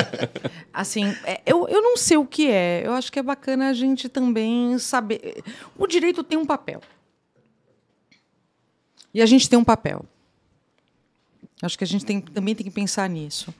Assim, 0.72 1.14
é, 1.24 1.42
eu, 1.44 1.68
eu 1.68 1.82
não 1.82 1.98
sei 1.98 2.16
o 2.16 2.24
que 2.24 2.50
é. 2.50 2.86
Eu 2.86 2.94
acho 2.94 3.12
que 3.12 3.18
é 3.18 3.22
bacana 3.22 3.68
a 3.68 3.74
gente 3.74 4.08
também 4.08 4.78
saber. 4.78 5.42
O 5.76 5.86
direito 5.86 6.24
tem 6.24 6.38
um 6.38 6.46
papel. 6.46 6.80
E 9.12 9.20
a 9.20 9.26
gente 9.26 9.46
tem 9.46 9.58
um 9.58 9.64
papel. 9.64 10.06
Acho 11.60 11.76
que 11.76 11.84
a 11.84 11.86
gente 11.86 12.06
tem, 12.06 12.18
também 12.18 12.54
tem 12.54 12.64
que 12.64 12.72
pensar 12.72 13.06
nisso. 13.10 13.52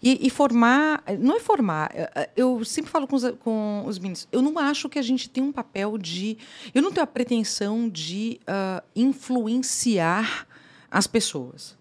E, 0.00 0.26
e 0.26 0.30
formar, 0.30 1.02
não 1.18 1.36
é 1.36 1.40
formar, 1.40 1.90
é, 1.92 2.30
eu 2.36 2.64
sempre 2.64 2.90
falo 2.90 3.06
com 3.08 3.16
os, 3.16 3.30
com 3.40 3.84
os 3.84 3.98
meninos, 3.98 4.28
eu 4.30 4.40
não 4.40 4.56
acho 4.56 4.88
que 4.88 4.98
a 4.98 5.02
gente 5.02 5.28
tem 5.28 5.42
um 5.42 5.50
papel 5.50 5.98
de. 5.98 6.38
Eu 6.72 6.82
não 6.82 6.92
tenho 6.92 7.02
a 7.02 7.06
pretensão 7.06 7.88
de 7.88 8.40
ah, 8.46 8.82
influenciar 8.94 10.46
as 10.88 11.06
pessoas. 11.08 11.76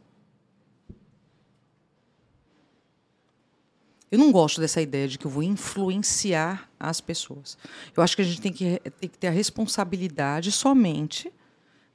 Eu 4.10 4.18
não 4.18 4.32
gosto 4.32 4.62
dessa 4.62 4.82
ideia 4.82 5.08
de 5.08 5.20
que 5.20 5.28
eu 5.28 5.32
vou 5.32 5.44
influenciar 5.44 6.70
as 6.80 7.02
pessoas. 7.02 7.58
Eu 7.96 8.02
acho 8.02 8.16
que 8.16 8.22
a 8.22 8.26
gente 8.26 8.42
tem 8.42 8.54
que, 8.54 8.80
tem 9.00 9.10
que 9.10 9.18
ter 9.18 9.28
a 9.28 9.32
responsabilidade 9.32 10.52
somente 10.52 11.32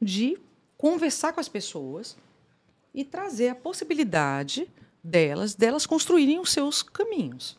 de 0.00 0.38
conversar 0.76 1.32
com 1.32 1.40
as 1.40 1.48
pessoas 1.48 2.16
e 2.94 3.02
trazer 3.02 3.48
a 3.48 3.54
possibilidade 3.54 4.68
delas, 5.02 5.54
delas 5.54 5.86
construírem 5.86 6.38
os 6.38 6.52
seus 6.52 6.82
caminhos. 6.82 7.56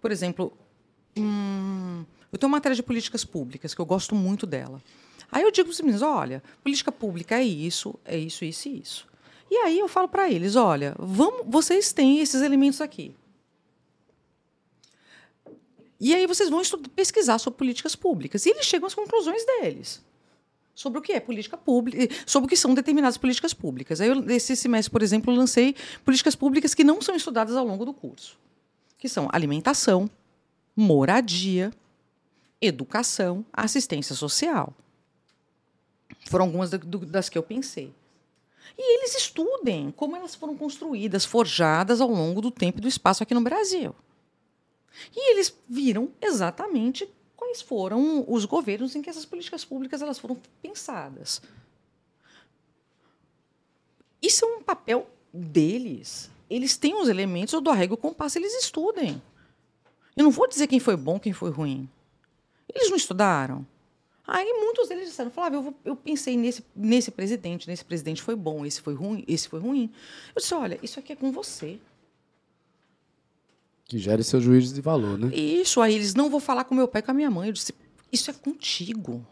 Por 0.00 0.10
exemplo, 0.10 0.52
hum, 1.16 2.04
eu 2.30 2.38
tenho 2.38 2.48
uma 2.48 2.56
matéria 2.56 2.76
de 2.76 2.82
políticas 2.82 3.24
públicas 3.24 3.74
que 3.74 3.80
eu 3.80 3.86
gosto 3.86 4.14
muito 4.14 4.46
dela. 4.46 4.82
Aí 5.30 5.42
eu 5.42 5.50
digo 5.50 5.68
para 5.68 5.72
os 5.72 5.80
meninos, 5.80 6.02
olha, 6.02 6.42
política 6.62 6.92
pública 6.92 7.36
é 7.38 7.44
isso, 7.44 7.94
é 8.04 8.18
isso, 8.18 8.44
isso 8.44 8.68
e 8.68 8.80
isso. 8.80 9.06
E 9.50 9.56
aí 9.56 9.78
eu 9.78 9.88
falo 9.88 10.08
para 10.08 10.30
eles, 10.30 10.56
olha, 10.56 10.94
vamos, 10.98 11.46
vocês 11.46 11.92
têm 11.92 12.20
esses 12.20 12.42
elementos 12.42 12.80
aqui. 12.80 13.14
E 16.00 16.14
aí 16.14 16.26
vocês 16.26 16.50
vão 16.50 16.60
pesquisar 16.94 17.38
sobre 17.38 17.58
políticas 17.58 17.94
públicas. 17.94 18.44
E 18.44 18.50
eles 18.50 18.66
chegam 18.66 18.86
às 18.86 18.94
conclusões 18.94 19.44
deles 19.44 20.02
sobre 20.74 20.98
o 20.98 21.02
que 21.02 21.12
é 21.12 21.20
política 21.20 21.56
pública, 21.56 22.14
sobre 22.26 22.46
o 22.46 22.48
que 22.48 22.56
são 22.56 22.74
determinadas 22.74 23.16
políticas 23.16 23.52
públicas. 23.52 24.00
Aí, 24.00 24.08
eu, 24.08 24.30
esse 24.30 24.56
semestre, 24.56 24.90
por 24.90 25.02
exemplo, 25.02 25.34
lancei 25.34 25.74
políticas 26.04 26.34
públicas 26.34 26.74
que 26.74 26.84
não 26.84 27.00
são 27.00 27.14
estudadas 27.14 27.56
ao 27.56 27.66
longo 27.66 27.84
do 27.84 27.92
curso, 27.92 28.38
que 28.98 29.08
são 29.08 29.28
alimentação, 29.32 30.10
moradia, 30.74 31.72
educação, 32.60 33.44
assistência 33.52 34.14
social. 34.14 34.72
Foram 36.26 36.46
algumas 36.46 36.70
das 36.70 37.28
que 37.28 37.36
eu 37.36 37.42
pensei. 37.42 37.92
E 38.78 38.98
eles 38.98 39.16
estudem 39.16 39.90
como 39.90 40.16
elas 40.16 40.34
foram 40.34 40.56
construídas, 40.56 41.24
forjadas 41.24 42.00
ao 42.00 42.08
longo 42.08 42.40
do 42.40 42.50
tempo 42.50 42.78
e 42.78 42.80
do 42.80 42.88
espaço 42.88 43.22
aqui 43.22 43.34
no 43.34 43.42
Brasil. 43.42 43.94
E 45.14 45.32
eles 45.32 45.54
viram 45.68 46.10
exatamente 46.20 47.08
quais 47.42 47.60
foram 47.60 48.24
os 48.28 48.44
governos 48.44 48.94
em 48.94 49.02
que 49.02 49.10
essas 49.10 49.24
políticas 49.24 49.64
públicas 49.64 50.00
elas 50.00 50.18
foram 50.18 50.40
pensadas. 50.62 51.42
Isso 54.22 54.44
é 54.44 54.48
um 54.48 54.62
papel 54.62 55.10
deles. 55.32 56.30
Eles 56.48 56.76
têm 56.76 56.94
os 56.94 57.08
elementos, 57.08 57.52
eu 57.52 57.60
dou 57.60 57.72
a 57.72 57.76
regra 57.76 57.94
o 57.94 57.98
compasso, 57.98 58.38
eles 58.38 58.54
estudem. 58.54 59.20
Eu 60.16 60.22
não 60.22 60.30
vou 60.30 60.46
dizer 60.46 60.68
quem 60.68 60.78
foi 60.78 60.96
bom, 60.96 61.18
quem 61.18 61.32
foi 61.32 61.50
ruim. 61.50 61.88
Eles 62.72 62.88
não 62.88 62.96
estudaram. 62.96 63.66
Aí 64.24 64.52
muitos 64.52 64.88
deles 64.88 65.08
disseram, 65.08 65.30
Flávio, 65.32 65.56
eu, 65.58 65.62
vou, 65.62 65.74
eu 65.84 65.96
pensei 65.96 66.36
nesse, 66.36 66.64
nesse 66.76 67.10
presidente, 67.10 67.66
nesse 67.66 67.84
presidente 67.84 68.22
foi 68.22 68.36
bom, 68.36 68.64
esse 68.64 68.80
foi 68.80 68.94
ruim, 68.94 69.24
esse 69.26 69.48
foi 69.48 69.58
ruim. 69.58 69.92
Eu 70.34 70.40
disse, 70.40 70.54
olha, 70.54 70.78
isso 70.80 71.00
aqui 71.00 71.12
é 71.12 71.16
com 71.16 71.32
você. 71.32 71.80
Que 73.92 73.98
gere 73.98 74.24
seu 74.24 74.40
juízo 74.40 74.74
de 74.74 74.80
valor, 74.80 75.18
né? 75.18 75.36
Isso, 75.36 75.78
aí 75.78 75.94
eles 75.94 76.14
não 76.14 76.30
vou 76.30 76.40
falar 76.40 76.64
com 76.64 76.74
meu 76.74 76.88
pai 76.88 77.00
e 77.00 77.02
com 77.02 77.10
a 77.10 77.14
minha 77.14 77.30
mãe. 77.30 77.48
Eu 77.48 77.52
disse, 77.52 77.74
isso 78.10 78.30
é 78.30 78.32
contigo. 78.32 79.22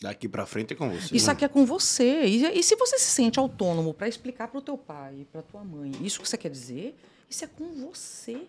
Daqui 0.00 0.28
para 0.28 0.46
frente 0.46 0.72
é 0.72 0.76
com 0.76 0.88
você. 0.88 1.16
Isso 1.16 1.26
né? 1.26 1.32
aqui 1.32 1.44
é 1.44 1.48
com 1.48 1.66
você. 1.66 2.26
E, 2.26 2.60
e 2.60 2.62
se 2.62 2.76
você 2.76 2.96
se 2.96 3.10
sente 3.10 3.40
autônomo 3.40 3.92
para 3.92 4.06
explicar 4.06 4.46
para 4.46 4.58
o 4.58 4.62
teu 4.62 4.78
pai, 4.78 5.26
para 5.32 5.42
tua 5.42 5.64
mãe, 5.64 5.90
isso 6.00 6.20
que 6.20 6.28
você 6.28 6.38
quer 6.38 6.48
dizer, 6.48 6.96
isso 7.28 7.44
é 7.44 7.48
com 7.48 7.74
você. 7.88 8.46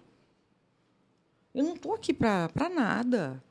Eu 1.51 1.63
não 1.63 1.73
estou 1.73 1.95
aqui 1.95 2.13
para 2.13 2.69
nada. 2.69 3.43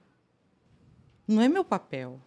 Não 1.27 1.43
é 1.43 1.49
meu 1.49 1.65
papel. 1.65 2.21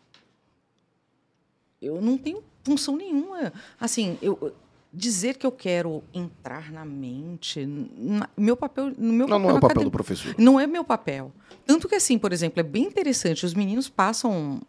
Eu 1.81 2.01
não 2.01 2.17
tenho 2.17 2.43
função 2.61 2.97
nenhuma. 2.97 3.53
Assim, 3.79 4.17
eu, 4.21 4.53
dizer 4.93 5.37
que 5.37 5.45
eu 5.45 5.51
quero 5.51 6.03
entrar 6.13 6.71
na 6.71 6.85
mente, 6.85 7.65
na, 7.65 8.29
meu 8.37 8.55
papel, 8.55 8.93
no 8.95 9.13
meu 9.13 9.27
não, 9.27 9.37
papel, 9.37 9.39
não 9.39 9.49
é 9.49 9.53
o 9.53 9.61
papel 9.61 9.83
do 9.83 9.91
professor. 9.91 10.35
Não 10.37 10.59
é 10.59 10.67
meu 10.67 10.83
papel. 10.83 11.31
Tanto 11.65 11.89
que 11.89 11.95
assim, 11.95 12.19
por 12.19 12.31
exemplo, 12.31 12.59
é 12.59 12.63
bem 12.63 12.83
interessante. 12.83 13.45
Os 13.45 13.55
meninos 13.55 13.89
passam 13.89 14.61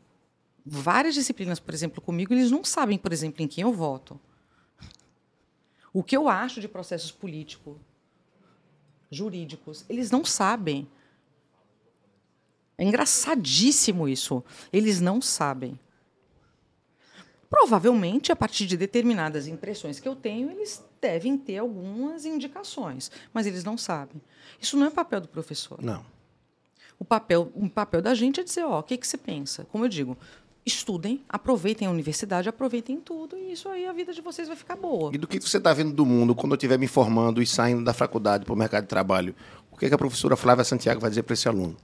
várias 0.64 1.14
disciplinas, 1.14 1.60
por 1.60 1.74
exemplo, 1.74 2.00
comigo, 2.00 2.32
eles 2.32 2.50
não 2.50 2.64
sabem, 2.64 2.96
por 2.96 3.12
exemplo, 3.12 3.42
em 3.42 3.48
quem 3.48 3.62
eu 3.62 3.72
voto. 3.72 4.18
O 5.92 6.02
que 6.02 6.16
eu 6.16 6.26
acho 6.26 6.60
de 6.60 6.66
processos 6.66 7.12
políticos, 7.12 7.76
jurídicos, 9.10 9.84
eles 9.88 10.10
não 10.10 10.24
sabem. 10.24 10.88
É 12.78 12.84
engraçadíssimo 12.84 14.08
isso. 14.08 14.42
Eles 14.72 15.00
não 15.00 15.20
sabem. 15.20 15.78
Provavelmente, 17.48 18.32
a 18.32 18.36
partir 18.36 18.66
de 18.66 18.76
determinadas 18.76 19.46
impressões 19.46 20.00
que 20.00 20.08
eu 20.08 20.16
tenho, 20.16 20.50
eles 20.50 20.84
devem 21.00 21.36
ter 21.36 21.58
algumas 21.58 22.24
indicações, 22.24 23.10
mas 23.32 23.46
eles 23.46 23.64
não 23.64 23.76
sabem. 23.76 24.20
Isso 24.60 24.76
não 24.76 24.86
é 24.86 24.90
papel 24.90 25.20
do 25.20 25.28
professor. 25.28 25.82
Não. 25.82 26.04
O 26.98 27.04
papel, 27.04 27.50
o 27.54 27.68
papel 27.68 28.00
da 28.00 28.14
gente 28.14 28.40
é 28.40 28.44
dizer, 28.44 28.64
ó, 28.64 28.78
o 28.78 28.82
que, 28.82 28.96
que 28.96 29.06
você 29.06 29.16
pensa? 29.16 29.66
Como 29.70 29.84
eu 29.84 29.88
digo, 29.88 30.16
estudem, 30.64 31.22
aproveitem 31.28 31.86
a 31.86 31.90
universidade, 31.90 32.48
aproveitem 32.48 32.98
tudo, 32.98 33.36
e 33.36 33.52
isso 33.52 33.68
aí 33.68 33.86
a 33.86 33.92
vida 33.92 34.12
de 34.12 34.20
vocês 34.20 34.48
vai 34.48 34.56
ficar 34.56 34.76
boa. 34.76 35.14
E 35.14 35.18
do 35.18 35.26
que 35.26 35.38
você 35.38 35.58
está 35.58 35.72
vendo 35.72 35.92
do 35.92 36.06
mundo 36.06 36.34
quando 36.34 36.52
eu 36.52 36.56
estiver 36.56 36.78
me 36.78 36.86
formando 36.86 37.42
e 37.42 37.46
saindo 37.46 37.84
da 37.84 37.92
faculdade 37.92 38.44
para 38.44 38.54
o 38.54 38.56
mercado 38.56 38.84
de 38.84 38.88
trabalho? 38.88 39.34
O 39.70 39.76
que, 39.76 39.88
que 39.88 39.94
a 39.94 39.98
professora 39.98 40.36
Flávia 40.36 40.64
Santiago 40.64 41.00
vai 41.00 41.10
dizer 41.10 41.24
para 41.24 41.34
esse 41.34 41.48
aluno? 41.48 41.76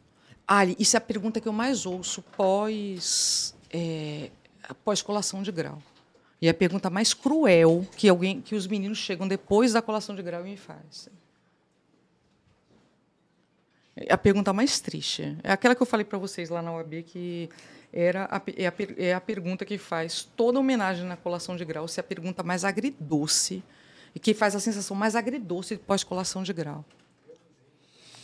Ali, 0.47 0.75
isso 0.79 0.97
é 0.97 0.99
a 0.99 1.01
pergunta 1.01 1.41
que 1.41 1.49
eu 1.49 1.53
mais 1.53 1.85
ouço 1.85 2.23
pós 2.37 3.55
é, 3.71 4.31
após 4.71 5.03
colação 5.03 5.43
de 5.43 5.51
grau. 5.51 5.83
E 6.41 6.49
a 6.49 6.55
pergunta 6.55 6.89
mais 6.89 7.12
cruel 7.12 7.87
que 7.97 8.09
alguém, 8.09 8.41
que 8.41 8.55
os 8.55 8.66
meninos 8.66 8.99
chegam 8.99 9.27
depois 9.27 9.73
da 9.73 9.83
colação 9.83 10.14
de 10.14 10.23
grau 10.23 10.47
e 10.47 10.51
me 10.51 10.57
fazem. 10.57 11.12
É 13.97 14.14
a 14.14 14.16
pergunta 14.16 14.53
mais 14.53 14.81
triste. 14.81 15.37
É 15.43 15.53
aquela 15.53 15.75
que 15.75 15.83
eu 15.83 15.87
falei 15.87 16.05
para 16.05 16.16
vocês 16.16 16.49
lá 16.49 16.62
na 16.62 16.73
UAB, 16.73 17.03
que 17.03 17.51
era 17.93 18.25
a, 18.31 18.41
é, 18.57 18.68
a, 18.68 18.73
é 18.97 19.12
a 19.12 19.21
pergunta 19.21 19.64
que 19.66 19.77
faz 19.77 20.23
toda 20.37 20.59
homenagem 20.59 21.05
na 21.05 21.16
colação 21.16 21.57
de 21.57 21.64
grau, 21.64 21.89
se 21.89 21.99
é 21.99 22.03
a 22.03 22.05
pergunta 22.05 22.43
mais 22.43 22.64
agridoce, 22.64 23.62
e 24.14 24.21
que 24.21 24.33
faz 24.33 24.55
a 24.55 24.61
sensação 24.61 24.97
mais 24.97 25.16
agridoce 25.16 25.77
pós-colação 25.77 26.43
de 26.43 26.53
grau. 26.53 26.85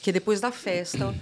Que 0.01 0.13
depois 0.13 0.41
da 0.41 0.53
festa, 0.53 1.13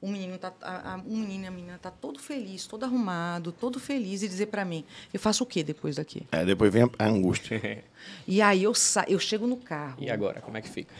o 0.00 0.08
menino 0.08 0.38
tá, 0.38 0.52
a, 0.60 0.94
a, 0.94 0.96
um 0.98 1.16
menino 1.16 1.44
e 1.44 1.46
a 1.46 1.50
menina 1.50 1.78
tá 1.78 1.90
todo 1.90 2.18
feliz, 2.18 2.66
todo 2.66 2.84
arrumado, 2.84 3.52
todo 3.52 3.80
feliz 3.80 4.22
e 4.22 4.28
dizer 4.28 4.46
para 4.46 4.64
mim, 4.64 4.84
eu 5.12 5.18
faço 5.18 5.44
o 5.44 5.46
quê 5.46 5.62
depois 5.62 5.96
daqui? 5.96 6.26
É, 6.30 6.44
depois 6.44 6.72
vem 6.72 6.90
a, 6.98 7.06
angústia. 7.06 7.84
e 8.26 8.42
aí 8.42 8.62
eu 8.62 8.74
sa 8.74 9.04
eu 9.08 9.18
chego 9.18 9.46
no 9.46 9.56
carro. 9.56 9.96
E 10.00 10.10
agora, 10.10 10.40
como 10.40 10.56
é 10.56 10.62
que 10.62 10.68
fica? 10.68 10.94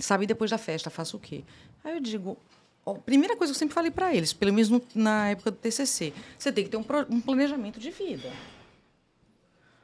Sabe 0.00 0.26
depois 0.26 0.50
da 0.50 0.58
festa, 0.58 0.90
faço 0.90 1.16
o 1.16 1.20
quê? 1.20 1.44
Aí 1.84 1.94
eu 1.94 2.00
digo, 2.00 2.36
ó, 2.84 2.94
primeira 2.94 3.36
coisa 3.36 3.52
que 3.52 3.56
eu 3.56 3.58
sempre 3.58 3.74
falei 3.74 3.90
para 3.90 4.14
eles, 4.14 4.32
pelo 4.32 4.52
menos 4.52 4.70
no, 4.70 4.82
na 4.94 5.30
época 5.30 5.50
do 5.50 5.56
TCC, 5.58 6.12
você 6.38 6.50
tem 6.50 6.64
que 6.64 6.70
ter 6.70 6.76
um, 6.76 6.82
pro, 6.82 7.06
um 7.10 7.20
planejamento 7.20 7.78
de 7.78 7.90
vida. 7.90 8.32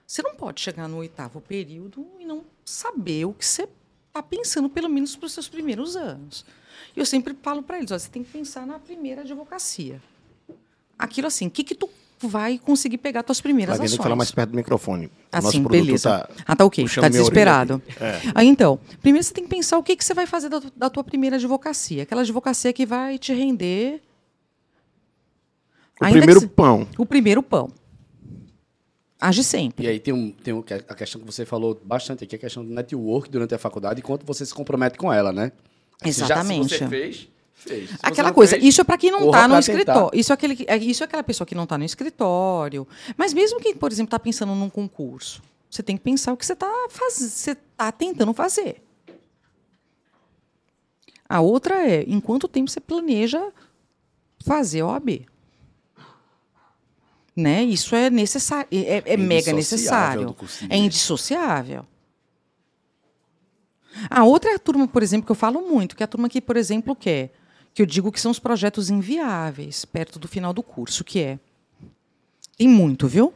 Você 0.06 0.22
não 0.22 0.34
pode 0.34 0.60
chegar 0.60 0.88
no 0.88 0.96
oitavo 0.96 1.38
período 1.38 2.06
e 2.18 2.24
não 2.24 2.42
saber 2.64 3.26
o 3.26 3.34
que 3.34 3.44
você 3.44 3.68
está 4.08 4.22
pensando, 4.22 4.68
pelo 4.68 4.88
menos 4.88 5.14
para 5.16 5.26
os 5.26 5.32
seus 5.32 5.48
primeiros 5.48 5.96
anos. 5.96 6.44
E 6.96 7.00
eu 7.00 7.06
sempre 7.06 7.36
falo 7.42 7.62
para 7.62 7.78
eles, 7.78 7.90
ó, 7.90 7.98
você 7.98 8.08
tem 8.08 8.24
que 8.24 8.30
pensar 8.30 8.66
na 8.66 8.78
primeira 8.78 9.22
advocacia. 9.22 10.00
Aquilo 10.98 11.28
assim, 11.28 11.46
o 11.46 11.50
que, 11.50 11.62
que 11.62 11.74
tu 11.74 11.88
vai 12.20 12.58
conseguir 12.58 12.98
pegar 12.98 13.22
tuas 13.22 13.40
primeiras 13.40 13.76
Vai 13.76 13.86
ações? 13.86 13.92
Tem 13.92 13.98
que 13.98 14.02
falar 14.02 14.16
mais 14.16 14.30
perto 14.32 14.50
do 14.50 14.56
microfone. 14.56 15.10
Assim, 15.30 15.62
beleza. 15.62 16.10
Tá 16.10 16.28
ah, 16.46 16.56
tá 16.56 16.64
ok. 16.64 16.88
Tá 16.88 17.08
desesperado. 17.08 17.80
É. 18.00 18.20
Aí, 18.34 18.48
então, 18.48 18.80
primeiro 19.00 19.24
você 19.24 19.32
tem 19.32 19.44
que 19.44 19.50
pensar 19.50 19.78
o 19.78 19.82
que, 19.82 19.94
que 19.94 20.04
você 20.04 20.14
vai 20.14 20.26
fazer 20.26 20.48
da, 20.48 20.60
da 20.74 20.90
tua 20.90 21.04
primeira 21.04 21.36
advocacia. 21.36 22.02
Aquela 22.02 22.22
advocacia 22.22 22.72
que 22.72 22.84
vai 22.84 23.18
te 23.18 23.32
render... 23.32 24.02
O 26.00 26.10
primeiro 26.10 26.40
que, 26.40 26.46
pão. 26.46 26.88
O 26.96 27.06
primeiro 27.06 27.42
pão. 27.42 27.72
Age 29.20 29.42
sempre. 29.42 29.84
E 29.84 29.88
aí 29.88 29.98
tem, 29.98 30.14
um, 30.14 30.30
tem 30.30 30.54
um, 30.54 30.62
a 30.88 30.94
questão 30.94 31.20
que 31.20 31.26
você 31.26 31.44
falou 31.44 31.80
bastante 31.82 32.22
aqui, 32.22 32.36
a 32.36 32.38
questão 32.38 32.64
do 32.64 32.72
network 32.72 33.28
durante 33.28 33.52
a 33.52 33.58
faculdade 33.58 33.98
e 33.98 34.02
quanto 34.02 34.24
você 34.24 34.46
se 34.46 34.54
compromete 34.54 34.96
com 34.96 35.12
ela, 35.12 35.32
né? 35.32 35.50
Exatamente. 36.04 36.68
Se 36.68 36.78
já, 36.78 36.78
se 36.78 36.84
você 36.84 36.88
fez, 36.88 37.28
fez. 37.52 37.90
Se 37.90 37.96
Aquela 38.00 38.32
coisa, 38.32 38.52
fez, 38.52 38.64
isso 38.64 38.80
é 38.80 38.84
para 38.84 38.96
quem 38.96 39.10
não 39.10 39.26
está 39.26 39.48
no 39.48 39.58
escritório. 39.58 40.10
Isso 40.18 40.32
é, 40.32 40.34
aquele, 40.34 40.64
é, 40.68 40.76
isso 40.76 41.02
é 41.02 41.06
aquela 41.06 41.24
pessoa 41.24 41.44
que 41.44 41.54
não 41.54 41.64
está 41.64 41.76
no 41.76 41.84
escritório. 41.84 42.86
Mas 43.16 43.34
mesmo 43.34 43.58
quem, 43.58 43.74
por 43.74 43.90
exemplo, 43.90 44.08
está 44.08 44.20
pensando 44.20 44.54
num 44.54 44.70
concurso, 44.70 45.42
você 45.68 45.82
tem 45.82 45.96
que 45.96 46.02
pensar 46.04 46.32
o 46.32 46.36
que 46.36 46.46
você 46.46 46.52
está 46.52 46.70
você 47.10 47.56
tá 47.76 47.90
tentando 47.90 48.32
fazer. 48.32 48.82
A 51.28 51.40
outra 51.40 51.86
é, 51.86 52.04
em 52.04 52.20
quanto 52.20 52.46
tempo 52.46 52.70
você 52.70 52.80
planeja 52.80 53.52
fazer 54.44 54.84
OAB? 54.84 55.26
Né? 57.38 57.62
Isso 57.62 57.94
é 57.94 58.10
necessário, 58.10 58.66
é, 58.72 58.96
é, 58.96 59.02
é 59.06 59.16
mega 59.16 59.52
necessário. 59.52 60.34
É 60.68 60.76
indissociável. 60.76 61.86
A 64.10 64.24
outra 64.24 64.58
turma, 64.58 64.88
por 64.88 65.04
exemplo, 65.04 65.24
que 65.24 65.30
eu 65.30 65.36
falo 65.36 65.60
muito, 65.60 65.94
que 65.94 66.02
é 66.02 66.04
a 66.04 66.08
turma 66.08 66.28
que, 66.28 66.40
por 66.40 66.56
exemplo, 66.56 66.96
quer, 66.96 67.32
que 67.72 67.80
eu 67.80 67.86
digo 67.86 68.10
que 68.10 68.20
são 68.20 68.32
os 68.32 68.40
projetos 68.40 68.90
inviáveis 68.90 69.84
perto 69.84 70.18
do 70.18 70.26
final 70.26 70.52
do 70.52 70.64
curso, 70.64 71.04
que 71.04 71.20
é. 71.20 71.38
Tem 72.56 72.66
muito, 72.66 73.06
viu? 73.06 73.32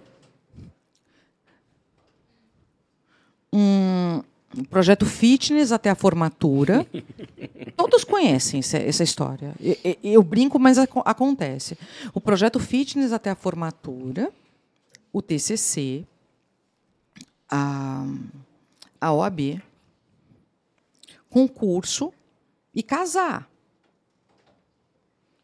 Um 3.52 4.20
projeto 4.68 5.06
fitness 5.06 5.72
até 5.72 5.90
a 5.90 5.94
formatura. 5.94 6.86
Todos 7.76 8.04
conhecem 8.04 8.60
essa, 8.60 8.78
essa 8.78 9.02
história. 9.02 9.54
Eu, 9.60 9.96
eu, 10.02 10.22
brinco, 10.22 10.58
mas 10.58 10.78
acontece. 10.78 11.76
O 12.12 12.20
projeto 12.20 12.60
fitness 12.60 13.12
até 13.12 13.30
a 13.30 13.34
formatura, 13.34 14.30
o 15.12 15.22
TCC, 15.22 16.06
a, 17.50 18.04
a 19.00 19.12
OAB, 19.12 19.62
concurso 21.28 22.12
e 22.74 22.82
casar. 22.82 23.48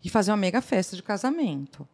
E 0.04 0.08
fazer 0.08 0.30
uma 0.30 0.36
mega 0.36 0.60
festa 0.60 0.94
de 0.94 1.02
casamento. 1.02 1.86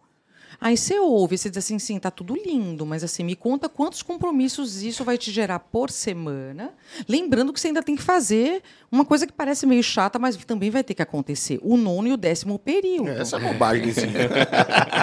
Aí 0.64 0.78
você 0.78 0.98
ouve, 0.98 1.36
você 1.36 1.50
diz 1.50 1.58
assim, 1.58 1.78
sim, 1.78 1.98
tá 1.98 2.10
tudo 2.10 2.34
lindo, 2.34 2.86
mas 2.86 3.04
assim, 3.04 3.22
me 3.22 3.36
conta 3.36 3.68
quantos 3.68 4.02
compromissos 4.02 4.82
isso 4.82 5.04
vai 5.04 5.18
te 5.18 5.30
gerar 5.30 5.58
por 5.58 5.90
semana. 5.90 6.72
Lembrando 7.06 7.52
que 7.52 7.60
você 7.60 7.66
ainda 7.66 7.82
tem 7.82 7.94
que 7.94 8.02
fazer 8.02 8.62
uma 8.90 9.04
coisa 9.04 9.26
que 9.26 9.32
parece 9.34 9.66
meio 9.66 9.82
chata, 9.82 10.18
mas 10.18 10.36
também 10.36 10.70
vai 10.70 10.82
ter 10.82 10.94
que 10.94 11.02
acontecer. 11.02 11.60
O 11.62 11.76
nono 11.76 12.08
e 12.08 12.12
o 12.14 12.16
décimo 12.16 12.58
período. 12.58 13.10
Essa 13.10 13.36
é 13.36 13.40
bobagem, 13.40 13.92
sim. 13.92 14.06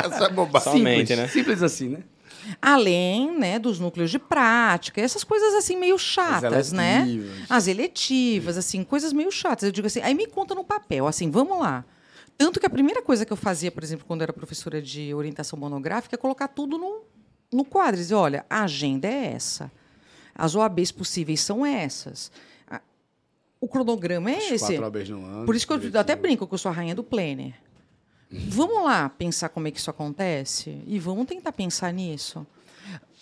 Essa 0.03 0.25
é 0.25 0.29
bobagem. 0.31 0.71
Somente, 0.71 1.09
Simples, 1.09 1.19
né? 1.19 1.27
Simples 1.27 1.61
assim, 1.61 1.89
né? 1.89 1.99
Além 2.59 3.37
né, 3.37 3.59
dos 3.59 3.79
núcleos 3.79 4.09
de 4.09 4.17
prática, 4.17 4.99
essas 4.99 5.23
coisas 5.23 5.53
assim 5.53 5.77
meio 5.77 5.99
chatas, 5.99 6.71
né? 6.71 7.03
eletivas. 7.03 7.31
As 7.47 7.67
eletivas, 7.67 8.57
assim, 8.57 8.83
coisas 8.83 9.13
meio 9.13 9.31
chatas. 9.31 9.65
Eu 9.65 9.71
digo 9.71 9.85
assim, 9.85 10.01
aí 10.01 10.15
me 10.15 10.25
conta 10.25 10.55
no 10.55 10.63
papel, 10.63 11.05
assim, 11.05 11.29
vamos 11.29 11.59
lá. 11.59 11.85
Tanto 12.41 12.59
que 12.59 12.65
a 12.65 12.69
primeira 12.71 13.03
coisa 13.03 13.23
que 13.23 13.31
eu 13.31 13.37
fazia, 13.37 13.71
por 13.71 13.83
exemplo, 13.83 14.03
quando 14.07 14.23
era 14.23 14.33
professora 14.33 14.81
de 14.81 15.13
orientação 15.13 15.59
monográfica, 15.59 16.15
é 16.15 16.17
colocar 16.17 16.47
tudo 16.47 16.75
no, 16.75 17.03
no 17.53 17.63
quadro. 17.63 17.97
Dizer, 17.97 18.15
olha, 18.15 18.43
a 18.49 18.63
agenda 18.63 19.07
é 19.07 19.33
essa. 19.33 19.71
As 20.33 20.55
OABs 20.55 20.91
possíveis 20.91 21.39
são 21.39 21.63
essas. 21.63 22.31
O 23.59 23.67
cronograma 23.67 24.31
é 24.31 24.37
As 24.37 24.51
esse. 24.53 24.65
quatro 24.65 24.83
OABs 24.83 25.09
no 25.09 25.23
ano, 25.23 25.45
Por 25.45 25.55
isso 25.55 25.67
que 25.67 25.73
eu 25.73 25.99
até 25.99 26.15
brinco 26.15 26.47
que 26.47 26.53
eu 26.55 26.57
sou 26.57 26.71
a 26.71 26.73
rainha 26.73 26.95
do 26.95 27.03
planner. 27.03 27.53
Vamos 28.31 28.83
lá 28.85 29.07
pensar 29.07 29.49
como 29.49 29.67
é 29.67 29.71
que 29.71 29.77
isso 29.77 29.91
acontece 29.91 30.81
e 30.87 30.97
vamos 30.97 31.27
tentar 31.27 31.51
pensar 31.51 31.93
nisso. 31.93 32.47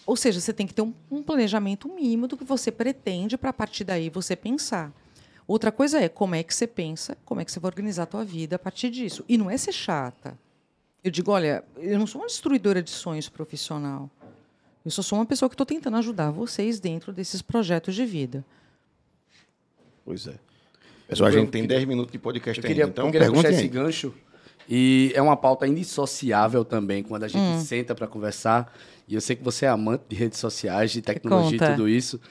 Ou 0.06 0.16
seja, 0.16 0.40
você 0.40 0.54
tem 0.54 0.66
que 0.66 0.74
ter 0.74 0.82
um, 0.82 0.94
um 1.12 1.22
planejamento 1.22 1.94
mínimo 1.94 2.26
do 2.26 2.38
que 2.38 2.46
você 2.46 2.72
pretende 2.72 3.38
para 3.38 3.50
a 3.50 3.54
partir 3.54 3.84
daí 3.84 4.10
você 4.10 4.34
pensar. 4.34 4.94
Outra 5.50 5.72
coisa 5.72 6.00
é 6.00 6.08
como 6.08 6.36
é 6.36 6.44
que 6.44 6.54
você 6.54 6.68
pensa, 6.68 7.18
como 7.26 7.42
é 7.42 7.44
que 7.44 7.52
você 7.52 7.60
vai 7.60 7.70
organizar 7.70 8.04
a 8.04 8.06
tua 8.06 8.24
vida 8.24 8.56
a 8.56 8.60
partir 8.60 8.92
disso. 8.92 9.26
E 9.28 9.36
não 9.36 9.50
é 9.50 9.58
ser 9.58 9.72
chata. 9.72 10.38
Eu 11.04 11.10
digo, 11.10 11.32
olha, 11.32 11.64
eu 11.78 11.98
não 11.98 12.06
sou 12.06 12.22
uma 12.22 12.28
destruidora 12.28 12.84
de 12.84 12.92
sonhos 12.92 13.28
profissional. 13.28 14.12
Eu 14.86 14.92
só 14.92 15.02
sou 15.02 15.18
uma 15.18 15.26
pessoa 15.26 15.50
que 15.50 15.56
estou 15.56 15.66
tentando 15.66 15.98
ajudar 15.98 16.30
vocês 16.30 16.80
dentro 16.80 17.12
desses 17.12 17.42
projetos 17.42 17.96
de 17.96 18.06
vida. 18.06 18.46
Pois 20.06 20.28
é. 20.28 20.36
Pessoal, 21.08 21.30
a 21.30 21.32
gente 21.32 21.50
tem 21.50 21.66
10 21.66 21.86
minutos 21.86 22.12
de 22.12 22.20
podcast 22.20 22.62
Eu 22.62 22.68
queria, 22.68 22.84
ainda, 22.84 22.92
então 22.92 23.08
eu 23.08 23.12
queria 23.12 23.28
puxar 23.30 23.42
perguntem 23.42 23.66
esse 23.66 23.74
gancho. 23.74 24.14
E 24.70 25.12
é 25.16 25.22
uma 25.22 25.36
pauta 25.36 25.68
indissociável 25.68 26.64
também, 26.64 27.02
quando 27.02 27.24
a 27.24 27.28
gente 27.28 27.66
senta 27.66 27.96
para 27.96 28.06
conversar. 28.06 28.72
E 29.08 29.16
eu 29.16 29.22
sei 29.22 29.36
que 29.36 29.44
você 29.44 29.66
é 29.66 29.70
amante 29.70 30.04
de 30.10 30.16
redes 30.16 30.38
sociais, 30.38 30.92
de 30.92 31.02
tecnologia 31.02 31.58
e 31.58 31.72
tudo 31.72 31.90
isso. 31.90 32.22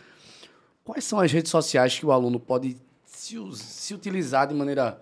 Quais 0.84 1.02
são 1.02 1.18
as 1.18 1.32
redes 1.32 1.50
sociais 1.50 1.98
que 1.98 2.06
o 2.06 2.12
aluno 2.12 2.38
pode 2.38 2.76
se, 3.18 3.36
se 3.56 3.94
utilizar 3.94 4.46
de 4.46 4.54
maneira 4.54 5.00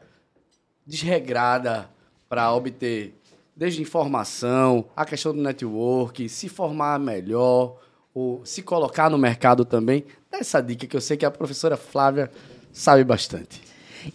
desregrada 0.87 1.89
para 2.29 2.51
obter 2.53 3.15
desde 3.55 3.83
informação, 3.83 4.87
a 4.97 5.05
questão 5.05 5.35
do 5.35 5.43
network, 5.43 6.29
se 6.29 6.49
formar 6.49 6.99
melhor, 6.99 7.77
ou 8.15 8.41
se 8.45 8.63
colocar 8.63 9.11
no 9.11 9.19
mercado 9.19 9.65
também? 9.65 10.05
Dá 10.31 10.39
essa 10.39 10.63
dica 10.63 10.87
que 10.87 10.97
eu 10.97 11.01
sei 11.01 11.17
que 11.17 11.27
a 11.27 11.31
professora 11.31 11.77
Flávia 11.77 12.31
sabe 12.73 13.05
bastante. 13.05 13.61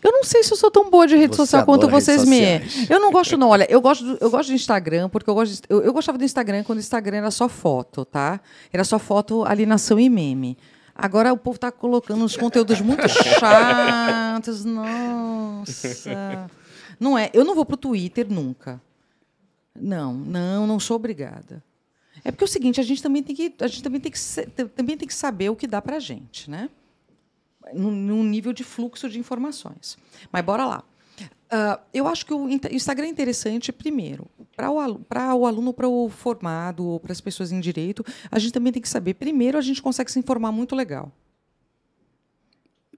Eu 0.02 0.12
não 0.12 0.24
sei 0.24 0.41
se 0.41 0.52
eu 0.54 0.58
sou 0.58 0.72
tão 0.72 0.89
boa 0.89 1.06
de 1.06 1.16
rede 1.16 1.36
Você 1.36 1.38
social 1.38 1.66
quanto 1.66 1.88
vocês 1.89 2.24
me. 2.26 2.38
sociais. 2.62 2.89
Eu 2.89 2.99
não 2.99 3.12
gosto, 3.12 3.38
não. 3.38 3.49
Olha, 3.49 3.68
eu 3.70 3.82
gosto, 3.82 4.04
do, 4.06 4.18
eu 4.22 4.30
gosto 4.32 4.49
do 4.49 4.56
Instagram, 4.56 5.10
porque 5.10 5.30
eu, 5.30 5.34
gosto 5.36 5.54
de- 5.54 5.62
eu, 5.70 5.82
eu 5.82 5.91
gostava 5.93 6.18
do 6.18 6.24
Instagram 6.24 6.64
quando 6.64 6.78
o 6.78 6.82
Instagram 6.82 7.18
era 7.18 7.32
só 7.32 7.49
foto, 7.49 8.06
tá? 8.06 8.39
Era 8.72 8.84
só 8.86 8.97
foto, 8.97 9.43
alienação 9.43 9.99
e 9.99 10.10
meme. 10.10 10.58
Agora 11.02 11.34
o 11.34 11.38
povo 11.38 11.58
tá 11.58 11.72
colocando 11.72 12.24
uns 12.24 12.38
conteúdos 12.38 12.80
muito 12.82 13.08
chatos. 13.08 14.64
Nossa. 14.66 16.49
Não 16.99 17.18
é. 17.18 17.30
Eu 17.34 17.43
não 17.43 17.56
vou 17.56 17.66
pro 17.66 17.78
Twitter 17.78 18.28
nunca. 18.30 18.82
Não, 19.76 20.14
não, 20.14 20.68
não 20.68 20.80
sou 20.80 20.95
obrigada. 20.95 21.64
É 22.24 22.32
porque 22.32 22.43
é 22.43 22.47
o 22.47 22.47
seguinte, 22.47 22.80
a 22.80 22.84
gente 22.84 23.02
também 23.02 23.24
tem 23.24 23.36
que, 23.36 23.54
a 23.60 23.68
gente 23.68 23.82
também 23.82 23.99
tem 23.99 24.12
que, 24.12 24.20
também 24.76 24.97
tem 24.97 25.08
que 25.08 25.14
saber 25.14 25.49
o 25.49 25.56
que 25.56 25.66
dá 25.66 25.82
pra 25.82 25.97
gente, 25.97 26.49
né? 26.49 26.70
num, 27.74 28.24
nível 28.24 28.54
de 28.54 28.64
fluxo 28.64 29.10
de 29.10 29.20
informações. 29.20 29.97
Mas 30.32 30.43
bora 30.43 30.66
lá. 30.66 30.84
Ah, 31.49 31.80
eu 31.93 32.08
acho 32.08 32.26
que 32.26 32.34
o 32.34 32.45
o 32.45 32.49
Instagram 32.49 33.08
é 33.08 33.10
interessante, 33.10 33.72
primeiro, 33.72 34.28
para 35.07 35.36
o, 35.36 35.45
aluno, 35.45 35.74
para 35.74 35.88
o 35.88 36.09
formado, 36.09 36.86
ou 36.86 36.99
para 36.99 37.12
as 37.12 37.22
pessoas 37.22 37.51
em 37.51 37.59
direito, 37.59 38.05
a 38.30 38.38
gente 38.38 38.53
também 38.53 38.72
tem 38.72 38.82
que 38.82 38.89
saber. 38.89 39.16
Primeiro, 39.16 39.57
a 39.57 39.62
gente 39.62 39.82
consegue 39.82 40.12
se 40.12 40.20
informar 40.20 40.51
muito 40.51 40.76
legal. 40.76 41.12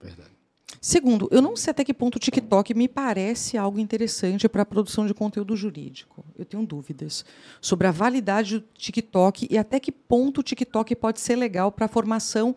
Verdade. 0.01 0.33
Segundo, 0.81 1.29
eu 1.31 1.41
não 1.41 1.55
sei 1.55 1.71
até 1.71 1.85
que 1.85 1.93
ponto 1.93 2.17
o 2.17 2.19
TikTok 2.19 2.73
me 2.73 2.89
parece 2.89 3.57
algo 3.57 3.79
interessante 3.79 4.49
para 4.49 4.63
a 4.63 4.65
produção 4.65 5.07
de 5.07 5.13
conteúdo 5.13 5.55
jurídico. 5.55 6.25
Eu 6.37 6.43
tenho 6.43 6.65
dúvidas 6.65 7.23
sobre 7.61 7.87
a 7.87 7.91
validade 7.91 8.59
do 8.59 8.65
TikTok 8.73 9.47
e 9.49 9.57
até 9.57 9.79
que 9.79 9.93
ponto 9.93 10.41
o 10.41 10.43
TikTok 10.43 10.93
pode 10.97 11.21
ser 11.21 11.37
legal 11.37 11.71
para 11.71 11.85
a 11.85 11.87
formação, 11.87 12.53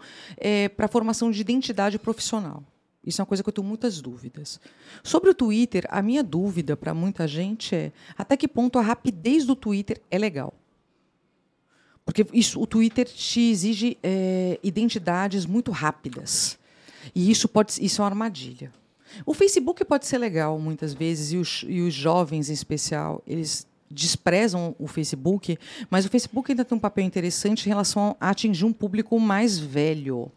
para 0.77 0.89
formação 0.89 1.31
de 1.31 1.41
identidade 1.41 2.01
profissional. 2.01 2.65
Isso 3.07 3.21
é 3.21 3.23
uma 3.23 3.27
coisa 3.27 3.43
que 3.43 3.49
eu 3.49 3.53
tenho 3.53 3.67
muitas 3.67 4.01
dúvidas. 4.01 4.61
Sobre 5.03 5.31
o 5.31 5.35
Twitter, 5.35 5.87
a 5.89 6.03
minha 6.03 6.23
dúvida 6.23 6.77
para 6.77 6.93
muita 6.93 7.29
gente 7.29 7.75
é 7.75 7.93
até 8.19 8.37
que 8.37 8.49
ponto 8.49 8.79
a 8.79 8.83
rapidez 8.83 9.45
do 9.45 9.55
Twitter 9.55 10.03
é 10.11 10.19
legal. 10.19 10.53
Porque 12.05 12.27
isso, 12.33 12.61
o 12.61 12.67
Twitter 12.67 13.07
te 13.07 13.41
exige 13.41 13.97
eh, 14.03 14.59
identidades 14.63 15.47
muito 15.47 15.71
rápidas. 15.71 16.59
E 17.15 17.31
isso 17.31 17.49
pode 17.49 17.85
isso 17.85 18.01
é 18.01 18.05
uma 18.05 18.11
armadilha. 18.11 18.73
O 19.25 19.33
Facebook 19.33 19.85
pode 19.85 20.07
ser 20.07 20.19
legal 20.19 20.59
muitas 20.59 20.93
vezes, 20.93 21.33
e 21.33 21.37
os, 21.37 21.65
e 21.69 21.81
os 21.81 21.95
jovens 21.95 22.51
em 22.51 22.53
especial, 22.53 23.23
eles 23.27 23.67
desprezam 23.91 24.75
o 24.79 24.87
Facebook, 24.87 25.57
mas 25.89 26.05
o 26.05 26.09
Facebook 26.09 26.51
ainda 26.51 26.65
tem 26.65 26.77
um 26.77 26.81
papel 26.81 27.05
interessante 27.05 27.67
em 27.67 27.69
relação 27.69 28.17
a 28.21 28.31
atingir 28.31 28.65
um 28.65 28.73
público 28.73 29.19
mais 29.19 29.59
velho. 29.59 30.31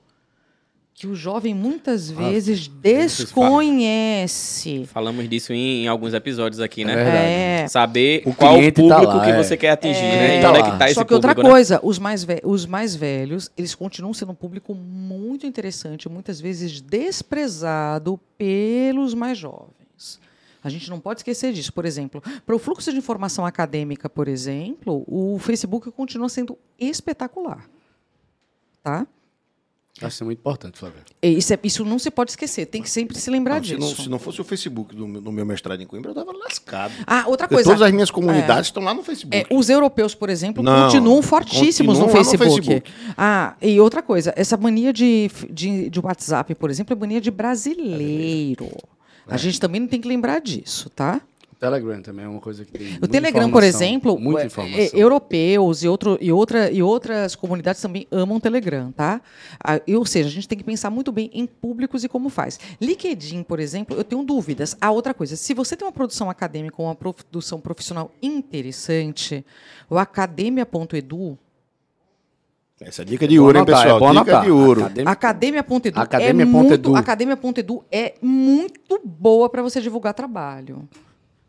Que 1.00 1.08
o 1.08 1.16
jovem 1.16 1.56
muitas 1.56 2.12
vezes 2.12 2.68
desconhece. 2.68 4.84
Falamos 4.88 5.30
disso 5.30 5.54
em, 5.54 5.86
em 5.86 5.88
alguns 5.88 6.14
episódios 6.14 6.60
aqui, 6.60 6.84
né? 6.84 6.94
É. 6.94 7.62
É. 7.62 7.68
Saber 7.70 8.22
O 8.26 8.34
qual 8.34 8.60
o 8.60 8.66
tá 8.66 8.72
público 8.74 9.14
lá, 9.16 9.24
que 9.24 9.32
é. 9.32 9.38
você 9.42 9.56
quer 9.56 9.70
atingir, 9.70 10.04
É. 10.04 10.28
né? 10.28 10.40
E 10.40 10.42
Tá 10.42 10.50
onde 10.50 10.60
é 10.60 10.64
que 10.64 10.78
tá 10.78 10.86
esse 10.88 10.96
Só 10.96 11.06
que 11.06 11.14
outra 11.14 11.30
público, 11.30 11.48
né? 11.48 11.54
coisa, 11.54 11.80
os, 11.82 11.98
mais 11.98 12.28
os 12.44 12.66
mais 12.66 12.98
velhos, 12.98 13.50
eles 13.58 13.74
continuam 13.74 14.14
sendo 14.14 14.34
um 14.34 14.36
público 14.36 14.76
muito 14.76 15.48
interessante, 15.48 16.10
muitas 16.10 16.42
vezes 16.42 16.82
desprezado 16.82 18.20
pelos 18.38 19.14
mais 19.14 19.38
jovens. 19.38 20.20
A 20.62 20.68
gente 20.68 20.90
não 20.90 21.00
pode 21.00 21.22
esquecer 21.22 21.54
disso. 21.54 21.72
Por 21.72 21.86
exemplo, 21.86 22.22
para 22.46 22.54
o 22.54 22.60
fluxo 22.60 22.92
de 22.92 22.98
informação 22.98 23.46
acadêmica, 23.46 24.10
por 24.10 24.28
exemplo, 24.28 25.06
o 25.08 25.40
Facebook 25.40 25.90
continua 25.92 26.28
sendo 26.28 26.58
espetacular. 26.78 27.64
Tá? 28.84 29.08
Acho 30.02 30.16
isso 30.16 30.26
muito 30.26 30.40
importante, 30.40 30.78
Flávia. 30.80 31.02
E 31.22 31.28
Isso, 31.38 31.54
é- 31.54 31.60
isso 31.64 31.84
não 31.86 32.00
se 32.00 32.10
pode 32.10 32.32
esquecer, 32.32 32.66
tem 32.66 32.82
que 32.82 32.90
sempre 32.90 33.18
se 33.18 33.30
lembrar 33.30 33.58
Não, 33.58 33.64
se, 33.64 33.76
disso. 33.76 33.80
não, 33.98 34.04
se 34.06 34.10
não 34.10 34.20
fosse 34.20 34.40
o 34.42 34.44
Facebook 34.44 34.96
do, 34.96 35.08
meu- 35.08 35.22
do 35.22 35.32
meu 35.32 35.46
mestrado 35.46 35.82
em 35.82 35.86
Coimbra, 35.86 36.12
eu 36.12 36.16
tava 36.16 36.32
lascado. 36.32 36.94
Ah, 37.06 37.26
outra 37.28 37.48
Porque 37.48 37.56
coisa. 37.56 37.70
todas 37.72 37.82
as 37.82 37.92
minhas 37.92 38.10
comunidades 38.12 38.68
estão 38.68 38.82
lá 38.84 38.94
no 38.94 39.04
Facebook. 39.04 39.36
É, 39.36 39.46
os 39.54 39.70
europeus, 39.70 40.16
por 40.16 40.30
exemplo, 40.30 40.64
Não, 40.64 40.84
continuam 40.86 41.22
fortíssimos 41.22 42.00
no, 42.00 42.06
continuam 42.06 42.24
no 42.24 42.30
Facebook. 42.38 42.68
Facebook. 42.68 42.92
Ah, 43.18 43.56
e 43.62 43.80
outra 43.80 44.02
coisa, 44.02 44.34
essa 44.36 44.56
mania 44.58 44.94
de, 44.94 45.30
de, 45.50 45.90
de 45.90 46.00
WhatsApp, 46.00 46.56
por 46.56 46.70
exemplo, 46.70 46.94
é 46.96 47.00
mania 47.00 47.20
de 47.22 47.32
brasileiro. 47.32 48.70
A 49.28 49.38
gente 49.38 49.60
também 49.60 49.80
não 49.82 49.88
tem 49.88 50.02
que 50.02 50.08
lembrar 50.08 50.40
disso, 50.42 50.90
tá? 50.90 51.22
O 51.60 51.68
Telegram 51.70 52.02
também 52.02 52.24
é 52.24 52.28
uma 52.30 52.40
coisa 52.40 52.64
que 52.64 52.72
tem. 52.72 52.88
O 52.88 52.90
muita 52.92 53.08
Telegram, 53.10 53.52
por 53.52 53.64
exemplo, 53.64 54.18
Muita 54.18 54.44
é- 54.44 54.46
informação. 54.46 54.80
é, 54.80 54.90
europeus 54.94 55.84
e, 55.84 55.90
outro, 55.90 56.18
e, 56.22 56.32
outra, 56.32 56.72
e 56.72 56.82
outras 56.82 57.36
comunidades 57.36 57.82
também 57.82 58.08
amam 58.10 58.38
o 58.38 58.40
Telegram, 58.40 58.94
tá? 58.94 59.22
Ah, 59.62 59.82
ou 59.94 60.06
seja, 60.06 60.30
a 60.30 60.32
gente 60.32 60.48
tem 60.48 60.58
que 60.58 60.64
pensar 60.64 60.90
muito 60.90 61.12
bem 61.12 61.30
em 61.34 61.46
públicos 61.46 62.06
e 62.06 62.08
como 62.08 62.30
faz. 62.30 62.58
LinkedIn, 62.80 63.44
por 63.44 63.60
exemplo, 63.60 63.98
eu 63.98 64.06
tenho 64.06 64.24
dúvidas. 64.24 64.78
A 64.80 64.90
outra 64.90 65.14
coisa, 65.14 65.36
se 65.36 65.54
você 65.54 65.76
tem 65.76 65.86
uma 65.86 65.92
produção 65.92 66.30
acadêmica 66.30 66.76
ou 66.78 66.86
uma 66.88 66.96
produção 66.96 67.60
profissional 67.60 68.10
interessante, 68.22 69.46
o 69.90 69.98
academia.edu 69.98 71.38
Essa 72.80 73.02
é 73.02 73.06
dica 73.06 73.28
de 73.28 73.38
ouro, 73.38 73.60
hein, 73.60 73.66
pessoal? 73.66 74.02
é 74.16 74.20
dica 74.24 74.40
de 74.40 74.50
ouro. 74.50 74.86
Academia.edu 75.06 76.00
é 76.00 76.02
Academia.edu. 76.02 76.50
muito, 76.50 76.96
Academia.edu 76.96 77.84
é 77.92 78.14
muito 78.22 78.98
boa 79.04 79.50
para 79.50 79.62
você 79.62 79.82
divulgar 79.82 80.14
trabalho. 80.14 80.88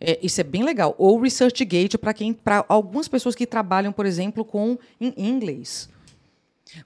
É, 0.01 0.19
isso 0.23 0.41
é 0.41 0.45
bem 0.45 0.65
legal. 0.65 0.95
Ou 0.97 1.21
ResearchGate 1.21 1.99
para 1.99 2.15
quem, 2.15 2.33
para 2.33 2.65
algumas 2.69 3.07
pessoas 3.07 3.35
que 3.35 3.47
trabalham, 3.47 3.93
por 3.93 4.07
exemplo, 4.07 4.45
com 4.45 4.79
em 4.99 5.13
inglês. 5.17 5.89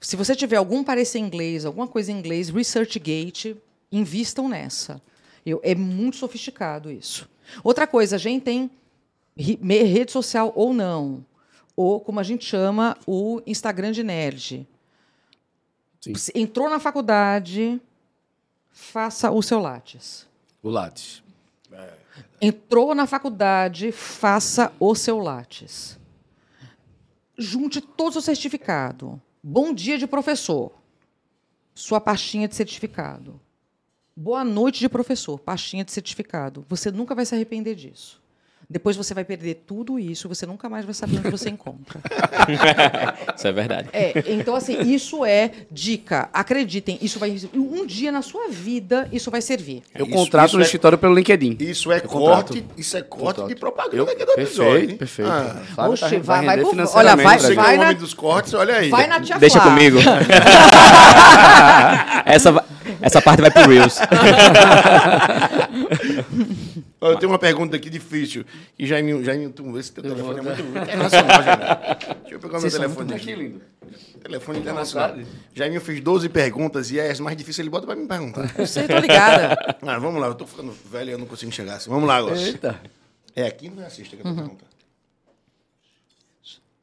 Se 0.01 0.17
você 0.17 0.35
tiver 0.35 0.57
algum 0.57 0.83
parecer 0.83 1.19
em 1.19 1.25
inglês, 1.25 1.65
alguma 1.65 1.87
coisa 1.87 2.11
em 2.11 2.19
inglês, 2.19 2.49
ResearchGate, 2.49 3.57
invistam 3.93 4.49
nessa. 4.49 5.01
Eu, 5.47 5.61
é 5.63 5.75
muito 5.75 6.17
sofisticado 6.17 6.91
isso. 6.91 7.29
Outra 7.63 7.87
coisa, 7.87 8.17
a 8.17 8.19
gente 8.19 8.43
tem 8.43 8.71
rede 9.37 10.11
social 10.11 10.53
ou 10.57 10.73
não, 10.73 11.25
ou 11.77 12.01
como 12.01 12.19
a 12.19 12.23
gente 12.23 12.45
chama, 12.45 12.97
o 13.07 13.43
Instagram 13.47 13.93
de 13.93 14.03
nerd. 14.03 14.67
Sim. 16.01 16.13
Entrou 16.35 16.69
na 16.71 16.79
faculdade, 16.79 17.81
faça 18.71 19.31
o 19.31 19.43
seu 19.43 19.59
Lattes. 19.59 20.27
O 20.63 20.71
Lattes. 20.71 21.24
Entrou 22.47 22.95
na 22.95 23.07
faculdade, 23.07 23.91
faça 23.91 24.71
o 24.79 24.95
seu 24.95 25.19
Lattes. 25.19 25.99
junte 27.39 27.81
todo 27.81 28.11
o 28.11 28.13
seu 28.13 28.21
certificado. 28.21 29.19
Bom 29.43 29.73
dia 29.73 29.97
de 29.97 30.07
professor. 30.07 30.71
Sua 31.75 32.03
pastinha 32.03 32.47
de 32.47 32.55
certificado. 32.55 33.41
Boa 34.15 34.45
noite 34.45 34.81
de 34.81 34.91
professor, 34.91 35.41
pastinha 35.41 35.87
de 35.87 35.91
certificado. 35.91 36.67
Você 36.69 36.91
nunca 36.91 37.15
vai 37.15 37.25
se 37.25 37.35
arrepender 37.35 37.75
disso. 37.77 38.23
Depois 38.75 38.97
você 38.97 39.15
vai 39.15 39.25
perder 39.25 39.63
tudo 39.65 40.01
isso, 40.01 40.29
você 40.29 40.45
nunca 40.45 40.69
mais 40.69 40.85
vai 40.85 40.93
saber 40.93 41.19
onde 41.19 41.31
você 41.31 41.49
encontra. 41.49 42.01
Isso 43.37 43.47
é 43.47 43.53
verdade. 43.53 43.89
É, 43.93 44.25
então, 44.33 44.57
assim, 44.57 44.81
isso 44.93 45.25
é 45.25 45.51
dica. 45.71 46.29
Acreditem, 46.33 46.99
isso 47.01 47.21
vai. 47.21 47.37
Um 47.55 47.87
dia 47.87 48.11
na 48.11 48.21
sua 48.21 48.49
vida, 48.49 49.09
isso 49.13 49.31
vai 49.31 49.41
servir. 49.41 49.83
Eu 49.95 50.07
Isso- 50.07 50.15
contrato 50.15 50.49
isso 50.49 50.57
no 50.57 50.63
é- 50.63 50.67
escritório 50.67 50.99
pelo 50.99 51.15
LinkedIn. 51.15 51.57
Isso 51.61 51.93
é 51.93 51.99
Eu 51.99 52.03
contrato. 52.03 52.49
corte, 52.53 52.65
isso 52.77 52.97
é 52.97 53.03
corte 53.03 53.25
Contrato. 53.27 53.49
de 53.49 53.55
propaganda 53.55 53.97
Eu, 53.97 54.05
aqui 54.05 54.25
do 54.25 54.33
episódio. 54.33 54.73
perfeito, 54.73 54.91
hein? 54.91 54.97
perfeito. 54.97 55.31
Ah, 55.31 55.57
Flávio 55.75 55.93
Oxe, 55.93 56.03
tá- 56.03 56.09
vai- 56.09 56.21
vai 56.23 56.39
olha, 56.45 56.47
vai- 57.17 57.23
pra 57.23 57.39
você 57.39 57.55
que 57.55 57.63
gente. 57.63 57.71
é 57.71 57.75
o 57.75 57.79
na- 57.79 57.93
dos 57.93 58.15
cortes, 58.15 58.55
olha 58.55 58.75
aí. 58.75 58.89
Vai 58.91 59.07
na 59.07 59.21
tia 59.21 59.39
Deixa 59.39 59.61
Flá. 59.61 59.71
comigo. 59.71 59.99
essa, 62.27 62.65
essa 63.01 63.23
parte 63.23 63.41
vai 63.41 63.51
pro 63.53 63.69
Reels. 63.69 63.99
Ó, 67.05 67.11
Eu 67.13 67.19
tenho 67.19 67.31
uma 67.31 67.39
pergunta 67.39 67.77
aqui 67.77 67.91
difícil. 67.91 68.47
E 68.79 68.87
Jaiminho, 68.87 69.23
Jaiminho 69.23 69.51
tu, 69.51 69.79
esse 69.79 69.93
teu 69.93 70.03
telefone 70.03 70.39
é 70.39 70.43
muito 70.43 70.61
internacional, 70.63 71.43
Jaiminho. 71.43 71.69
Deixa 72.23 72.35
eu 72.35 72.41
pegar 72.41 72.53
meu 72.53 72.61
Vocês 72.61 72.73
são 72.73 72.81
telefone 72.83 73.07
muito 73.09 73.21
aqui. 73.21 73.33
aqui, 73.33 73.43
lindo. 73.43 73.61
Telefone 74.23 74.59
internacional. 74.61 75.17
Jaiminho 75.55 75.81
fez 75.83 76.01
12 76.01 76.29
perguntas 76.31 76.91
e 76.91 76.99
é 76.99 77.11
as 77.11 77.21
mais 77.21 77.37
difíceis 77.37 77.59
ele 77.59 77.69
bota 77.69 77.87
pra 77.87 77.95
me 77.95 78.07
perguntar. 78.07 78.51
Eu 78.59 78.67
sei, 78.67 78.89
tô 78.89 78.97
ligada. 78.97 79.77
Ah, 79.83 79.99
vamos 79.99 80.19
lá, 80.19 80.29
eu 80.29 80.35
tô 80.35 80.47
ficando 80.47 80.73
velho 80.91 81.11
e 81.11 81.13
eu 81.13 81.19
não 81.19 81.27
consigo 81.27 81.51
enxergar 81.51 81.75
assim. 81.75 81.91
Vamos 81.91 82.09
lá 82.09 82.17
agora. 82.17 82.41
Eita. 82.41 82.81
É 83.37 83.47
a 83.47 83.51
quinta 83.51 83.77
ou 83.77 83.83
é 83.83 83.87
a 83.87 83.91
sexta 83.91 84.17
que 84.17 84.23
eu 84.23 84.31
tô 84.31 84.35
perguntando? 84.35 84.74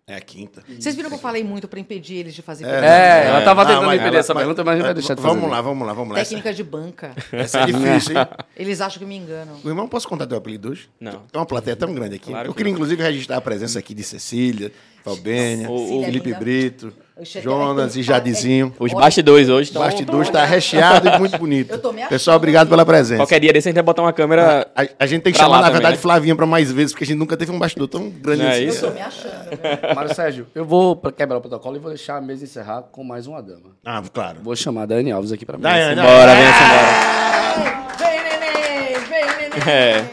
É 0.07 0.15
a 0.15 0.19
quinta. 0.19 0.63
Vocês 0.79 0.95
viram 0.95 1.09
que 1.09 1.15
eu 1.15 1.19
falei 1.19 1.43
muito 1.43 1.67
para 1.67 1.79
impedir 1.79 2.15
eles 2.15 2.33
de 2.33 2.41
fazer 2.41 2.65
É, 2.65 3.27
ela 3.27 3.43
tava 3.43 3.65
tentando 3.65 3.85
impedir 3.93 4.07
ela- 4.07 4.17
essa 4.17 4.33
mas- 4.33 4.41
pergunta, 4.41 4.63
mas 4.63 4.77
não 4.77 4.85
vai 4.85 4.93
deixar 4.95 5.13
de 5.13 5.21
fazer. 5.21 5.33
Vamos 5.35 5.49
lá, 5.49 5.61
vamos 5.61 5.87
lá, 5.87 5.93
vamos 5.93 6.13
lá. 6.13 6.19
Essa, 6.19 6.31
técnica 6.31 6.53
de 6.53 6.63
banca. 6.63 7.15
essa 7.31 7.59
é 7.61 7.65
difícil, 7.67 8.17
hein? 8.17 8.27
Eles 8.57 8.81
acham 8.81 8.99
que 8.99 9.05
me 9.05 9.15
enganam. 9.15 9.55
O 9.63 9.69
irmão, 9.69 9.87
posso 9.87 10.07
contar 10.09 10.25
teu 10.27 10.37
apelido 10.37 10.71
hoje? 10.71 10.89
Não. 10.99 11.11
Tem 11.31 11.39
uma 11.39 11.45
plateia 11.45 11.75
tão 11.75 11.93
grande 11.93 12.15
aqui. 12.15 12.31
Claro 12.31 12.49
eu 12.49 12.51
que 12.51 12.57
queria, 12.57 12.71
não. 12.71 12.77
inclusive, 12.77 13.01
registrar 13.01 13.37
a 13.37 13.41
presença 13.41 13.77
aqui 13.79 13.93
de 13.93 14.03
Cecília, 14.03 14.71
Falbênia, 15.03 15.67
Felipe. 16.03 16.33
Brito, 16.33 16.91
Jonas 17.23 17.95
é- 17.95 17.99
e 17.99 18.03
Jadizinho. 18.03 18.73
Os 18.79 18.93
bastidores 18.93 19.49
hoje 19.49 19.69
estão. 19.69 19.81
bastidor 19.81 20.21
está 20.21 20.43
recheado 20.45 21.07
e 21.07 21.17
muito 21.19 21.37
bonito. 21.37 21.71
Eu 21.71 21.79
tô 21.79 21.91
me 21.91 21.99
achando 22.01 22.09
Pessoal, 22.09 22.37
obrigado 22.37 22.67
pela 22.69 22.85
presença. 22.85 23.17
Qualquer 23.21 23.39
dia 23.39 23.53
desse 23.53 23.67
a 23.67 23.69
gente 23.69 23.75
vai 23.75 23.83
botar 23.83 24.01
uma 24.01 24.13
câmera. 24.13 24.67
A, 24.75 24.85
a 24.99 25.05
gente 25.05 25.21
tem 25.21 25.31
que 25.31 25.39
chamar, 25.39 25.57
na 25.57 25.63
também, 25.63 25.73
verdade, 25.73 25.95
né? 25.95 26.01
Flavinha 26.01 26.35
para 26.35 26.45
mais 26.45 26.71
vezes, 26.71 26.91
porque 26.93 27.03
a 27.03 27.07
gente 27.07 27.17
nunca 27.17 27.37
teve 27.37 27.51
um 27.51 27.59
bastidor 27.59 27.87
tão 27.87 28.09
grande 28.09 28.43
é 28.43 28.49
assim. 28.51 28.67
isso? 28.67 28.87
Tô 28.87 28.91
me 28.93 29.01
achando. 29.01 29.33
né? 29.33 29.93
Mário 29.95 30.15
Sérgio, 30.15 30.47
eu 30.55 30.65
vou 30.65 30.95
quebrar 30.95 31.37
o 31.37 31.41
protocolo 31.41 31.75
e 31.75 31.79
vou 31.79 31.89
deixar 31.91 32.17
a 32.17 32.21
mesa 32.21 32.43
encerrar 32.43 32.83
com 32.91 33.03
mais 33.03 33.27
uma 33.27 33.41
dama. 33.41 33.71
Ah, 33.85 34.01
claro. 34.13 34.39
Vou 34.41 34.55
chamar 34.55 34.83
a 34.83 34.85
Dani 34.87 35.11
Alves 35.11 35.31
aqui 35.31 35.45
pra 35.45 35.57
mim. 35.57 35.63
Daiane, 35.63 36.01
Bora, 36.01 36.35
vem 36.35 36.43
embora. 36.43 37.97
Vem, 37.97 38.23
neném! 38.23 38.99
Vem, 39.07 39.25
neném! 39.49 39.73
É. 39.73 40.05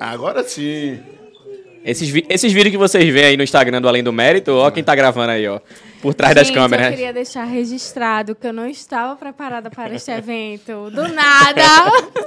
Agora 0.00 0.44
sim. 0.44 1.00
Esses, 1.90 2.08
vi- 2.10 2.26
esses 2.28 2.52
vídeos 2.52 2.70
que 2.72 2.76
vocês 2.76 3.10
veem 3.12 3.26
aí 3.28 3.36
no 3.36 3.42
Instagram 3.42 3.80
do 3.80 3.88
Além 3.88 4.02
do 4.02 4.12
Mérito, 4.12 4.52
ó 4.52 4.70
quem 4.70 4.84
tá 4.84 4.94
gravando 4.94 5.30
aí, 5.32 5.48
ó. 5.48 5.58
Por 6.02 6.12
trás 6.14 6.34
das 6.34 6.46
Gente, 6.46 6.54
câmeras. 6.56 6.86
Eu 6.86 6.92
queria 6.92 7.12
deixar 7.14 7.44
registrado 7.44 8.34
que 8.34 8.46
eu 8.46 8.52
não 8.52 8.68
estava 8.68 9.16
preparada 9.16 9.70
para 9.70 9.94
este 9.94 10.10
evento. 10.10 10.90
Do 10.90 11.08
nada! 11.08 11.62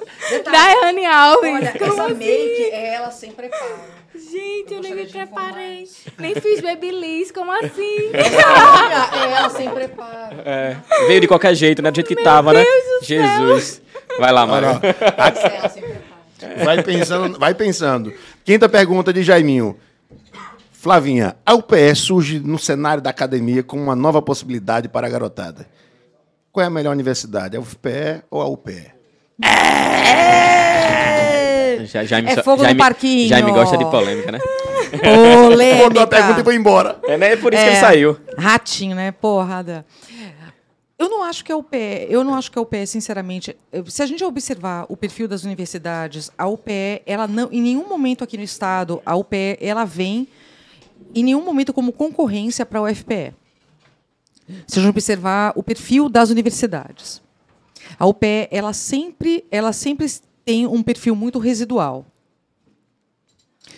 Daiane 0.51 1.05
Alves. 1.05 1.53
Olha, 1.55 1.71
como 1.77 1.93
essa 1.93 2.05
assim? 2.05 2.13
make, 2.15 2.69
ela 2.71 3.11
sem 3.11 3.31
preparo. 3.31 3.75
Gente, 4.15 4.73
eu 4.73 4.81
nem 4.81 4.95
me 4.95 5.05
de 5.05 5.13
preparei. 5.13 5.87
Nem 6.17 6.35
fiz 6.35 6.59
babyliss, 6.61 7.31
como 7.31 7.51
assim? 7.51 8.09
Olha, 8.13 9.35
ela 9.37 9.49
sem 9.49 9.69
preparo. 9.69 10.35
É, 10.45 10.75
veio 11.07 11.21
de 11.21 11.27
qualquer 11.27 11.53
jeito, 11.55 11.81
né? 11.81 11.91
Do 11.91 11.95
jeito 11.95 12.07
que 12.07 12.15
tava, 12.23 12.51
né? 12.53 12.63
Jesus. 13.03 13.81
Vai 14.19 14.31
lá, 14.31 14.45
mano. 14.45 14.67
Olha, 14.67 14.95
Ela 15.57 15.69
sem 15.69 15.81
preparo. 15.83 16.11
Vai 16.65 16.81
pensando, 16.81 17.37
vai 17.39 17.53
pensando. 17.53 18.11
Quinta 18.43 18.67
pergunta 18.67 19.13
de 19.13 19.23
Jaiminho. 19.23 19.77
Flavinha, 20.71 21.35
a 21.45 21.53
UPE 21.53 21.93
surge 21.95 22.39
no 22.39 22.57
cenário 22.57 23.03
da 23.03 23.11
academia 23.11 23.61
como 23.61 23.83
uma 23.83 23.95
nova 23.95 24.21
possibilidade 24.21 24.89
para 24.89 25.05
a 25.05 25.09
garotada. 25.09 25.67
Qual 26.51 26.63
é 26.63 26.67
a 26.67 26.71
melhor 26.71 26.91
universidade? 26.91 27.55
A 27.55 27.59
UFPE 27.59 28.23
ou 28.31 28.41
a 28.41 28.47
UPE? 28.47 28.87
Já, 31.85 32.03
já 32.03 32.21
me, 32.21 32.29
É 32.31 32.43
fogo 32.43 32.61
já 32.63 32.69
no 32.69 32.73
me- 32.75 32.79
parquinho. 32.79 33.27
Já 33.29 33.41
me 33.41 33.51
gosta 33.51 33.77
de 33.77 33.85
polêmica, 33.85 34.31
né? 34.31 34.39
Polêmica. 35.01 35.83
Botou 35.85 36.03
a 36.03 36.07
pergunta 36.07 36.41
e 36.41 36.43
foi 36.43 36.55
embora. 36.55 36.99
É, 37.03 37.17
né? 37.17 37.35
Por 37.35 37.53
isso 37.53 37.61
que 37.63 37.69
É, 37.69 37.71
ele 37.73 37.79
saiu. 37.79 38.17
Ratinho, 38.37 38.95
né? 38.95 39.11
Porrada. 39.11 39.85
Eu 41.01 41.09
não 41.09 41.23
acho 41.23 41.43
que 41.43 41.51
a 41.51 41.57
UPE, 41.57 42.05
eu 42.09 42.23
não 42.23 42.35
acho 42.35 42.51
que 42.51 42.59
a 42.59 42.61
UPE, 42.61 42.85
sinceramente, 42.85 43.57
se 43.87 44.03
a 44.03 44.05
gente 44.05 44.23
observar 44.23 44.85
o 44.87 44.95
perfil 44.95 45.27
das 45.27 45.43
universidades, 45.43 46.29
a 46.37 46.47
UPE, 46.47 47.01
ela 47.07 47.27
não, 47.27 47.51
em 47.51 47.59
nenhum 47.59 47.89
momento 47.89 48.23
aqui 48.23 48.37
no 48.37 48.43
estado, 48.43 49.01
a 49.03 49.15
UPE, 49.15 49.57
ela 49.59 49.83
vem 49.83 50.27
em 51.15 51.23
nenhum 51.23 51.43
momento 51.43 51.73
como 51.73 51.91
concorrência 51.91 52.67
para 52.67 52.77
a 52.77 52.83
UFPE. 52.83 53.33
Se 54.67 54.77
a 54.77 54.83
gente 54.83 54.91
observar 54.91 55.53
o 55.55 55.63
perfil 55.63 56.07
das 56.07 56.29
universidades, 56.29 57.19
a 57.97 58.05
UPE, 58.05 58.47
ela 58.51 58.71
sempre, 58.71 59.43
ela 59.49 59.73
sempre 59.73 60.05
tem 60.45 60.67
um 60.67 60.83
perfil 60.83 61.15
muito 61.15 61.39
residual. 61.39 62.05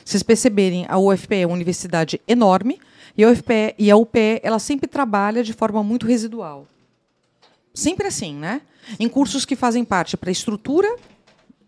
Vocês 0.04 0.24
perceberem, 0.24 0.86
a 0.90 1.00
UFPE 1.00 1.36
é 1.36 1.46
uma 1.46 1.56
universidade 1.56 2.20
enorme 2.28 2.82
e 3.18 3.24
a 3.24 3.30
UFPE 3.30 3.76
e 3.80 3.90
a 3.90 3.96
UPE 3.96 4.42
ela 4.44 4.60
sempre 4.60 4.88
trabalha 4.88 5.42
de 5.42 5.54
forma 5.54 5.82
muito 5.82 6.06
residual. 6.06 6.68
Sempre 7.74 8.08
assim, 8.08 8.36
né? 8.36 8.62
Em 9.00 9.10
cursos 9.10 9.46
que 9.46 9.56
fazem 9.56 9.84
parte 9.84 10.16
para 10.18 10.30
estrutura, 10.32 10.88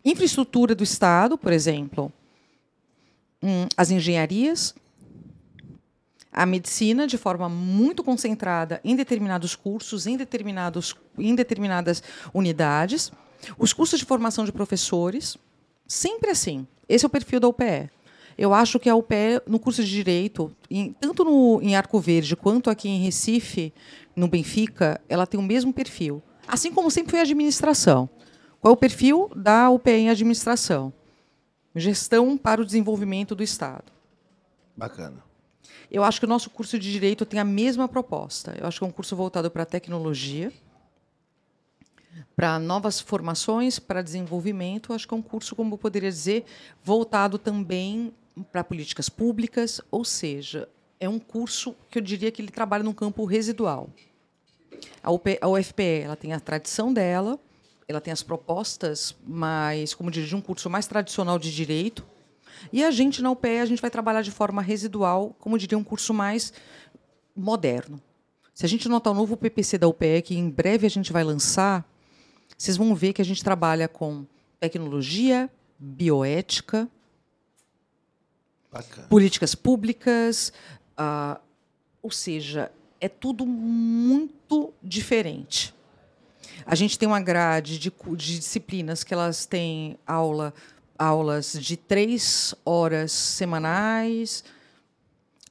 infraestrutura 0.03 0.75
do 0.75 0.83
Estado, 0.83 1.37
por 1.37 1.51
exemplo, 1.51 2.11
hum, 3.41 3.67
as 3.75 3.89
engenharias, 3.89 4.75
a 6.31 6.45
medicina 6.45 7.07
de 7.07 7.17
forma 7.17 7.47
muito 7.47 8.03
concentrada 8.03 8.81
em 8.83 8.95
determinados 8.95 9.55
cursos, 9.55 10.05
em, 10.05 10.17
determinados, 10.17 10.95
em 11.17 11.33
determinadas 11.33 12.03
unidades, 12.33 13.11
os 13.57 13.71
cursos 13.73 13.99
de 13.99 14.05
formação 14.05 14.43
de 14.45 14.51
professores, 14.51 15.37
sempre 15.87 16.29
assim. 16.31 16.67
Esse 16.87 17.05
é 17.05 17.07
o 17.07 17.09
perfil 17.09 17.39
da 17.39 17.47
UPE. 17.47 17.89
Eu 18.37 18.53
acho 18.53 18.79
que 18.79 18.89
a 18.89 18.95
UPE, 18.95 19.41
no 19.47 19.57
curso 19.57 19.81
de 19.81 19.89
Direito, 19.89 20.53
em- 20.69 20.91
tanto 20.91 21.23
no, 21.23 21.61
em 21.61 21.75
Arco 21.75 21.99
Verde 22.01 22.35
quanto 22.35 22.69
aqui 22.69 22.89
em 22.89 22.99
Recife, 23.01 23.73
no 24.15 24.27
Benfica, 24.27 25.01
ela 25.09 25.27
tem 25.27 25.39
o 25.39 25.43
mesmo 25.43 25.73
perfil. 25.73 26.23
Assim 26.47 26.71
como 26.71 26.91
sempre 26.91 27.11
foi 27.11 27.19
a 27.19 27.23
administração. 27.23 28.09
Qual 28.59 28.71
é 28.71 28.73
o 28.73 28.77
perfil 28.77 29.29
da 29.35 29.69
UPE 29.69 29.91
em 29.91 30.09
administração? 30.09 30.93
Gestão 31.75 32.37
para 32.37 32.61
o 32.61 32.65
desenvolvimento 32.65 33.35
do 33.35 33.43
Estado. 33.43 33.91
Bacana. 34.75 35.23
Eu 35.91 36.03
acho 36.03 36.19
que 36.19 36.25
o 36.25 36.29
nosso 36.29 36.49
curso 36.49 36.79
de 36.79 36.91
Direito 36.91 37.25
tem 37.25 37.39
a 37.39 37.45
mesma 37.45 37.87
proposta. 37.87 38.55
Eu 38.59 38.67
acho 38.67 38.79
que 38.79 38.83
é 38.83 38.87
um 38.87 38.91
curso 38.91 39.15
voltado 39.15 39.51
para 39.51 39.63
a 39.63 39.65
tecnologia, 39.65 40.51
para 42.35 42.59
novas 42.59 42.99
formações, 42.99 43.79
para 43.79 44.01
desenvolvimento. 44.01 44.91
Eu 44.91 44.95
acho 44.95 45.07
que 45.07 45.13
é 45.13 45.17
um 45.17 45.21
curso, 45.21 45.55
como 45.55 45.73
eu 45.73 45.77
poderia 45.77 46.09
dizer, 46.09 46.45
voltado 46.83 47.37
também 47.37 48.13
para 48.51 48.63
políticas 48.63 49.09
públicas, 49.09 49.81
ou 49.89 50.03
seja, 50.03 50.67
é 50.99 51.09
um 51.09 51.19
curso 51.19 51.75
que 51.89 51.97
eu 51.97 52.01
diria 52.01 52.31
que 52.31 52.41
ele 52.41 52.51
trabalha 52.51 52.83
num 52.83 52.93
campo 52.93 53.25
residual. 53.25 53.89
A, 55.01 55.11
UP, 55.11 55.37
a 55.39 55.47
UFPE 55.47 56.01
ela 56.03 56.15
tem 56.15 56.33
a 56.33 56.39
tradição 56.39 56.93
dela, 56.93 57.39
ela 57.87 58.01
tem 58.01 58.11
as 58.11 58.23
propostas, 58.23 59.15
mas, 59.25 59.93
como 59.93 60.09
diria, 60.09 60.27
de 60.27 60.35
um 60.35 60.41
curso 60.41 60.69
mais 60.69 60.87
tradicional 60.87 61.37
de 61.37 61.53
direito, 61.53 62.05
e 62.71 62.83
a 62.83 62.91
gente, 62.91 63.21
na 63.21 63.31
UPE, 63.31 63.59
a 63.59 63.65
gente 63.65 63.81
vai 63.81 63.91
trabalhar 63.91 64.21
de 64.21 64.31
forma 64.31 64.61
residual, 64.61 65.35
como 65.39 65.57
diria, 65.57 65.77
um 65.77 65.83
curso 65.83 66.13
mais 66.13 66.53
moderno. 67.35 68.01
Se 68.53 68.65
a 68.65 68.69
gente 68.69 68.87
notar 68.87 69.11
o 69.11 69.15
novo 69.15 69.35
PPC 69.35 69.77
da 69.77 69.87
UPE, 69.87 70.21
que 70.23 70.35
em 70.35 70.49
breve 70.49 70.87
a 70.87 70.89
gente 70.89 71.11
vai 71.11 71.23
lançar, 71.23 71.85
vocês 72.57 72.77
vão 72.77 72.95
ver 72.95 73.13
que 73.13 73.21
a 73.21 73.25
gente 73.25 73.43
trabalha 73.43 73.87
com 73.87 74.25
tecnologia, 74.59 75.49
bioética, 75.77 76.89
Bacana. 78.71 79.07
políticas 79.07 79.53
públicas, 79.53 80.53
ah, 80.97 81.39
ou 82.01 82.11
seja, 82.11 82.71
é 82.99 83.09
tudo 83.09 83.45
muito 83.45 84.73
diferente. 84.81 85.73
A 86.65 86.75
gente 86.75 86.97
tem 86.97 87.07
uma 87.07 87.21
grade 87.21 87.77
de, 87.77 87.91
de 87.91 88.39
disciplinas 88.39 89.03
que 89.03 89.13
elas 89.13 89.45
têm 89.45 89.97
aula, 90.05 90.53
aulas 90.97 91.53
de 91.53 91.77
três 91.77 92.55
horas 92.65 93.11
semanais, 93.11 94.43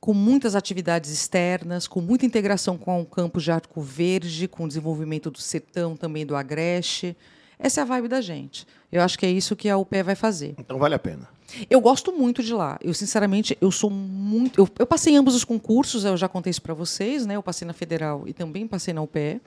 com 0.00 0.12
muitas 0.12 0.54
atividades 0.54 1.10
externas, 1.10 1.86
com 1.86 2.00
muita 2.00 2.26
integração 2.26 2.76
com 2.76 3.00
o 3.00 3.06
campus 3.06 3.42
de 3.42 3.50
Arco 3.50 3.80
Verde, 3.80 4.48
com 4.48 4.64
o 4.64 4.68
desenvolvimento 4.68 5.30
do 5.30 5.38
Sertão, 5.38 5.96
também 5.96 6.26
do 6.26 6.36
Agreste. 6.36 7.16
Essa 7.58 7.80
é 7.80 7.82
a 7.82 7.86
vibe 7.86 8.08
da 8.08 8.20
gente. 8.20 8.66
Eu 8.92 9.02
acho 9.02 9.18
que 9.18 9.24
é 9.24 9.30
isso 9.30 9.56
que 9.56 9.68
a 9.68 9.78
UPE 9.78 10.02
vai 10.02 10.14
fazer. 10.14 10.54
Então 10.58 10.78
vale 10.78 10.94
a 10.94 10.98
pena. 10.98 11.28
Eu 11.68 11.80
gosto 11.80 12.12
muito 12.12 12.42
de 12.42 12.52
lá. 12.52 12.78
Eu, 12.82 12.94
sinceramente, 12.94 13.56
eu 13.60 13.70
sou 13.70 13.90
muito. 13.90 14.60
Eu, 14.60 14.68
eu 14.78 14.86
passei 14.86 15.14
em 15.14 15.16
ambos 15.16 15.34
os 15.34 15.44
concursos, 15.44 16.04
eu 16.04 16.16
já 16.16 16.28
contei 16.28 16.50
isso 16.50 16.62
para 16.62 16.74
vocês, 16.74 17.26
né? 17.26 17.36
Eu 17.36 17.42
passei 17.42 17.66
na 17.66 17.72
Federal 17.72 18.24
e 18.26 18.32
também 18.32 18.66
passei 18.66 18.94
na 18.94 19.02
UPE. 19.02 19.40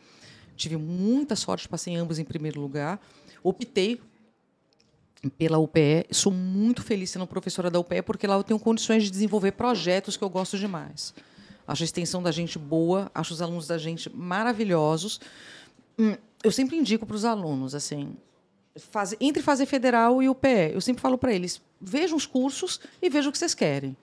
Tive 0.56 0.78
muita 0.78 1.36
sorte, 1.36 1.68
passei 1.68 1.94
em 1.94 1.98
ambos 1.98 2.20
em 2.20 2.24
primeiro 2.24 2.60
lugar. 2.60 3.00
Optei 3.44 4.00
pela 5.38 5.58
UPE. 5.58 6.06
Sou 6.12 6.32
muito 6.32 6.82
feliz 6.82 7.10
sendo 7.10 7.28
professora 7.28 7.70
da 7.70 7.80
UPE, 7.80 8.02
porque 8.04 8.28
lá 8.28 8.36
eu 8.36 8.44
tenho 8.44 8.60
condições 8.60 9.04
de 9.04 9.12
desenvolver 9.12 9.52
projetos 9.52 10.16
que 10.16 10.24
eu 10.24 10.30
gosto 10.30 10.58
demais. 10.58 11.14
Acho 11.68 11.84
a 11.84 11.86
extensão 11.86 12.24
da 12.24 12.32
gente 12.32 12.58
boa, 12.58 13.12
acho 13.14 13.34
os 13.34 13.42
alunos 13.42 13.68
da 13.68 13.78
gente 13.78 14.10
maravilhosos. 14.16 15.20
Hum, 16.00 16.16
eu 16.44 16.52
sempre 16.52 16.78
indico 16.78 17.06
para 17.06 17.16
os 17.16 17.26
alunos, 17.26 17.76
assim, 17.76 18.16
faz, 18.78 19.16
entre 19.20 19.42
fazer 19.42 19.66
federal 19.66 20.22
e 20.22 20.30
UPE, 20.30 20.72
eu 20.74 20.82
sempre 20.82 21.02
falo 21.02 21.18
para 21.18 21.34
eles, 21.34 21.62
vejam 21.80 22.18
os 22.18 22.26
cursos 22.26 22.80
e 23.02 23.10
vejam 23.10 23.30
o 23.30 23.32
que 23.32 23.38
vocês 23.38 23.54
querem. 23.54 23.96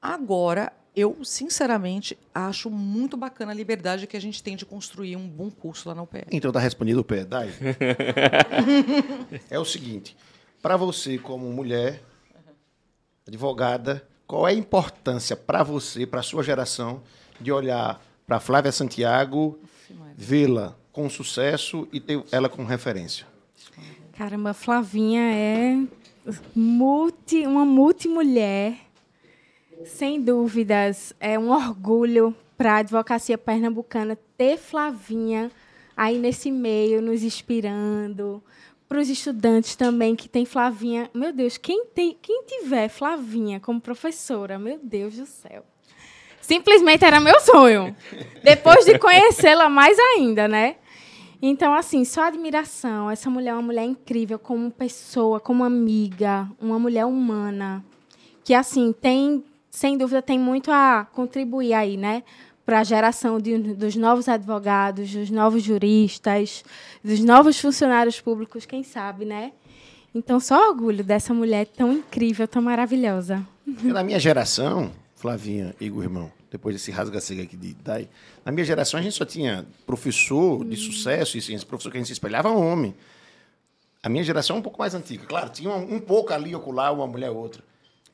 Agora, 0.00 0.72
eu, 0.94 1.18
sinceramente, 1.22 2.18
acho 2.34 2.70
muito 2.70 3.16
bacana 3.16 3.52
a 3.52 3.54
liberdade 3.54 4.06
que 4.06 4.16
a 4.16 4.20
gente 4.20 4.42
tem 4.42 4.56
de 4.56 4.64
construir 4.64 5.16
um 5.16 5.28
bom 5.28 5.50
curso 5.50 5.88
lá 5.88 5.94
na 5.94 6.02
UPE. 6.02 6.26
Então 6.30 6.48
está 6.48 6.60
respondido 6.60 7.00
o 7.00 7.04
pé, 7.04 7.24
Dai. 7.24 7.50
é 9.50 9.58
o 9.58 9.64
seguinte, 9.64 10.16
para 10.62 10.76
você 10.76 11.18
como 11.18 11.52
mulher, 11.52 12.02
advogada, 13.26 14.08
qual 14.26 14.48
é 14.48 14.52
a 14.52 14.54
importância 14.54 15.36
para 15.36 15.62
você, 15.62 16.06
para 16.06 16.20
a 16.20 16.22
sua 16.22 16.42
geração, 16.42 17.02
de 17.40 17.52
olhar 17.52 18.02
para 18.26 18.40
Flávia 18.40 18.72
Santiago, 18.72 19.58
vê-la 20.16 20.74
com 20.92 21.10
sucesso 21.10 21.86
e 21.92 22.00
ter 22.00 22.24
ela 22.32 22.48
como 22.48 22.66
referência? 22.66 23.26
Caramba, 24.12 24.54
Flavinha 24.54 25.20
é 25.20 25.76
multi, 26.54 27.46
uma 27.46 27.64
multimulher, 27.64 28.74
sem 29.84 30.20
dúvidas. 30.20 31.14
É 31.20 31.38
um 31.38 31.50
orgulho 31.50 32.34
para 32.56 32.74
a 32.74 32.76
advocacia 32.78 33.36
pernambucana 33.36 34.18
ter 34.36 34.56
Flavinha 34.56 35.50
aí 35.96 36.18
nesse 36.18 36.50
meio, 36.50 37.00
nos 37.00 37.22
inspirando. 37.22 38.42
Para 38.88 39.00
os 39.00 39.08
estudantes 39.08 39.74
também 39.74 40.14
que 40.14 40.28
tem 40.28 40.44
Flavinha. 40.44 41.10
Meu 41.12 41.32
Deus, 41.32 41.56
quem, 41.56 41.86
tem, 41.86 42.16
quem 42.20 42.44
tiver 42.44 42.88
Flavinha 42.88 43.58
como 43.58 43.80
professora, 43.80 44.58
meu 44.58 44.78
Deus 44.80 45.16
do 45.16 45.26
céu. 45.26 45.64
Simplesmente 46.40 47.04
era 47.04 47.18
meu 47.18 47.40
sonho. 47.40 47.96
Depois 48.44 48.84
de 48.84 48.96
conhecê-la 48.98 49.68
mais 49.68 49.98
ainda, 49.98 50.46
né? 50.46 50.76
Então, 51.40 51.74
assim, 51.74 52.04
só 52.04 52.24
admiração. 52.24 53.10
Essa 53.10 53.28
mulher 53.28 53.50
é 53.50 53.54
uma 53.54 53.62
mulher 53.62 53.84
incrível 53.84 54.38
como 54.38 54.70
pessoa, 54.70 55.38
como 55.38 55.64
amiga, 55.64 56.48
uma 56.60 56.78
mulher 56.78 57.04
humana. 57.04 57.84
Que, 58.44 58.54
assim, 58.54 58.92
tem, 58.92 59.44
sem 59.70 59.98
dúvida, 59.98 60.22
tem 60.22 60.38
muito 60.38 60.70
a 60.70 61.06
contribuir 61.12 61.74
aí, 61.74 61.96
né? 61.96 62.22
Para 62.64 62.80
a 62.80 62.84
geração 62.84 63.38
de, 63.38 63.56
dos 63.58 63.94
novos 63.94 64.28
advogados, 64.28 65.12
dos 65.12 65.30
novos 65.30 65.62
juristas, 65.62 66.64
dos 67.02 67.20
novos 67.20 67.60
funcionários 67.60 68.20
públicos, 68.20 68.66
quem 68.66 68.82
sabe, 68.82 69.24
né? 69.24 69.52
Então, 70.14 70.40
só 70.40 70.70
orgulho 70.70 71.04
dessa 71.04 71.34
mulher 71.34 71.66
tão 71.66 71.92
incrível, 71.92 72.48
tão 72.48 72.62
maravilhosa. 72.62 73.46
Na 73.82 74.02
minha 74.02 74.18
geração, 74.18 74.90
Flavinha, 75.14 75.74
Igor, 75.80 76.02
irmão, 76.04 76.32
depois 76.50 76.74
desse 76.74 76.90
rasga-cega 76.90 77.42
aqui 77.42 77.56
de 77.56 77.74
Dai, 77.74 78.08
na 78.46 78.52
minha 78.52 78.64
geração 78.64 79.00
a 79.00 79.02
gente 79.02 79.16
só 79.16 79.24
tinha 79.24 79.66
professor 79.84 80.64
de 80.64 80.76
sucesso, 80.76 81.36
e 81.36 81.40
esse 81.40 81.66
professor 81.66 81.90
que 81.90 81.96
a 81.96 82.00
gente 82.00 82.06
se 82.06 82.12
espelhava 82.12 82.48
homem. 82.48 82.94
A 84.00 84.08
minha 84.08 84.22
geração 84.22 84.54
é 84.54 84.58
um 84.60 84.62
pouco 84.62 84.78
mais 84.78 84.94
antiga. 84.94 85.26
Claro, 85.26 85.50
tinha 85.50 85.68
um, 85.68 85.96
um 85.96 85.98
pouco 85.98 86.32
ali 86.32 86.54
ocular, 86.54 86.94
uma 86.94 87.08
mulher 87.08 87.30
outra. 87.30 87.64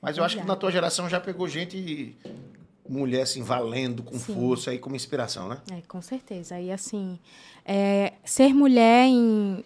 Mas 0.01 0.16
eu 0.16 0.24
acho 0.24 0.39
que 0.39 0.47
na 0.47 0.57
tua 0.57 0.72
geração 0.72 1.07
já 1.07 1.20
pegou 1.20 1.47
gente, 1.47 2.16
mulher 2.89 3.22
assim, 3.22 3.43
valendo, 3.43 4.03
com 4.03 4.18
Sim. 4.18 4.35
força 4.35 4.72
e 4.72 4.78
como 4.78 4.97
inspiração, 4.97 5.51
né? 5.51 5.59
É, 5.70 5.83
com 5.83 6.01
certeza. 6.01 6.59
E 6.59 6.72
assim, 6.72 7.18
é, 7.62 8.14
ser 8.24 8.55
mulher 8.55 9.05
em, 9.05 9.62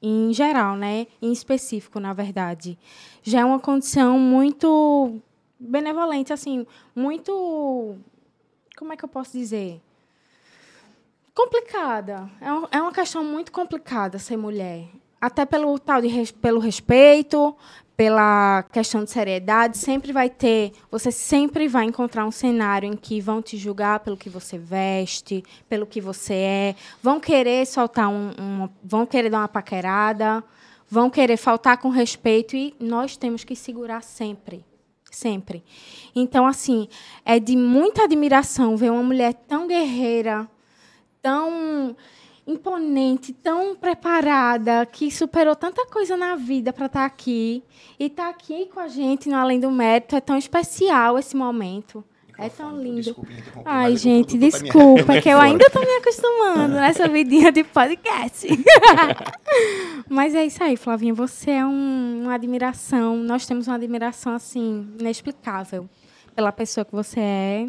em 0.00 0.32
geral, 0.32 0.76
né? 0.76 1.08
Em 1.20 1.32
específico, 1.32 1.98
na 1.98 2.12
verdade, 2.12 2.78
já 3.20 3.40
é 3.40 3.44
uma 3.44 3.58
condição 3.58 4.16
muito 4.16 5.20
benevolente, 5.58 6.32
assim, 6.32 6.64
muito. 6.94 7.96
Como 8.78 8.92
é 8.92 8.96
que 8.96 9.04
eu 9.04 9.08
posso 9.08 9.36
dizer? 9.36 9.80
Complicada. 11.34 12.30
É, 12.40 12.52
um- 12.52 12.66
é 12.70 12.80
uma 12.80 12.92
questão 12.92 13.24
muito 13.24 13.50
complicada 13.50 14.18
ser 14.18 14.36
mulher. 14.36 14.86
Até 15.20 15.44
pelo 15.44 15.78
tal 15.78 16.00
de 16.00 16.06
res- 16.08 16.30
pelo 16.30 16.60
respeito, 16.60 17.56
pela 17.96 18.62
questão 18.72 19.02
de 19.04 19.10
seriedade, 19.10 19.78
sempre 19.78 20.12
vai 20.12 20.28
ter, 20.28 20.72
você 20.90 21.10
sempre 21.10 21.66
vai 21.66 21.84
encontrar 21.84 22.24
um 22.26 22.30
cenário 22.30 22.88
em 22.92 22.96
que 22.96 23.20
vão 23.20 23.40
te 23.40 23.56
julgar 23.56 24.00
pelo 24.00 24.16
que 24.16 24.28
você 24.28 24.58
veste, 24.58 25.42
pelo 25.68 25.86
que 25.86 26.00
você 26.00 26.34
é, 26.34 26.74
vão 27.02 27.18
querer 27.18 27.66
soltar 27.66 28.08
um, 28.08 28.30
uma- 28.38 28.70
vão 28.82 29.06
querer 29.06 29.30
dar 29.30 29.38
uma 29.38 29.48
paquerada, 29.48 30.42
vão 30.88 31.08
querer 31.10 31.36
faltar 31.36 31.78
com 31.78 31.88
respeito 31.88 32.54
e 32.56 32.74
nós 32.78 33.16
temos 33.16 33.42
que 33.44 33.56
segurar 33.56 34.02
sempre, 34.02 34.64
sempre. 35.10 35.64
Então 36.14 36.46
assim, 36.46 36.88
é 37.24 37.38
de 37.40 37.56
muita 37.56 38.04
admiração 38.04 38.76
ver 38.76 38.90
uma 38.90 39.02
mulher 39.02 39.32
tão 39.34 39.66
guerreira, 39.68 40.48
tão 41.24 41.96
imponente, 42.46 43.32
tão 43.32 43.74
preparada, 43.74 44.84
que 44.84 45.10
superou 45.10 45.56
tanta 45.56 45.86
coisa 45.86 46.14
na 46.14 46.36
vida 46.36 46.72
para 46.74 46.84
estar 46.86 47.06
aqui. 47.06 47.64
E 47.98 48.04
estar 48.04 48.28
aqui 48.28 48.66
com 48.66 48.78
a 48.80 48.88
gente 48.88 49.28
no 49.30 49.34
Além 49.36 49.58
do 49.58 49.70
Mérito 49.70 50.14
é 50.14 50.20
tão 50.20 50.36
especial 50.36 51.18
esse 51.18 51.34
momento. 51.34 52.04
É 52.36 52.48
tão 52.48 52.76
lindo. 52.76 53.10
Interromper, 53.10 53.62
Ai, 53.64 53.96
gente, 53.96 54.32
tá 54.36 54.38
desculpa, 54.46 55.14
é 55.14 55.22
que 55.22 55.28
eu 55.28 55.38
ainda 55.40 55.64
estou 55.64 55.80
me 55.80 55.92
acostumando 55.96 56.74
nessa 56.74 57.08
vidinha 57.08 57.50
de 57.50 57.62
podcast. 57.64 58.46
Mas 60.10 60.34
é 60.34 60.44
isso 60.44 60.62
aí, 60.62 60.76
Flavinha. 60.76 61.14
Você 61.14 61.52
é 61.52 61.64
um- 61.64 62.22
uma 62.24 62.34
admiração. 62.34 63.16
Nós 63.16 63.46
temos 63.46 63.68
uma 63.68 63.76
admiração, 63.76 64.34
assim, 64.34 64.86
inexplicável 65.00 65.88
pela 66.34 66.52
pessoa 66.52 66.84
que 66.84 66.92
você 66.92 67.20
é. 67.20 67.66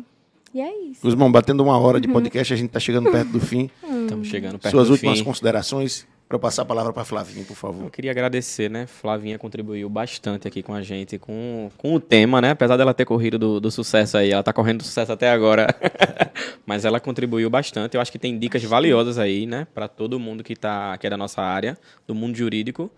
E 0.56 0.62
é 0.62 0.74
isso. 0.86 1.01
Guzmão, 1.01 1.30
batendo 1.30 1.62
uma 1.62 1.78
hora 1.78 1.99
de 1.99 2.08
podcast, 2.08 2.53
a 2.53 2.56
gente 2.56 2.68
está 2.68 2.80
chegando 2.80 3.12
perto 3.12 3.28
do 3.28 3.41
fim. 3.41 3.70
Estamos 4.03 4.30
chegando 4.30 4.58
perto 4.58 4.72
Suas 4.72 4.88
do 4.88 4.93
últimas 4.93 5.18
fim. 5.20 5.26
considerações 5.26 6.08
para 6.30 6.38
eu 6.38 6.39
passar 6.39 6.62
a 6.62 6.66
palavra 6.66 6.93
para 6.93 7.03
Flavinha, 7.03 7.43
por 7.43 7.51
Eu 7.51 7.56
favor. 7.58 7.91
queria 7.91 8.10
agradecer, 8.10 8.70
né? 8.70 8.88
Flavinha 8.88 9.38
contribuiu 9.38 9.89
bastante 9.89 10.47
aqui 10.47 10.64
com 10.64 10.74
a 10.74 10.82
gente, 10.82 11.20
com, 11.20 11.70
com 11.78 11.93
o 11.93 11.99
tema, 11.99 12.41
né? 12.41 12.51
Apesar 12.51 12.78
dela 12.78 12.93
ter 12.93 13.03
corrido 13.03 13.38
do, 13.38 13.60
do 13.60 13.70
sucesso 13.70 14.18
aí, 14.18 14.32
ela 14.32 14.41
tá 14.43 14.53
correndo 14.53 14.78
do 14.78 14.86
sucesso 14.86 15.12
até 15.12 15.30
agora. 15.30 15.68
Mas 16.66 16.86
ela 16.86 17.01
contribuiu 17.01 17.49
bastante. 17.49 17.95
Eu 17.95 18.01
acho 18.01 18.10
que 18.10 18.18
tem 18.18 18.39
dicas 18.39 18.64
valiosas 18.64 19.18
aí, 19.20 19.45
né? 19.45 19.68
Para 19.74 19.89
todo 19.89 20.18
mundo 20.18 20.41
que, 20.41 20.56
tá, 20.56 20.97
que 20.97 21.06
é 21.06 21.10
da 21.10 21.18
nossa 21.18 21.41
área, 21.41 21.78
do 22.08 22.16
mundo 22.16 22.34
jurídico. 22.38 22.89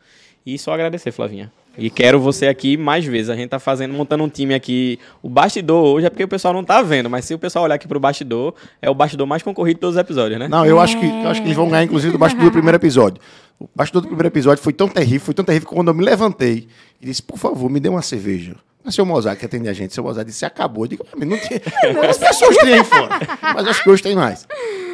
E 0.46 0.60
só 0.60 0.74
agradecer, 0.74 1.12
Flavinha. 1.12 1.52
E 1.78 1.90
quero 1.90 2.20
você 2.20 2.48
aqui 2.48 2.76
mais 2.76 3.06
vezes. 3.06 3.30
A 3.30 3.36
gente 3.36 3.50
tá 3.50 3.60
fazendo, 3.60 3.94
montando 3.94 4.24
um 4.24 4.30
time 4.30 4.54
aqui. 4.54 5.00
O 5.22 5.30
bastidor 5.30 5.86
hoje 5.86 6.08
é 6.08 6.10
porque 6.10 6.24
o 6.24 6.28
pessoal 6.28 6.54
não 6.54 6.64
tá 6.64 6.82
vendo, 6.82 7.10
mas 7.10 7.26
se 7.26 7.34
o 7.34 7.40
pessoal 7.40 7.66
olhar 7.66 7.76
aqui 7.76 7.88
pro 7.88 8.00
bastidor, 8.00 8.54
é 8.82 8.90
o 8.90 8.96
bastidor 8.96 9.28
mais 9.28 9.44
concorrido 9.44 9.76
de 9.78 9.82
todos 9.82 9.96
os 9.96 10.02
episódios, 10.02 10.40
né? 10.40 10.48
Não, 10.48 10.66
eu 10.66 10.80
acho 10.80 11.00
que, 11.00 11.06
eu 11.06 11.30
acho 11.30 11.42
que 11.42 11.48
eles 11.48 11.56
vão 11.58 11.70
ganhar, 11.70 11.84
inclusive, 11.84 12.12
do 12.12 12.18
bastidor 12.18 12.46
do 12.46 12.52
primeiro 12.52 12.78
episódio. 12.78 13.22
O 13.60 13.68
bastidor 13.76 14.02
do 14.02 14.08
primeiro 14.08 14.28
episódio 14.28 14.64
foi 14.64 14.74
tão 14.74 14.88
terrível, 14.88 15.20
foi 15.22 15.34
tão 15.34 15.46
terrível 15.46 15.68
que 15.70 15.76
quando 15.76 15.90
eu 15.90 15.94
me 15.94 16.04
levantei 16.04 16.68
e 17.02 17.06
disse, 17.06 17.22
por 17.22 17.38
favor, 17.38 17.70
me 17.70 17.80
dê 17.80 17.90
uma 17.90 18.02
cerveja. 18.02 18.56
Mas 18.84 18.96
seu 18.96 19.06
Mozart, 19.06 19.38
que 19.38 19.46
atende 19.46 19.68
a 19.68 19.74
gente, 19.74 19.94
seu 19.94 20.04
Mozart 20.04 20.26
disse, 20.26 20.46
acabou. 20.46 20.86
Eu 20.86 20.88
digo, 20.88 21.06
"Ah, 21.12 21.26
não 21.26 21.38
tinha. 21.38 21.62
As 22.10 22.18
pessoas 22.18 22.56
têm 22.58 22.74
aí 22.76 22.84
fora. 22.84 23.10
Mas 23.54 23.68
acho 23.68 23.84
que 23.84 23.90
hoje 23.90 24.02
tem 24.02 24.16
mais. 24.16 24.48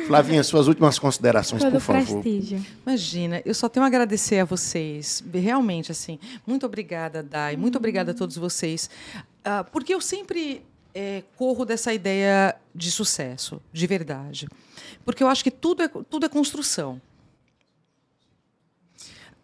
Flavinha, 0.08 0.43
suas 0.43 0.68
últimas 0.68 0.99
considerações, 0.99 1.62
Todo 1.64 1.74
por 1.74 1.82
favor. 1.82 2.22
prestígio. 2.22 2.64
Imagina, 2.86 3.41
eu 3.45 3.54
só 3.54 3.68
tenho 3.70 3.84
a 3.84 3.88
agradecer 3.88 4.39
a 4.39 4.45
vocês, 4.45 5.24
realmente, 5.34 5.91
assim, 5.91 6.20
muito 6.45 6.66
obrigada, 6.66 7.24
Dai, 7.24 7.56
muito 7.56 7.78
obrigada 7.78 8.12
a 8.12 8.14
todos 8.14 8.36
vocês, 8.38 8.89
Ah, 9.45 9.64
porque 9.64 9.93
eu 9.93 9.99
sempre 9.99 10.62
eh, 10.95 11.24
corro 11.36 11.66
dessa 11.66 11.93
ideia 11.93 12.56
de 12.74 12.89
sucesso, 12.91 13.62
de 13.74 13.86
verdade, 13.88 14.47
porque 15.04 15.22
eu 15.24 15.28
acho 15.28 15.43
que 15.43 15.51
tudo 15.51 15.84
é, 15.84 15.88
tudo 16.10 16.26
é 16.26 16.30
construção. 16.30 17.01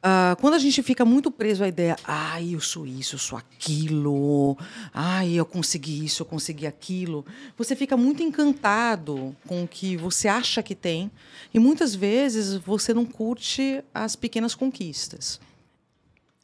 Ah, 0.01 0.37
quando 0.39 0.53
a 0.53 0.59
gente 0.59 0.81
fica 0.81 1.03
muito 1.03 1.29
preso 1.29 1.63
à 1.63 1.67
ideia, 1.67 1.97
ai, 2.05 2.55
eu 2.55 2.61
sou 2.61 2.87
isso, 2.87 3.15
eu 3.15 3.19
sou 3.19 3.37
aquilo, 3.37 4.57
ai, 4.93 5.33
eu 5.33 5.45
consegui 5.45 6.05
isso, 6.05 6.21
eu 6.21 6.25
consegui 6.25 6.65
aquilo, 6.65 7.25
você 7.57 7.75
fica 7.75 7.97
muito 7.97 8.23
encantado 8.23 9.35
com 9.45 9.63
o 9.63 9.67
que 9.67 9.97
você 9.97 10.29
acha 10.29 10.63
que 10.63 10.73
tem 10.73 11.11
e 11.53 11.59
muitas 11.59 11.93
vezes 11.93 12.55
você 12.55 12.93
não 12.93 13.05
curte 13.05 13.83
as 13.93 14.15
pequenas 14.15 14.55
conquistas. 14.55 15.39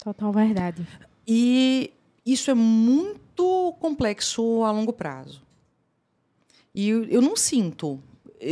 Total 0.03 0.33
verdade. 0.33 0.85
E 1.25 1.91
isso 2.25 2.51
é 2.51 2.53
muito 2.53 3.73
complexo 3.79 4.63
a 4.63 4.71
longo 4.71 4.91
prazo. 4.91 5.41
E 6.73 6.89
eu, 6.89 7.21
não 7.21 7.37
sinto, 7.37 8.03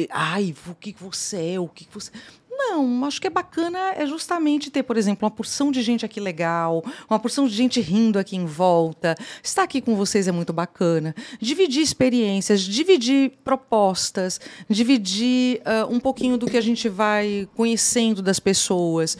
ai, 0.09 0.55
o 0.67 0.75
que 0.75 0.95
você 0.97 1.55
é, 1.55 1.59
o 1.59 1.67
que 1.67 1.85
você. 1.91 2.09
Não, 2.55 3.05
acho 3.05 3.19
que 3.19 3.27
é 3.27 3.29
bacana 3.29 3.93
é 3.95 4.05
justamente 4.05 4.69
ter, 4.69 4.83
por 4.83 4.95
exemplo, 4.95 5.25
uma 5.25 5.31
porção 5.31 5.71
de 5.71 5.81
gente 5.81 6.05
aqui 6.05 6.19
legal, 6.19 6.83
uma 7.09 7.19
porção 7.19 7.47
de 7.47 7.53
gente 7.53 7.81
rindo 7.81 8.19
aqui 8.19 8.35
em 8.35 8.45
volta. 8.45 9.15
Estar 9.41 9.63
aqui 9.63 9.81
com 9.81 9.95
vocês 9.95 10.27
é 10.27 10.31
muito 10.31 10.53
bacana. 10.53 11.15
Dividir 11.39 11.81
experiências, 11.81 12.61
dividir 12.61 13.31
propostas, 13.43 14.39
dividir 14.69 15.61
uh, 15.61 15.93
um 15.93 15.99
pouquinho 15.99 16.37
do 16.37 16.45
que 16.45 16.57
a 16.57 16.61
gente 16.61 16.87
vai 16.87 17.47
conhecendo 17.55 18.21
das 18.21 18.39
pessoas. 18.39 19.17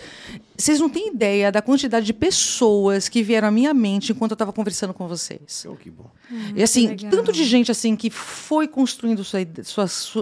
Vocês 0.55 0.79
não 0.79 0.87
têm 0.87 1.07
ideia 1.07 1.51
da 1.51 1.61
quantidade 1.61 2.05
de 2.05 2.13
pessoas 2.13 3.09
que 3.09 3.23
vieram 3.23 3.47
à 3.47 3.51
minha 3.51 3.73
mente 3.73 4.11
enquanto 4.11 4.31
eu 4.31 4.35
estava 4.35 4.53
conversando 4.53 4.93
com 4.93 5.07
vocês. 5.07 5.65
Oh, 5.67 5.75
que 5.75 5.89
bom. 5.89 6.11
e 6.55 6.61
assim, 6.61 6.95
tanto 6.95 7.31
de 7.31 7.43
gente 7.43 7.71
assim 7.71 7.95
que 7.95 8.09
foi 8.09 8.67
construindo 8.67 9.23
sua, 9.23 9.39
suas, 9.63 10.13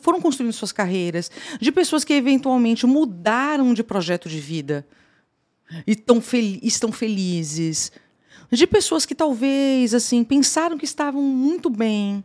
foram 0.00 0.20
construindo 0.20 0.52
suas 0.52 0.70
carreiras, 0.70 1.30
de 1.60 1.72
pessoas 1.72 2.04
que 2.04 2.12
eventualmente 2.12 2.86
mudaram 2.86 3.74
de 3.74 3.82
projeto 3.82 4.28
de 4.28 4.38
vida 4.38 4.86
e 5.86 5.96
tão 5.96 6.20
fel 6.20 6.58
estão 6.62 6.92
felizes, 6.92 7.92
de 8.50 8.66
pessoas 8.66 9.04
que 9.04 9.14
talvez 9.14 9.92
assim 9.92 10.22
pensaram 10.24 10.78
que 10.78 10.84
estavam 10.84 11.22
muito 11.22 11.68
bem 11.68 12.24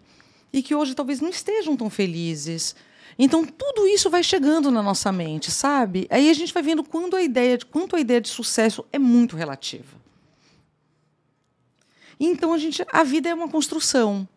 e 0.53 0.61
que 0.61 0.73
hoje 0.73 0.95
talvez 0.95 1.19
não 1.19 1.29
estejam 1.29 1.75
tão 1.75 1.89
felizes. 1.89 2.75
Então 3.17 3.45
tudo 3.45 3.87
isso 3.87 4.09
vai 4.09 4.23
chegando 4.23 4.69
na 4.69 4.83
nossa 4.83 5.11
mente, 5.11 5.49
sabe? 5.49 6.07
Aí 6.09 6.29
a 6.29 6.33
gente 6.33 6.53
vai 6.53 6.61
vendo 6.61 6.83
quando 6.83 7.15
a 7.15 7.21
ideia 7.21 7.57
de 7.57 7.65
quanto 7.65 7.95
a 7.95 7.99
ideia 7.99 8.19
de 8.19 8.27
sucesso 8.27 8.85
é 8.91 8.99
muito 8.99 9.35
relativa. 9.35 9.95
Então 12.19 12.53
a 12.53 12.57
gente, 12.57 12.85
a 12.91 13.03
vida 13.03 13.29
é 13.29 13.33
uma 13.33 13.47
construção, 13.47 14.27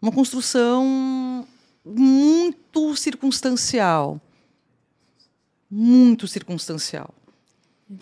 uma 0.00 0.12
construção 0.12 1.46
muito 1.84 2.96
circunstancial, 2.96 4.20
muito 5.70 6.26
circunstancial. 6.26 7.14
Uhum. 7.88 7.98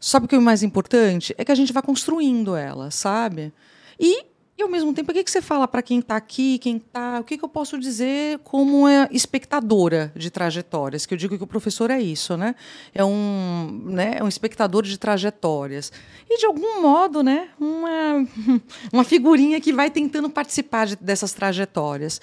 Sabe 0.00 0.26
o 0.26 0.28
que 0.28 0.34
é 0.34 0.38
o 0.38 0.42
mais 0.42 0.62
importante? 0.62 1.34
É 1.38 1.44
que 1.44 1.52
a 1.52 1.54
gente 1.54 1.72
vai 1.72 1.82
construindo 1.82 2.54
ela, 2.54 2.90
sabe? 2.90 3.52
E 3.98 4.26
e 4.58 4.62
ao 4.62 4.68
mesmo 4.68 4.92
tempo, 4.92 5.12
o 5.12 5.14
que, 5.14 5.30
você 5.30 5.40
fala 5.40 5.68
para 5.68 5.80
quem 5.80 6.00
está 6.00 6.16
aqui, 6.16 6.58
quem 6.58 6.78
está. 6.78 7.20
O 7.20 7.24
que, 7.24 7.38
que 7.38 7.44
eu 7.44 7.48
posso 7.48 7.78
dizer 7.78 8.40
como 8.40 8.88
é 8.88 9.08
espectadora 9.12 10.12
de 10.16 10.30
trajetórias? 10.30 11.06
Que 11.06 11.14
eu 11.14 11.18
digo 11.18 11.38
que 11.38 11.44
o 11.44 11.46
professor 11.46 11.92
é 11.92 12.00
isso, 12.00 12.36
né? 12.36 12.56
É 12.92 13.04
um, 13.04 13.82
né, 13.84 14.16
é 14.16 14.24
um 14.24 14.26
espectador 14.26 14.82
de 14.82 14.98
trajetórias. 14.98 15.92
E, 16.28 16.38
de 16.38 16.46
algum 16.46 16.82
modo, 16.82 17.22
né, 17.22 17.50
uma, 17.56 18.26
uma 18.92 19.04
figurinha 19.04 19.60
que 19.60 19.72
vai 19.72 19.92
tentando 19.92 20.28
participar 20.28 20.88
de, 20.88 20.96
dessas 20.96 21.32
trajetórias. 21.32 22.20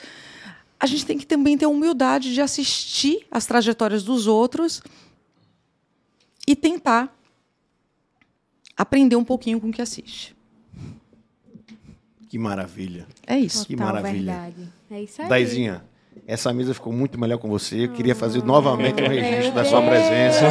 A 0.78 0.86
gente 0.86 1.06
tem 1.06 1.18
que 1.18 1.26
também 1.26 1.58
ter 1.58 1.64
a 1.64 1.70
humildade 1.70 2.34
de 2.34 2.42
assistir 2.42 3.26
as 3.32 3.46
trajetórias 3.46 4.04
dos 4.04 4.28
outros 4.28 4.84
e 6.46 6.54
tentar 6.54 7.18
aprender 8.76 9.16
um 9.16 9.24
pouquinho 9.24 9.62
com 9.62 9.70
o 9.70 9.72
que 9.72 9.82
assiste. 9.82 10.36
Que 12.36 12.40
maravilha. 12.40 13.06
É 13.26 13.40
isso. 13.40 13.60
Total 13.60 13.68
que 13.68 13.76
maravilha. 13.78 14.34
Verdade. 14.34 14.70
É 14.92 15.02
isso 15.02 15.22
aí. 15.22 15.30
Daizinha, 15.30 15.82
essa 16.28 16.52
mesa 16.52 16.74
ficou 16.74 16.92
muito 16.92 17.18
melhor 17.18 17.38
com 17.38 17.48
você. 17.48 17.86
Eu 17.86 17.94
queria 17.94 18.14
fazer 18.14 18.44
novamente 18.44 19.02
o 19.02 19.06
um 19.06 19.08
registro 19.08 19.54
da 19.54 19.64
sua 19.64 19.82
presença. 19.82 20.46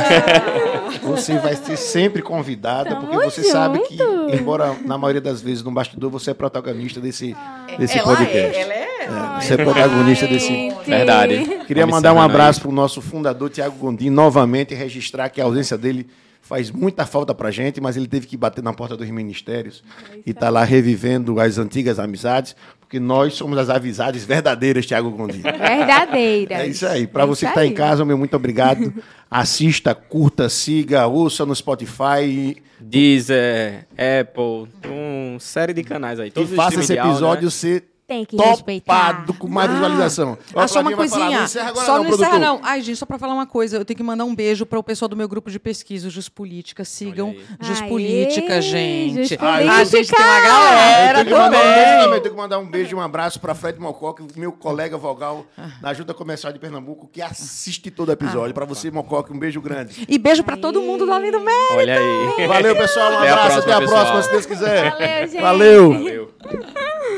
Você 1.04 1.36
vai 1.38 1.54
ser 1.54 1.76
sempre 1.76 2.22
convidada, 2.22 2.90
Tamo 2.90 3.08
porque 3.08 3.24
você 3.26 3.42
sabe 3.42 3.80
que, 3.80 3.98
junto. 3.98 4.34
embora 4.34 4.74
na 4.86 4.96
maioria 4.96 5.20
das 5.20 5.42
vezes 5.42 5.62
no 5.62 5.70
bastidor, 5.70 6.08
você 6.08 6.30
é 6.30 6.34
protagonista 6.34 7.00
desse, 7.00 7.36
desse 7.76 7.98
ela 7.98 8.16
podcast. 8.16 8.56
é, 8.56 8.60
ela 8.62 8.72
é. 8.72 8.84
É, 9.04 9.40
você 9.40 9.54
é 9.54 9.56
protagonista 9.58 10.26
desse. 10.26 10.72
Verdade. 10.86 11.64
Queria 11.66 11.86
mandar 11.86 12.14
um 12.14 12.20
abraço 12.20 12.62
para 12.62 12.70
o 12.70 12.72
nosso 12.72 13.02
fundador, 13.02 13.50
Tiago 13.50 13.76
Gondim, 13.76 14.08
novamente 14.08 14.72
e 14.72 14.76
registrar 14.76 15.28
que 15.28 15.40
a 15.40 15.44
ausência 15.44 15.76
dele 15.76 16.06
faz 16.44 16.70
muita 16.70 17.06
falta 17.06 17.34
para 17.34 17.50
gente, 17.50 17.80
mas 17.80 17.96
ele 17.96 18.06
teve 18.06 18.26
que 18.26 18.36
bater 18.36 18.62
na 18.62 18.72
porta 18.74 18.96
dos 18.96 19.08
ministérios 19.08 19.82
e 20.26 20.30
está 20.30 20.50
lá 20.50 20.62
revivendo 20.62 21.40
as 21.40 21.56
antigas 21.56 21.98
amizades, 21.98 22.54
porque 22.78 23.00
nós 23.00 23.32
somos 23.32 23.56
as 23.56 23.70
amizades 23.70 24.24
verdadeiras, 24.24 24.84
Tiago 24.84 25.10
Gondim. 25.10 25.40
Verdadeira. 25.40 26.56
É 26.56 26.66
isso 26.66 26.86
aí. 26.86 27.06
Para 27.06 27.22
É 27.22 27.26
você 27.26 27.46
que 27.46 27.50
está 27.50 27.64
em 27.64 27.72
casa, 27.72 28.04
meu 28.04 28.18
muito 28.18 28.36
obrigado. 28.36 28.92
Assista, 29.30 29.94
curta, 29.94 30.50
siga, 30.50 31.06
ouça 31.06 31.46
no 31.46 31.56
Spotify 31.56 32.62
Deezer, 32.78 33.86
Apple, 33.92 34.68
uma 34.86 35.40
série 35.40 35.72
de 35.72 35.82
canais 35.82 36.20
aí. 36.20 36.28
e 36.28 36.30
Todos 36.30 36.50
os 36.50 36.56
faça 36.56 36.80
esse 36.80 36.92
episódio 36.92 37.44
né? 37.44 37.82
Tem 38.06 38.24
que 38.24 38.36
respeitar. 38.36 39.14
topado 39.14 39.34
com 39.34 39.48
mais 39.48 39.70
visualização. 39.70 40.36
Ah, 40.54 40.68
só 40.68 40.80
uma 40.80 40.94
vai 40.94 41.08
falar, 41.08 41.20
coisinha. 41.20 41.38
não 41.38 41.44
encerra 41.44 41.68
agora 41.70 41.86
só 41.86 41.96
não, 41.96 42.04
não 42.04 42.10
encerra, 42.10 42.38
não. 42.38 42.60
Ai, 42.62 42.82
gente, 42.82 42.96
só 42.96 43.06
para 43.06 43.18
falar 43.18 43.32
uma 43.32 43.46
coisa, 43.46 43.78
eu 43.78 43.84
tenho 43.84 43.96
que 43.96 44.02
mandar 44.02 44.24
um 44.24 44.34
beijo 44.34 44.66
para 44.66 44.78
o 44.78 44.82
pessoal 44.82 45.08
do 45.08 45.16
meu 45.16 45.26
grupo 45.26 45.50
de 45.50 45.58
pesquisa, 45.58 46.08
o 46.08 46.10
Jus 46.10 46.28
Política. 46.28 46.84
Sigam. 46.84 47.34
Jus 47.60 47.80
Aê, 47.80 47.88
Política, 47.88 48.60
gente. 48.60 49.28
Jus 49.28 49.38
Ai, 49.40 49.66
a 49.68 49.84
gente 49.84 50.10
tem 50.10 50.24
uma 50.24 50.40
galera 50.40 51.24
mandar 51.24 51.46
um 51.46 51.50
beijo 51.50 51.64
também. 51.64 52.04
também. 52.04 52.20
Tenho 52.20 52.34
que 52.34 52.40
mandar 52.40 52.58
um 52.58 52.66
beijo 52.66 52.92
e 52.92 52.94
um 52.94 53.00
abraço 53.00 53.40
para 53.40 53.54
Fred 53.54 53.80
Mococa, 53.80 54.22
meu 54.36 54.52
colega 54.52 54.98
vogal 54.98 55.46
da 55.80 55.94
Junta 55.94 56.12
Comercial 56.12 56.52
de 56.52 56.58
Pernambuco, 56.58 57.08
que 57.10 57.22
assiste 57.22 57.90
todo 57.90 58.12
episódio. 58.12 58.52
Para 58.54 58.66
você, 58.66 58.90
Mococa, 58.90 59.32
um 59.32 59.38
beijo 59.38 59.60
grande. 59.60 60.04
E 60.08 60.18
beijo 60.18 60.44
para 60.44 60.56
todo 60.56 60.80
mundo 60.82 61.06
do 61.06 61.12
Além 61.12 61.30
do 61.30 61.40
Mérito. 61.40 61.74
Olha 61.74 61.98
aí. 61.98 62.46
Valeu, 62.46 62.76
pessoal. 62.76 63.12
Um 63.12 63.18
Até 63.18 63.30
a 63.30 63.32
abraço. 63.32 63.58
Até 63.60 63.72
a 63.72 63.76
próxima, 63.76 63.86
próxima, 63.88 64.16
pessoal. 64.16 64.22
se 64.22 64.30
Deus 64.30 64.46
quiser. 64.46 64.90
Valeu, 64.90 65.28
gente. 65.28 65.40
Valeu. 65.40 65.92
Valeu. 65.92 67.14